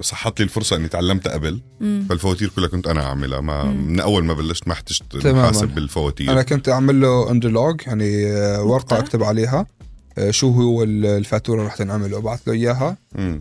صحت 0.00 0.40
لي 0.40 0.44
الفرصة 0.44 0.76
إني 0.76 0.88
تعلمتها 0.88 1.32
قبل 1.32 1.60
مم. 1.80 2.06
فالفواتير 2.08 2.48
كلها 2.56 2.68
كنت 2.68 2.86
أنا 2.86 3.02
اعملها 3.06 3.40
ما 3.40 3.64
مم. 3.64 3.88
من 3.92 4.00
أول 4.00 4.24
ما 4.24 4.34
بلشت 4.34 4.68
ما 4.68 4.72
احتجت 4.74 5.02
تماماً. 5.10 5.30
المحاسب 5.40 5.68
بالفواتير 5.68 6.32
أنا 6.32 6.42
كنت 6.42 6.68
أعمل 6.68 7.00
له 7.00 7.30
underlag 7.30 7.80
يعني 7.86 8.26
آه، 8.32 8.62
ورقة. 8.62 8.98
أكتب 8.98 9.22
عليها 9.22 9.66
آه، 10.18 10.30
شو 10.30 10.50
هو 10.50 10.82
ال- 10.82 11.06
الفاتورة 11.06 11.66
رح 11.66 11.76
تنعمل 11.76 12.14
وابعث 12.14 12.40
له 12.48 12.52
إياها 12.54 12.96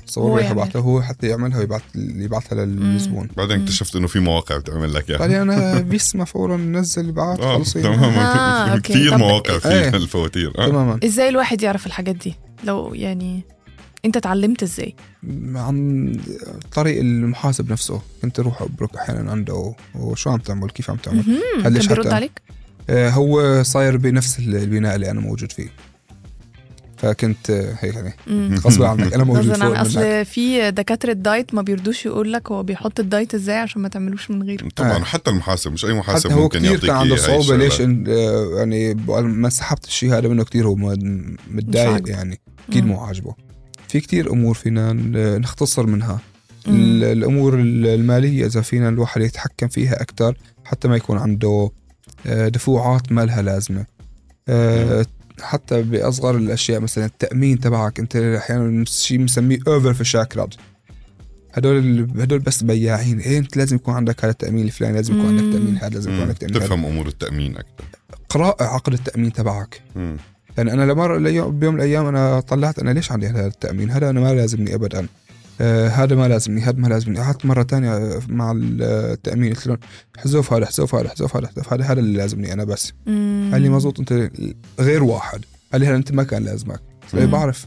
صور 0.08 0.38
اياها 0.40 0.44
يعمل. 0.48 0.56
بعث 0.58 0.76
له 0.76 0.82
هو 0.82 1.02
حتى 1.02 1.28
يعملها 1.28 1.60
ويبعث 1.60 1.82
يبعثها 1.96 2.66
للزبون 2.66 3.28
بعدين. 3.38 3.62
اكتشفت 3.62 3.96
إنه 3.96 4.08
في 4.08 4.20
مواقع 4.20 4.58
بتعمل 4.58 4.94
لك 4.94 5.10
اياها 5.10 5.28
لي 5.28 5.42
أنا 5.42 5.80
بيسمع 5.92 6.26
فورا 6.26 6.58
نزل 6.58 7.12
بعث 7.12 7.40
آه 7.40 7.58
خلصي 7.58 7.82
تماما 7.82 8.74
آه،. 8.74 8.78
كثير 8.88 9.18
مواقع 9.18 9.58
في 9.60 9.68
إيه. 9.70 9.90
الفواتير 9.90 10.54
آه. 10.60 10.68
تماما 10.70 11.00
إزاي 11.04 11.30
الواحد 11.30 11.62
يعرف 11.62 11.88
الحاجات 11.88 12.16
دي 12.16 12.36
لو 12.64 12.94
يعني 12.94 13.44
انت 14.06 14.18
اتعلمت 14.18 14.64
إزاي 14.64 14.96
عن 15.56 16.12
طريق 16.74 17.00
المحاسب 17.00 17.72
نفسه 17.72 18.02
كنت 18.22 18.40
أروح 18.40 18.62
ابرك 18.62 18.96
أحيانا 18.96 19.32
عنده 19.32 19.74
وشو 19.96 20.30
عم 20.30 20.38
تعمل 20.38 20.70
كيف 20.70 20.90
عم 20.90 20.96
تعمل. 20.98 21.20
هل 21.58 21.64
كان 21.64 21.74
ليش 21.74 21.88
بيرد 21.88 22.08
عليك 22.08 22.42
آه، 22.90 23.10
هو 23.10 23.64
صاير 23.64 23.98
بنفس 23.98 24.40
البناء 24.40 24.96
اللي 24.96 25.12
أنا 25.12 25.20
موجود 25.22 25.52
فيه 25.52 25.70
فكنت 26.98 27.50
آه، 27.50 27.76
هيك 27.80 27.96
يعني. 27.96 28.56
غصب 28.58 28.84
عنك 28.84 29.14
أنا 29.14 29.24
موجود 29.24 29.50
غصبا 29.50 29.66
عن 29.66 29.70
فوق 29.70 29.78
منك 29.78 29.88
أصل 29.88 30.26
في 30.26 30.72
دكاترة 30.72 31.14
diet 31.14 31.54
ما 31.54 31.62
بيردوش 31.62 32.06
يقول 32.06 32.34
لك 32.34 32.52
هو 32.52 32.64
بيحط 32.64 33.00
ال 33.00 33.07
diet 33.07 33.34
إزاي 33.36 33.56
عشان 33.58 33.82
ما 33.82 33.88
تعملوش 33.90 34.32
من 34.32 34.44
غيره 34.44 34.70
طبعا 34.76 34.92
آه. 34.98 35.04
حتى 35.04 35.30
المحاسب 35.30 35.72
مش 35.72 35.86
أي 35.86 35.94
محاسب 35.94 36.30
حتى 36.30 36.38
هو 36.40 36.42
ممكن 36.44 36.60
كثير 36.60 36.72
يعطيك 36.72 36.88
كان 36.90 36.96
عنده 36.98 37.16
الشغلات. 37.16 37.60
ليش 37.60 37.78
إن- 37.78 38.10
آه، 38.10 38.56
يعني 38.58 38.94
ما 39.22 39.50
سحبت 39.50 39.86
الشيء 39.86 40.14
هذا 40.18 40.28
منه 40.28 40.44
كثير 40.44 40.68
هو 40.68 40.76
م- 40.76 41.36
متضايق. 41.52 42.10
يعني 42.10 42.40
أكيد. 42.70 42.86
مو 42.86 43.00
عاجبه 43.00 43.36
في 43.92 44.00
كتير 44.00 44.32
أمور 44.32 44.54
فينا 44.56 44.94
نختصر 45.38 45.88
منها 45.88 46.20
مم. 46.68 46.76
ال- 46.76 47.04
الأمور 47.04 47.60
ال- 47.60 47.88
المالية 47.88 48.46
إذا 48.46 48.62
فينا 48.62 48.90
الواحد 48.90 49.22
يتحكم 49.22 49.68
فيها 49.68 50.02
أكثر 50.02 50.38
حتى 50.66 50.88
ما 50.88 50.96
يكون 50.96 51.18
عنده 51.18 51.72
آه، 52.28 52.48
دفوعات 52.48 53.12
ما 53.12 53.26
لها 53.26 53.42
لازمة 53.42 53.86
آه، 54.50 55.06
حتى 55.42 55.82
بأصغر 55.82 56.36
الأشياء 56.38 56.80
مثلا 56.80 57.06
التأمين 57.06 57.60
تبعك 57.60 58.00
أنت 58.00 58.16
أحيانا 58.16 58.86
شيء 58.86 59.20
مسميه 59.20 59.60
اوفر 59.68 59.94
في 59.94 60.04
شاكراد 60.04 60.54
هدول 61.54 62.00
هدول 62.20 62.40
بس 62.40 62.64
بياعين 62.64 63.20
إيه 63.20 63.38
أنت 63.38 63.58
لازم 63.58 63.76
يكون 63.76 63.94
عندك 63.94 64.20
هذا 64.26 64.32
التأمين 64.32 64.66
الفلاني 64.66 64.96
لازم 64.96 65.14
يكون 65.20 65.28
عندك 65.28 65.44
مم. 65.44 65.52
تأمين 65.54 65.78
هذا 65.78 65.90
لازم 65.90 66.10
يكون 66.10 66.16
مم. 66.24 66.28
عندك 66.28 66.38
تأمين 66.38 66.54
تفهم 66.60 66.86
أمور 66.86 67.08
التأمين 67.08 67.52
أكثر 67.58 67.84
قراءة 68.30 68.64
عقد 68.64 68.94
التأمين 68.94 69.34
تبعك 69.34 69.82
مم. 69.96 70.18
يعني 70.58 70.74
أنا 70.74 70.92
لمر 70.92 71.18
اليوم 71.18 71.60
بيوم 71.60 71.74
من 71.74 71.80
الأيام 71.80 72.06
أنا 72.06 72.40
طلعت 72.40 72.80
أنا 72.80 72.92
ليش 72.92 73.12
عندي 73.12 73.28
هذا 73.28 73.48
التأمين 73.48 73.92
هذا 73.92 74.10
أنا 74.10 74.20
ما 74.20 74.34
لازمني 74.34 74.76
ابدا 74.76 75.08
آه 75.62 75.88
هذا 75.88 76.16
ما 76.16 76.28
لازمني 76.28 76.62
هذا 76.62 76.78
ما 76.78 76.88
لازمني 76.88 77.20
قعدت 77.20 77.46
مرة 77.46 77.64
تانية 77.64 78.20
مع 78.28 78.54
التأمين 78.58 79.54
قلت 79.54 79.68
لهم 79.68 79.78
حذوف 80.18 80.54
هذا 80.54 80.66
حذوف 80.66 80.96
هذا 80.96 81.10
حذوف 81.10 81.38
هذا 81.38 81.48
حذوف 81.48 81.74
هذا 81.74 81.84
هذا 81.84 82.00
اللي 82.00 82.18
لازمني 82.18 82.54
أنا 82.54 82.64
بس. 82.64 82.94
قال 83.52 83.62
لي 83.62 83.70
مزبوط 83.70 84.00
أنت 84.00 84.30
غير 84.80 85.04
واحد 85.04 85.46
قال 85.72 85.82
لي 85.82 85.88
هلا 85.88 85.96
أنت 85.96 86.12
ما 86.12 86.24
كان 86.24 86.44
لازمك 86.44 86.80
مم. 87.14 87.26
بعرف 87.32 87.66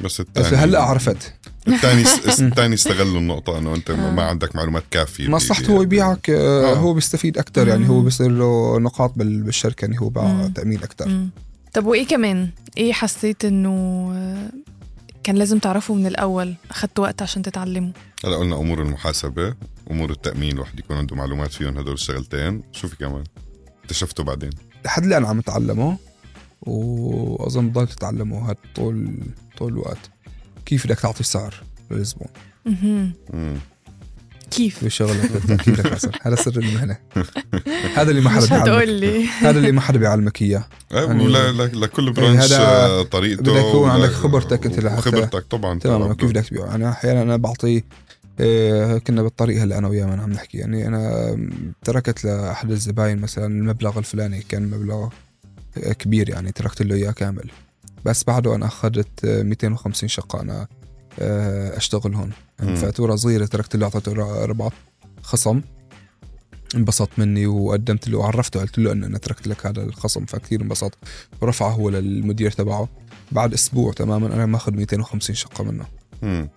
بس 0.00 0.20
بس 0.20 0.20
الثاني 0.20 0.56
هلا 0.56 0.82
عرفت 0.82 1.32
الثاني 1.68 2.02
الثاني 2.28 2.74
استغلوا 2.80 3.18
النقطة 3.20 3.58
أنه 3.58 3.74
أنت 3.74 3.90
آه. 3.90 4.10
ما 4.10 4.22
عندك 4.22 4.56
معلومات 4.56 4.82
كافية 4.90 5.28
مصلحته 5.28 5.72
هو 5.72 5.82
يبيعك 5.82 6.30
آه 6.30 6.72
آه. 6.72 6.74
هو 6.74 6.94
بيستفيد 6.94 7.38
أكثر 7.38 7.68
يعني 7.68 7.88
هو. 7.88 8.00
بيصير 8.02 8.28
له 8.30 8.78
نقاط 8.78 9.12
بال- 9.18 9.42
بالشركة 9.42 9.84
يعني 9.84 10.00
هو 10.00 10.08
باع 10.08 10.24
مم. 10.24 10.48
تأمين 10.48 10.78
أكثر. 10.82 11.26
طب 11.74 11.86
وإيه 11.86 12.06
كمان؟ 12.06 12.50
إيه 12.76 12.92
حسيت 12.92 13.44
إنه 13.44 13.70
كان 15.24 15.36
لازم 15.36 15.58
تعرفه 15.58 15.94
من 15.94 16.06
الأول؟ 16.06 16.54
أخدت 16.70 16.98
وقت 16.98 17.22
عشان 17.22 17.42
تتعلمه؟ 17.42 17.92
هلا 18.24 18.36
قلنا 18.36 18.56
أمور 18.56 18.82
المحاسبة 18.82 19.54
أمور 19.90 20.10
التأمين 20.10 20.52
الواحد 20.52 20.78
يكون 20.78 20.96
عنده 20.96 21.16
معلومات 21.16 21.52
فيهم 21.52 21.78
هدول 21.78 21.94
الشغلتين. 21.94 22.62
شو 22.72 22.88
في 22.88 22.96
كمان؟ 22.96 23.24
اكتشفته 23.82 24.24
بعدين. 24.24 24.50
لحد 24.84 25.04
الآن 25.04 25.24
عم 25.24 25.38
اتعلمه 25.38 25.98
وأظن 26.62 27.72
ضل 27.72 27.88
تتعلمه 27.88 28.50
هاد 28.50 28.56
طول 28.74 29.18
طول 29.58 29.72
الوقت. 29.72 30.10
كيف 30.66 30.86
بدك 30.86 31.00
تعطي 31.00 31.24
سعر 31.24 31.54
للزبون. 31.90 32.28
كيف؟ 34.56 34.78
في 34.78 34.90
شغله 34.90 35.28
كيف 35.56 36.00
سعر 36.02 36.18
هذا 36.22 36.34
سر 36.34 36.56
المهنة. 36.56 36.96
هذا 37.96 38.10
اللي 38.10 38.20
ما 38.20 38.30
حدا 38.30 38.64
بيعلمك. 38.64 39.28
هذا 39.40 39.58
اللي 39.58 39.72
ما 39.72 39.80
حدا 39.80 39.98
بيعلمك 39.98 40.42
إياه. 40.42 40.64
يعني- 40.90 41.28
لكل 41.52 42.12
برانش 42.12 42.52
هذا 42.52 42.58
آه، 42.62 43.02
طريقته 43.02 43.42
بدك 43.52 43.64
يكون 43.68 43.90
عندك 43.90 44.08
خبرتك 44.10 44.66
أنت 44.66 44.80
لحتى- 44.80 44.98
وخبرتك 44.98 45.44
طبعا 45.50 45.78
تمام 45.78 46.12
كيف 46.12 46.30
بدك 46.30 46.44
تبيعه؟ 46.48 46.74
أنا 46.74 46.90
أحيانا 46.90 47.22
أنا 47.22 47.36
بعطيه 47.36 47.82
إيه، 48.40 48.98
كنا 48.98 49.22
بالطريق 49.22 49.62
هلأ 49.62 49.78
أنا 49.78 49.88
وياه 49.88 50.04
عم 50.04 50.32
نحكي. 50.32 50.58
يعني 50.58 50.88
أنا 50.88 51.36
تركت 51.84 52.24
لأحد 52.24 52.70
الزباين 52.70 53.18
مثلا 53.18 53.46
المبلغ 53.46 53.98
الفلاني 53.98 54.42
كان 54.48 54.70
مبلغ 54.70 55.08
كبير 55.98 56.30
يعني 56.30 56.52
تركت 56.52 56.82
له 56.82 56.94
إياه 56.94 57.10
كامل. 57.10 57.50
بس 58.04 58.24
بعده 58.24 58.54
أنا 58.54 58.66
أخذت 58.66 59.24
250 59.26 60.08
شقة. 60.08 60.40
أنا 60.40 60.66
أشتغل 61.18 62.14
هون 62.14 62.30
يعني. 62.58 62.76
فاتورة 62.76 63.16
صغيرة 63.16 63.46
تركت 63.46 63.76
له 63.76 63.84
أعطيته 63.84 64.12
ربع 64.44 64.68
خصم 65.22 65.60
انبسط 66.76 67.08
مني 67.18 67.46
وقدمت 67.46 68.08
له 68.08 68.18
وعرفته 68.18 68.60
قلت 68.60 68.78
له 68.78 68.92
إنه 68.92 69.06
أنا 69.06 69.18
تركت 69.18 69.46
لك 69.48 69.66
هذا 69.66 69.82
الخصم 69.82 70.24
فكثير 70.24 70.62
انبسط 70.62 70.98
ورفعه 71.40 71.70
هو 71.70 71.90
للمدير 71.90 72.50
تبعه 72.50 72.88
بعد 73.32 73.52
أسبوع 73.52 73.92
تماما 73.92 74.26
أنا 74.34 74.46
ماخذ 74.46 74.72
250 74.72 75.34
شقة 75.36 75.64
منه 75.64 75.86
مم. 76.22 76.48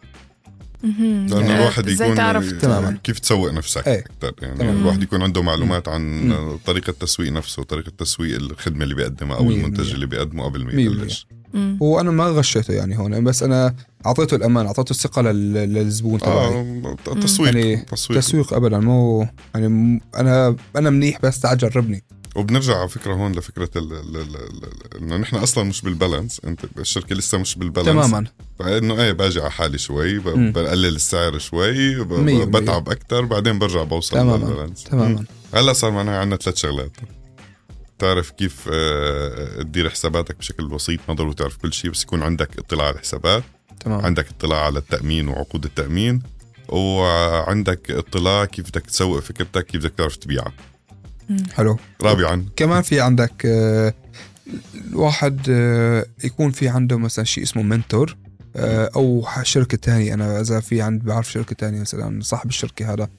مهم. 0.84 1.26
لأنه 1.28 1.53
آه، 1.53 1.58
الواحد 1.60 1.88
يكون 1.88 2.16
تعرف 2.16 2.51
تماماً. 2.51 2.97
كيف 3.03 3.20
تسوق 3.20 3.51
نفسك 3.51 3.88
إيه. 3.88 3.99
أكثر 3.99 4.34
يعني 4.41 4.58
تماماً. 4.60 4.80
الواحد 4.80 5.03
يكون 5.03 5.22
عنده 5.22 5.41
معلومات 5.41 5.88
عن 5.88 6.01
مم. 6.30 6.58
طريقة 6.66 6.91
تسويق 6.99 7.32
نفسه 7.32 7.64
طريقة 7.64 7.91
تسويق 7.97 8.36
الخدمة 8.36 8.84
اللي 8.84 8.95
بيقدمها 8.95 9.38
أو 9.38 9.43
مية 9.45 9.55
المنتج. 9.55 9.93
اللي 9.93 10.05
بيقدمه 10.05 10.43
قبل 10.43 10.66
ما 10.66 10.82
يبلش 10.82 11.28
مم. 11.54 11.78
وأنا 11.82 12.12
ما 12.12 12.24
غشيته 12.28 12.74
يعني 12.74 12.98
هون 13.00 13.24
بس 13.24 13.43
أنا 13.43 13.76
أعطيته 14.06 14.36
الأمان 14.36 14.66
أعطيته 14.66 14.91
الثقة 14.91 15.22
لل- 15.22 15.54
للزبون 15.54 16.20
تبعي 16.20 16.36
آه 16.36 16.95
تسويق 17.22 17.56
يعني 17.56 17.76
تسويق 17.78 18.20
تسويق 18.20 18.54
ابدا 18.54 18.80
مو 18.80 19.28
يعني 19.56 20.02
أنا 20.18 20.56
أنا 20.76 20.89
منيح 20.89 21.20
بس 21.24 21.39
تعال 21.39 21.58
جربني 21.58 22.04
وبنرجع 22.36 22.78
على 22.80 22.89
فكرة 22.89 23.14
هون 23.14 23.32
لفكرة 23.32 23.70
ال- 23.76 23.93
ال- 23.93 24.18
ال- 24.18 24.36
ال- 24.36 24.98
إنه 25.04 25.18
نحن 25.18 25.36
أصلا 25.36 25.64
مش 25.64 25.82
بالبالانس 25.82 26.41
أنت 26.45 26.60
الشركة 26.80 27.16
لسه 27.16 27.38
مش 27.38 27.56
بالبالانس 27.56 28.08
تماما 28.10 28.28
فإنه 28.60 29.02
إيه 29.04 29.12
باجي 29.12 29.39
على 29.41 29.52
حالي 29.52 29.78
شوي. 29.78 30.20
بقلل 30.20 30.95
السعر 30.95 31.38
شوي. 31.38 32.04
بتعب 32.45 32.89
أكثر 32.89 33.26
بعدين 33.26 33.60
برجع 33.60 33.84
بوصل 33.84 34.16
تماماً. 34.16 34.45
للبالانس 34.45 34.84
تماما. 34.84 35.24
هلأ 35.54 35.74
صار 35.74 35.91
معنا 35.91 36.20
عندنا 36.20 36.38
ثلاث 36.38 36.58
شغلات 36.58 36.91
تعرف 38.00 38.32
كيف 38.32 38.70
آه، 38.74 39.62
تدير 39.62 39.89
حساباتك 39.89 40.38
بشكل 40.38 40.68
بسيط 40.68 41.00
ما 41.08 41.14
ضروري 41.14 41.34
تعرف 41.34 41.58
كل 41.58 41.74
شيء 41.74 41.91
بس 41.91 42.04
يكون 42.04 42.24
عندك 42.24 42.60
اطلاع 42.60 42.88
على 42.88 42.95
الحسابات. 42.95 43.43
تمام. 43.80 44.06
عندك 44.06 44.28
اطلاع 44.30 44.66
على 44.66 44.80
التأمين 44.80 45.28
وعقود 45.28 45.66
التأمين 45.66 46.22
وعندك 46.70 47.91
اطلاع 47.91 48.45
كيف 48.45 48.70
بدك 48.70 48.82
تسوق 48.82 49.20
فكرتك 49.20 49.66
كيف 49.66 49.82
بدك 49.82 49.93
تعرف 49.98 50.16
تبيعها. 50.16 50.54
حلو. 51.54 51.78
رابعا. 52.02 52.45
كمان 52.56 52.82
في 52.82 53.02
عندك 53.02 53.45
آه، 53.45 53.93
الواحد 54.91 55.39
آه، 55.50 56.06
يكون 56.24 56.52
في 56.52 56.68
عنده 56.70 56.98
مثلا 56.98 57.26
شيء 57.26 57.43
اسمه 57.43 57.64
منتور 57.64 58.18
آه، 58.56 58.91
أو 58.95 59.28
شركة 59.43 59.78
تانية. 59.78 60.14
أنا 60.14 60.41
إذا 60.41 60.60
في 60.60 60.82
عند 60.82 61.04
بعرف 61.04 61.32
شركة 61.32 61.56
تانية 61.56 61.82
مثلا 61.82 62.22
صاحب 62.22 62.50
الشركة 62.50 62.93
هذا 62.93 63.10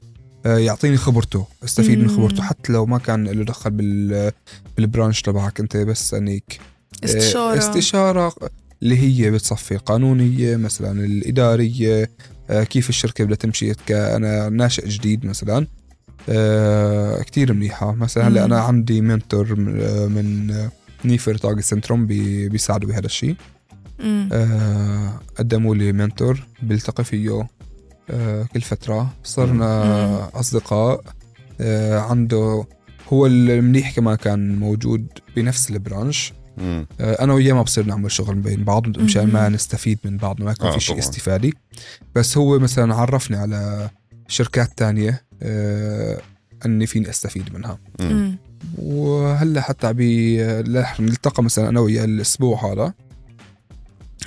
آه، 0.47 0.59
يعطيني 0.59 0.97
خبرته 0.97 1.47
استفيد 1.65 1.99
من. 1.99 2.11
خبرته 2.11 2.43
حتى 2.43 2.73
لو 2.73 2.87
ما 2.87 2.99
كان 2.99 3.25
له 3.25 3.45
دخل 3.45 3.71
بال 3.71 4.33
بالبرانش 4.79 5.23
تبعك 5.23 5.61
انت 5.61 5.77
بس 5.77 6.15
انك 6.15 6.59
آه، 7.03 7.05
استشارة. 7.05 7.59
استشارة 7.59 8.33
اللي 8.83 8.99
هي 8.99 9.31
بتصفي 9.31 9.77
قانونية 9.77 10.57
مثلا 10.57 11.05
الإدارية 11.05 12.11
آه، 12.51 12.65
كيف 12.65 12.89
الشركة 12.89 13.25
بدها 13.25 13.37
تمشي. 13.37 13.75
كأنا 13.87 14.49
ناشئ 14.49 14.89
جديد 14.89 15.27
مثلا 15.27 15.67
آه، 16.29 17.23
كتير 17.23 17.53
منيحة. 17.53 17.95
مثلا 17.95 18.29
هلأ. 18.29 18.45
أنا 18.45 18.61
عندي 18.61 19.01
mentor 19.01 19.55
من 20.09 20.55
Nyföretagarcentrum 21.05 22.07
بي- 22.07 22.49
بيساعدوا 22.49 22.89
بهذا 22.89 23.07
الشيء. 23.07 23.37
قدموا 25.39 25.75
لي 25.75 25.93
mentor 25.93 26.47
بلتقي 26.63 27.05
فيه 27.05 27.47
كل 28.53 28.61
فترة. 28.61 29.15
صرنا 29.25 30.31
أصدقاء 30.41 31.05
آه، 31.61 31.99
عنده 31.99 32.65
هو 33.13 33.27
المنيح 33.27 33.95
كمان 33.97 34.15
كان 34.15 34.59
موجود 34.59 35.07
بنفس 35.37 35.71
ال 35.71 35.79
bransch 35.79 36.33
مم. 36.59 36.87
آه، 37.01 37.25
أنا 37.25 37.33
وياه 37.35 37.53
ما 37.55 37.63
بصير 37.63 37.87
نعمل 37.87 38.13
شغل 38.13 38.35
بين 38.35 38.65
بعض 38.65 38.99
مشان 38.99 39.27
ما. 39.33 39.49
نستفيد 39.49 39.99
من 40.05 40.17
بعض 40.17 40.43
ما 40.43 40.51
يكون 40.53 40.69
آه، 40.69 40.73
في 40.73 40.81
شيء 40.81 40.95
طبعاً. 40.95 41.09
استفادي 41.09 41.55
بس 42.15 42.39
هو 42.39 42.59
مثلا 42.59 42.95
عرفني 42.95 43.37
على 43.37 43.91
شركات 44.29 44.79
تانية 44.79 45.23
آه، 45.43 46.21
أني 46.67 46.87
فيني 46.87 47.11
أستفيد 47.11 47.55
منها 47.55 47.79
مم. 48.01 48.37
وهلأ 48.79 49.61
حتى 49.61 49.93
بي 49.93 50.43
رح 50.61 51.01
نلتقى 51.01 51.43
مثلا 51.43 51.69
أنا 51.69 51.81
وياه 51.81 52.05
الأسبوع 52.05 52.73
هذا 52.73 52.93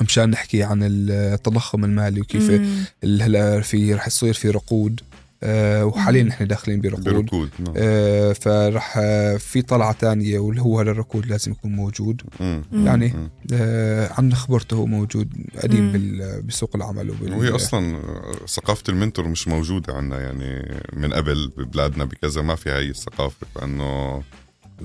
مشان 0.01 0.29
نحكي 0.29 0.63
عن 0.63 0.79
التضخم 0.83 1.85
المالي 1.85 2.21
وكيف 2.21 2.61
هلأ 3.03 3.61
في 3.61 3.93
رح 3.93 4.07
يصير 4.07 4.33
في 4.33 4.49
رقود 4.49 5.01
آه، 5.43 5.85
وحاليا. 5.85 6.23
نحن 6.23 6.47
داخلين 6.47 6.81
برقود 6.81 7.03
بركود 7.03 7.49
نعم. 7.59 7.73
آه، 7.77 8.33
فرح 8.33 8.97
آه، 8.97 9.37
في 9.37 9.61
طلعة 9.61 9.91
تانية 9.91 10.39
واللي 10.39 10.61
هو 10.61 10.79
هذا 10.79 10.91
الركود 10.91 11.25
لازم 11.25 11.51
يكون 11.51 11.71
موجود 11.71 12.21
مم. 12.39 12.63
يعني 12.71 13.07
مم. 13.07 13.29
آه، 13.53 14.13
عن 14.17 14.33
خبرته 14.33 14.75
هو 14.75 14.85
موجود 14.85 15.33
قديم 15.63 16.17
بسوق 16.45 16.75
العمل 16.75 17.09
وبال 17.09 17.33
وهي 17.33 17.49
أصلا 17.49 18.01
ثقافة 18.47 18.83
المنتور 18.89 19.27
مش 19.27 19.47
موجودة 19.47 19.93
عندنا 19.93 20.21
يعني 20.21 20.81
من 20.93 21.13
قبل 21.13 21.51
ببلادنا 21.57 22.05
بكذا 22.05 22.41
ما 22.41 22.55
في 22.55 22.69
هاي 22.69 22.89
الثقافة 22.89 23.47
فإنه 23.55 24.21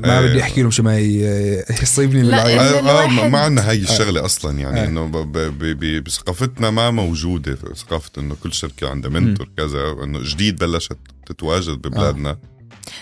ما 0.02 0.18
إيه. 0.20 0.26
بدي 0.26 0.42
أحكي 0.42 0.62
له 0.62 0.68
مش 0.68 0.80
ما 0.80 0.98
ي- 0.98 1.64
يصيبني 1.82 2.22
لا، 2.22 2.44
بالعين 2.44 2.58
آه 2.58 3.04
آه 3.24 3.28
ما 3.28 3.38
عندنا 3.38 3.70
هاي 3.70 3.78
الشغلة 3.82 4.24
أصلا 4.24 4.58
يعني 4.58 4.80
آه. 4.80 4.84
إنه 4.84 5.06
بثقافتنا 6.00 6.70
ما 6.70 6.90
موجودة 6.90 7.58
ثقافة 7.76 8.10
إنه 8.18 8.36
كل 8.42 8.52
شركة 8.52 8.90
عندها 8.90 9.10
منتور 9.10 9.48
كذا 9.56 9.96
إنه 10.04 10.20
جديد 10.22 10.56
بلشت 10.58 10.96
تتواجد 11.26 11.74
ببلادنا 11.74 12.36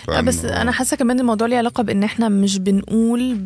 آه، 0.09 0.21
بس 0.21 0.45
أنا 0.45 0.71
حاسة 0.71 0.97
كمان 0.97 1.19
الموضوع 1.19 1.47
ليه 1.47 1.57
علاقة 1.57 1.83
بإن 1.83 2.03
إحنا 2.03 2.29
مش 2.29 2.57
بنقول 2.59 3.37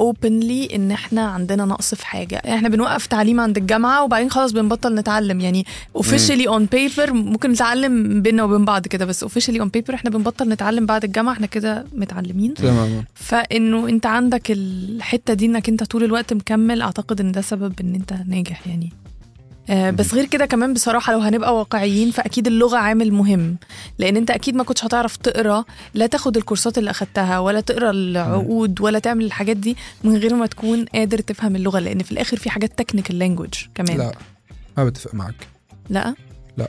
openly 0.00 0.74
إن 0.74 0.90
إحنا 0.90 1.22
عندنا 1.22 1.64
نقص 1.64 1.94
في 1.94 2.06
حاجة. 2.06 2.36
إحنا 2.36 2.68
بنوقف 2.68 3.06
تعليم 3.06 3.40
عند 3.40 3.56
الجامعة 3.56 4.04
وبعدين 4.04 4.30
خلاص 4.30 4.52
بنبطل 4.52 4.94
نتعلم. 4.94 5.40
يعني 5.40 5.66
officially 5.98 6.46
on 6.48 6.62
paper 6.74 7.10
ممكن 7.10 7.50
نتعلم 7.50 8.22
بينا 8.22 8.44
وبين 8.44 8.64
بعض 8.64 8.86
كده 8.86 9.04
بس 9.04 9.24
officially 9.24 9.58
on 9.60 9.68
paper 9.78 9.94
إحنا 9.94 10.10
بنبطل 10.10 10.48
نتعلم 10.48 10.86
بعد 10.86 11.04
الجامعة 11.04 11.32
إحنا 11.32 11.46
كده 11.46 11.84
متعلمين. 11.94 12.54
تماما 12.54 13.04
فإنه 13.14 13.88
أنت 13.88 14.06
عندك 14.06 14.50
الحتة 14.50 15.34
دي 15.34 15.46
إنك 15.46 15.68
أنت 15.68 15.84
طول 15.84 16.04
الوقت 16.04 16.32
مكمل 16.32 16.82
أعتقد 16.82 17.20
إن 17.20 17.32
ده 17.32 17.40
سبب 17.40 17.72
إن 17.80 17.94
أنت 17.94 18.12
ناجح 18.28 18.66
يعني. 18.66 18.92
بس 19.70 20.14
غير 20.14 20.24
كده 20.26 20.46
كمان 20.46 20.74
بصراحة 20.74 21.12
لو 21.12 21.18
هنبقى 21.18 21.56
واقعيين 21.56 22.10
فأكيد 22.10 22.46
اللغة 22.46 22.76
عامل 22.76 23.12
مهم. 23.12 23.56
لأن 23.98 24.16
أنت 24.16 24.30
أكيد 24.30 24.54
ما 24.54 24.64
كنتش 24.64 24.84
هتعرف 24.84 25.16
تقرأ 25.16 25.64
لا 25.94 26.06
تاخد 26.06 26.36
الكورسات 26.36 26.78
اللي 26.78 26.90
أخدتها 26.90 27.38
ولا 27.38 27.60
تقرأ 27.60 27.90
العقود 27.90 28.80
ولا 28.80 28.98
تعمل 28.98 29.24
الحاجات 29.24 29.56
دي 29.56 29.76
من 30.04 30.16
غير 30.16 30.34
ما 30.34 30.46
تكون 30.46 30.84
قادر 30.84 31.18
تفهم 31.18 31.56
اللغة. 31.56 31.78
لأن 31.78 32.02
في 32.02 32.12
الآخر 32.12 32.36
في 32.36 32.50
حاجات 32.50 32.78
technical 32.78 33.18
language 33.18 33.54
كمان. 33.74 33.98
لا 33.98 34.12
ما 34.76 34.84
بتفق 34.84 35.14
معك 35.14 35.48
لا؟ 35.90 36.14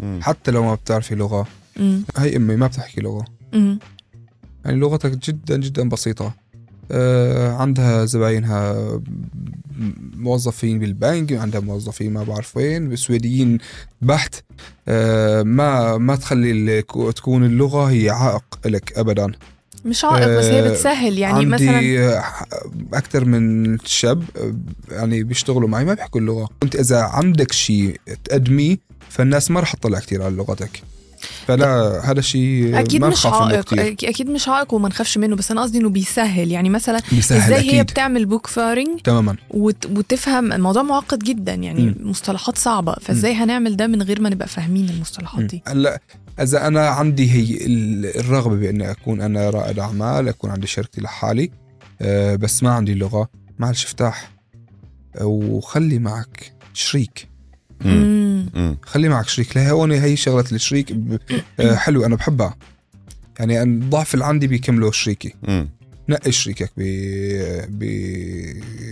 مم. 0.00 0.20
حتى 0.22 0.50
لو 0.50 0.64
ما 0.64 0.74
بتعرفي 0.74 1.14
لغة 1.14 1.46
امم 1.78 2.02
هي 2.16 2.36
أمي 2.36 2.56
ما 2.56 2.66
بتحكي 2.66 3.00
لغة. 3.00 3.24
امم 3.54 3.78
يعني 4.64 4.76
لغتك 4.80 5.10
جدا 5.10 5.56
جدا 5.56 5.88
بسيطة. 5.88 6.24
آه 6.24 6.34
عندها 7.58 8.04
زباينها 8.04 9.00
موظفين 10.16 10.78
بالبنك 10.78 11.32
عندها 11.32 11.60
موظفين 11.60 12.12
ما 12.12 12.22
بعرف 12.22 12.56
وين 12.56 12.96
سويديين 12.96 13.58
بحت. 14.02 14.34
آه 14.88 15.42
ما 15.42 15.96
ما 15.96 16.16
تخلي 16.16 16.82
تكون 17.16 17.44
اللغة 17.44 17.84
هي 17.84 18.10
عائق 18.10 18.44
لك 18.66 18.98
أبدا. 18.98 19.32
مش 19.84 20.04
عائق 20.04 20.38
بس 20.38 20.44
هي 20.44 20.66
آه، 20.66 20.70
بتسهل. 20.70 21.18
يعني 21.18 21.34
عندي 21.34 21.46
مثلا 21.46 22.22
أكثر 22.92 23.24
من 23.24 23.78
شاب 23.84 24.22
آه، 24.36 24.54
يعني 24.94 25.22
بيشتغلوا 25.22 25.68
معي 25.68 25.84
ما 25.84 25.94
بيحكوا 25.94 26.20
اللغة. 26.20 26.48
أنت 26.62 26.76
إذا 26.76 27.00
عندك 27.00 27.52
شيء 27.52 28.00
تقدميه 28.24 28.76
فالناس 29.08 29.50
ما 29.50 29.60
رح 29.60 29.74
تطلع 29.74 29.98
كثير 29.98 30.22
على 30.22 30.36
لغتك. 30.36 30.82
فلا 31.56 32.00
هذا 32.10 32.18
الشيء 32.18 32.78
أكيد 32.80 33.04
مش 33.04 33.26
عائق 33.26 33.74
أكيد 34.04 34.30
مش 34.30 34.48
عائق 34.48 34.74
وما 34.74 34.88
نخافش 34.88 35.18
منه 35.18 35.36
بس 35.36 35.50
أنا 35.50 35.62
قصدي 35.62 35.78
إنه 35.78 35.88
بيسهل. 35.88 36.50
يعني 36.50 36.70
مثلا 36.70 37.00
بيسهل 37.12 37.40
إزاي 37.40 37.60
هي 37.60 37.68
أكيد. 37.80 37.86
بتعمل 37.92 38.26
bokföring 38.26 39.00
تماما. 39.00 39.36
وت... 39.50 39.86
وتفهم 39.86 40.52
الموضوع 40.52 40.82
معقد 40.82 41.18
جدا 41.18 41.54
يعني 41.54 41.82
مم. 41.82 42.10
مصطلحات 42.10 42.58
صعبة. 42.58 42.92
فإزاي 43.00 43.34
هنعمل 43.34 43.76
ده 43.76 43.86
من 43.86 44.02
غير 44.02 44.20
ما 44.20 44.28
نبقى 44.28 44.48
فاهمين 44.48 44.88
المصطلحات 44.88 45.44
دي؟ 45.44 45.62
هلأ 45.66 46.00
إذا 46.40 46.66
أنا 46.66 46.88
عندي 46.88 47.30
هي 47.32 47.66
ال- 47.66 48.16
الرغبة 48.20 48.56
بإني 48.56 48.90
أكون 48.90 49.20
أنا 49.20 49.50
رائد 49.50 49.78
أعمال 49.78 50.28
أكون 50.28 50.50
عندي 50.50 50.66
شركتي 50.66 51.00
لحالي 51.00 51.50
أه 52.00 52.36
بس 52.36 52.62
ما 52.62 52.70
عندي 52.70 52.94
لغة 52.94 53.28
معلش 53.58 53.84
افتح 53.84 54.30
وخلي 55.20 55.98
معك 55.98 56.52
شريك. 56.74 57.29
خلي 58.86 59.08
معك 59.08 59.28
شريك. 59.28 59.56
لهي 59.56 59.70
هون 59.70 59.92
هي 59.92 60.16
شغلة 60.16 60.44
الشريك. 60.52 60.96
آه، 61.60 61.74
حلو 61.74 62.04
أنا 62.06 62.16
بحبها. 62.16 62.56
يعني 63.38 63.62
الضعف 63.62 64.14
اللي 64.14 64.24
عندي 64.24 64.46
بيكمله 64.46 64.90
شريكي. 64.90 65.34
نقي 66.08 66.32
شريكك 66.32 66.70
ب 66.76 66.82
ب 67.68 67.84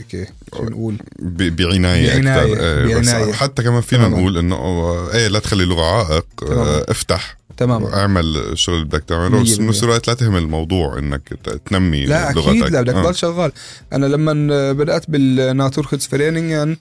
كيف 0.08 0.28
شو 0.56 0.64
نقول؟ 0.64 0.96
ب- 1.18 1.56
بعناية 1.56 2.14
بعناية، 2.14 2.42
أكثر 2.52 3.00
بس 3.00 3.08
بعناية. 3.08 3.32
حتى 3.32 3.62
كمان 3.62 3.80
فينا 3.80 4.02
تماماً. 4.04 4.20
نقول 4.20 4.38
إنه 4.38 4.56
آه، 4.56 5.14
إيه 5.14 5.28
لا 5.28 5.38
تخلي 5.38 5.62
اللغة 5.62 5.84
عائق. 5.84 6.26
آه، 6.42 6.84
افتح. 6.88 7.38
تماما. 7.56 7.94
اعمل 7.96 8.36
الشغل 8.36 8.74
اللي 8.74 8.86
بدك 8.86 9.04
تعمله. 9.04 9.42
بس 9.42 9.56
بنفس. 9.56 9.84
الوقت 9.84 10.08
لا 10.08 10.14
تهمل 10.14 10.42
الموضوع 10.42 10.98
إنك 10.98 11.28
تنمي 11.70 12.04
لا 12.06 12.32
لغتك. 12.32 12.48
أكيد 12.48 12.64
لا 12.72 12.80
بدك 12.82 12.94
آه. 12.94 13.02
تضل 13.02 13.14
شغال. 13.14 13.52
أنا 13.92 14.06
لما 14.06 14.72
بدأت 14.72 15.10
بال 15.10 16.06
Naturskyddsföreningen 16.06 16.74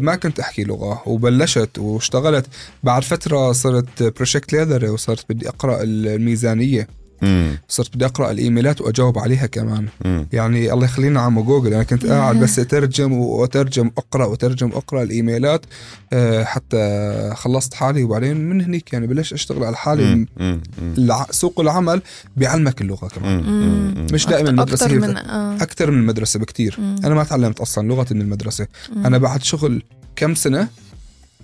ما 0.00 0.16
كنت 0.16 0.40
أحكي 0.40 0.64
لغة 0.64 1.02
وبلشت 1.06 1.78
واشتغلت. 1.78 2.46
بعد 2.82 3.04
فترة 3.04 3.52
صرت 3.52 4.02
project 4.02 4.52
leader 4.52 4.90
وصرت 4.90 5.24
بدي 5.28 5.48
أقرأ 5.48 5.78
الميزانية. 5.82 6.88
مم. 7.22 7.58
صرت 7.68 7.94
بدي 7.96 8.04
أقرأ 8.06 8.30
الإيميلات 8.30 8.80
وأجاوب 8.80 9.18
عليها 9.18 9.46
كمان 9.46 9.86
مم. 10.04 10.26
يعني 10.32 10.72
الله 10.72 10.84
يخلينا 10.84 11.20
عم 11.20 11.40
جوجل 11.40 11.74
أنا 11.74 11.82
كنت 11.82 12.06
قاعد 12.06 12.40
بس 12.40 12.58
أترجم 12.58 13.12
وأترجم 13.12 13.90
أقرأ 13.98 14.24
وأترجم 14.26 14.68
أقرأ 14.72 15.02
الإيميلات 15.02 15.66
آه، 16.12 16.44
حتى 16.44 17.30
خلصت 17.36 17.74
حالي 17.74 18.02
وبعدين 18.04 18.36
من 18.36 18.60
هنيك 18.60 18.92
يعني 18.92 19.06
بلشت 19.06 19.32
أشتغل 19.32 19.64
على 19.64 19.76
حالي 19.76 20.14
مم. 20.14 20.26
مم. 20.36 20.60
الع- 20.98 21.26
سوق 21.30 21.60
العمل 21.60 22.02
بيعلمك 22.36 22.80
اللغة 22.80 23.08
كمان 23.08 23.42
مم. 23.42 23.94
مم. 23.96 24.06
مش 24.12 24.26
دائما 24.26 24.50
المدرسة 24.50 24.86
أكتر 24.86 24.94
هي 24.94 24.98
من 25.08 25.16
آه. 25.16 25.56
أكثر 25.62 25.90
من 25.90 25.98
المدرسة 25.98 26.40
بكتير 26.40 26.76
مم. 26.78 26.96
أنا 27.04 27.14
ما 27.14 27.24
تعلمت 27.24 27.60
أصلا 27.60 27.88
لغه 27.88 28.06
من 28.10 28.20
المدرسة 28.20 28.66
مم. 28.96 29.06
أنا 29.06 29.18
بعد 29.18 29.42
شغل 29.42 29.82
كم 30.16 30.34
سنة 30.34 30.68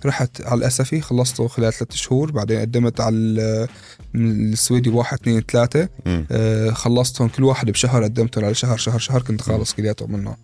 رحت 0.05 0.41
على 0.41 0.57
الأسفي 0.59 1.01
خلصته 1.01 1.47
خلال 1.47 1.73
ثلاث 1.73 1.93
شهور 1.95 2.31
بعدين 2.31 2.59
قدمت 2.59 3.01
على 3.01 3.67
السويدي 4.15 4.89
واحد 4.89 5.17
اثنين 5.21 5.41
ثلاثة. 5.51 5.89
آه، 6.31 6.71
خلصتهم 6.71 7.27
كل 7.27 7.43
واحد 7.43 7.71
بشهر 7.71 8.03
قدمتهم 8.03 8.45
على 8.45 8.53
شهر 8.53 8.77
شهر 8.77 8.99
شهر 8.99 9.21
كنت 9.21 9.41
خالص 9.41 9.73
كلياتهم 9.73 10.11
منه 10.11 10.35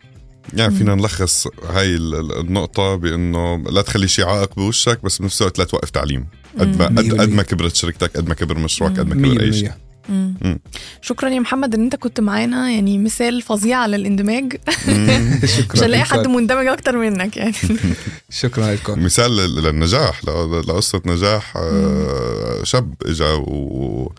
يعني 0.54 0.76
فينا 0.76 0.96
نلخص 0.96 1.48
هاي 1.70 1.96
ال- 1.96 2.16
ال- 2.16 2.40
النقطة 2.40 2.96
بأنه 2.96 3.58
لا 3.58 3.82
تخلي 3.82 4.08
شيء 4.08 4.26
عائق 4.26 4.56
بوشك 4.56 5.04
بس 5.04 5.18
بنفس 5.22 5.42
الوقت 5.42 5.60
لا 5.60 5.66
توقف 5.66 5.90
تعليم. 5.90 6.28
قد 6.60 6.78
ما 6.80 6.86
قد. 6.86 7.30
ما 7.30 7.44
كبرت 7.44 7.76
شركتك 7.76 8.18
قد 8.18 8.28
ما 8.30 8.34
كبر 8.36 8.58
مشروعك 8.58 9.00
قد 9.00 9.08
ما 9.08 9.16
كبر 9.16 9.42
أي 9.42 9.54
شيء. 9.54 9.72
مم. 10.10 10.36
مم. 10.42 10.60
شكرا 11.02 11.30
يا 11.30 11.40
محمد 11.40 11.76
إن 11.76 11.84
أنت 11.84 11.96
كنت 11.96 12.20
معانا 12.20 12.70
يعني 12.70 12.98
مثال 12.98 13.42
فظيع 13.42 13.78
على 13.78 13.96
الاندماج 13.96 14.54
مش 15.74 15.80
هنلاقي 15.84 16.04
حد. 16.04 16.28
مندمج 16.28 16.68
أكتر 16.68 16.98
منك 16.98 17.38
يعني 17.38 17.54
شكرا 18.30 18.74
لكم 18.74 19.04
مثال 19.04 19.36
لل- 19.38 19.64
للنجاح 19.64 20.26
ل- 20.26 20.60
لقصة 20.68 21.02
نجاح 21.06 21.54
آه، 21.58 22.64
شاب 22.64 22.94
إجا 23.06 23.34
و- 23.34 24.14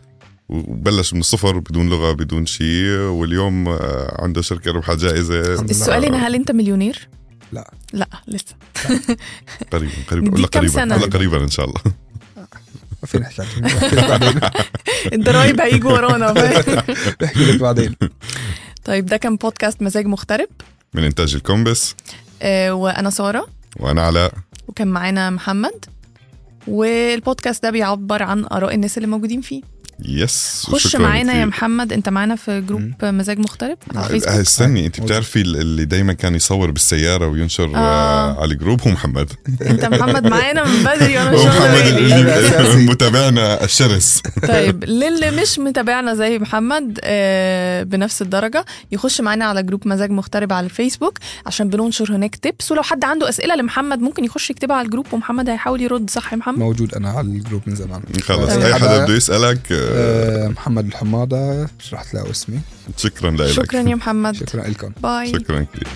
وبلش 0.49 1.15
من 1.15 1.21
الصفر 1.21 1.59
بدون 1.59 1.89
لغة 1.91 2.13
بدون 2.13 2.47
شيء 2.47 2.89
واليوم 2.99 3.69
آه، 3.69 4.17
عنده 4.23 4.43
شركة 4.43 4.71
ربحت 4.73 5.03
لله. 5.03 5.61
السؤال 5.61 6.05
هنا 6.05 6.27
هل 6.27 6.35
أنت 6.35 6.51
مليونير؟ 6.51 7.09
لا. 7.53 7.71
لا 7.93 8.09
لسه 8.29 8.55
قريبا 9.73 9.93
قريبا 10.11 10.35
ولا 10.35 10.47
قريبا؟ 10.47 10.83
ولا 10.85 11.07
قريبا 11.07 11.43
إن 11.45 11.51
شاء 11.51 11.67
الله 11.67 11.81
نحكي 13.05 13.61
نحكي 13.61 13.97
لك 13.97 14.05
بعدين. 14.05 14.41
الضرايب 15.15 15.61
هيجوا 15.61 15.93
ورانا. 15.93 16.35
فاهم؟ 16.35 16.83
بحكي 17.21 17.45
لك 17.45 17.61
بعدين. 17.61 17.97
طيب 18.85 19.07
ده 19.07 19.17
كان 19.17 19.37
بودكاست 19.37 19.83
مزاج 19.83 20.07
مغترب. 20.07 20.49
من 20.95 21.05
إنتاج 21.05 21.35
الكومبس. 21.35 21.95
آه 22.43 22.75
وأنا 22.75 23.11
سارة. 23.11 23.49
وأنا 23.77 24.03
علاء. 24.03 24.33
وكان 24.69 24.89
معانا 24.89 25.31
محمد. 25.31 25.85
والبودكاست 26.67 27.63
ده 27.63 27.71
بيعبر 27.71 28.23
عن 28.23 28.45
آراء 28.45 28.75
الناس 28.75 28.99
اللي 28.99 29.09
موجودين 29.09 29.41
فيه. 29.41 29.63
yes 30.05 30.67
خش 30.71 30.97
معانا 30.97 31.33
يا. 31.35 31.45
محمد 31.45 31.93
انت 31.93 32.09
معانا 32.09 32.37
في 32.37 32.61
group 32.61 32.93
مزاج 33.03 33.39
مغترب 33.39 33.79
على 33.95 34.05
آه، 34.05 34.07
الفيسبوك 34.07 34.35
استني 34.35 34.87
انت 34.87 35.01
موجود. 35.01 35.13
بتعرفي 35.13 35.41
اللي 35.41 35.85
دايما 35.85 36.13
كان 36.13 36.35
يصور 36.35 36.71
بالسيارة 36.71 37.27
وينشر 37.27 37.65
آه. 37.75 37.79
آه. 37.79 38.41
على 38.43 38.53
ال 38.53 38.58
group 38.58 38.81
هو 38.83 38.91
محمد 38.91 39.33
انت 39.63 39.85
محمد 39.85 40.27
معانا 40.27 40.65
من 40.65 40.83
بدري 40.85 41.19
وأنا 41.19 41.31
محمد 41.47 42.29
أساسي. 42.29 42.75
اللي 42.75 42.91
متابعنا 42.91 43.65
الشرس 43.65 44.23
طيب 44.49 44.85
للي 45.01 45.31
مش 45.43 45.59
متابعنا 45.59 46.15
زي 46.15 46.39
محمد 46.39 46.99
آه، 47.05 47.83
بنفس 47.83 48.23
الدرجة 48.23 48.65
يخش 48.93 49.21
معانا 49.21 49.45
على 49.45 49.63
group 49.63 49.89
مزاج 49.89 50.11
مغترب 50.11 50.53
على 50.53 50.65
الفيسبوك 50.65 51.19
عشان 51.47 51.69
بننشر 51.69 52.17
هناك 52.17 52.37
tips 52.37 52.73
ولو 52.73 52.83
حد 52.83 53.05
عنده 53.05 53.29
أسئلة 53.29 53.55
لمحمد 53.57 53.99
ممكن 54.01 54.25
يخش 54.25 54.51
يكتبها 54.51 54.77
على 54.77 54.85
ال 54.87 54.90
group 54.90 55.07
ومحمد 55.13 55.49
هيحاول 55.49 55.81
يرد 55.83 56.11
صح 56.11 56.33
يا 56.33 56.39
محمد 56.39 56.59
موجود 56.59 56.95
أنا 56.95 57.09
على 57.11 57.27
الجروب 57.27 57.63
من 57.67 57.75
زمان 57.75 58.03
خلص 58.23 58.47
تمام. 58.55 58.63
أي 58.67 58.75
حدا 58.75 59.05
بده 59.05 59.15
يسألك 59.15 59.73
آه، 59.73 59.90
آه، 59.91 60.49
محمد 60.49 60.87
الحمادة 60.87 61.69
شرحت 61.79 62.15
له 62.15 62.31
اسمي. 62.31 62.61
شكرا 62.97 63.31
لك. 63.31 63.47
شكرا 63.47 63.81
يا 63.81 63.95
محمد. 63.95 64.35
شكرا 64.35 64.69
لكم. 64.69 64.93
باي. 65.03 65.33
شكرا 65.33 65.67
كثير 65.73 65.89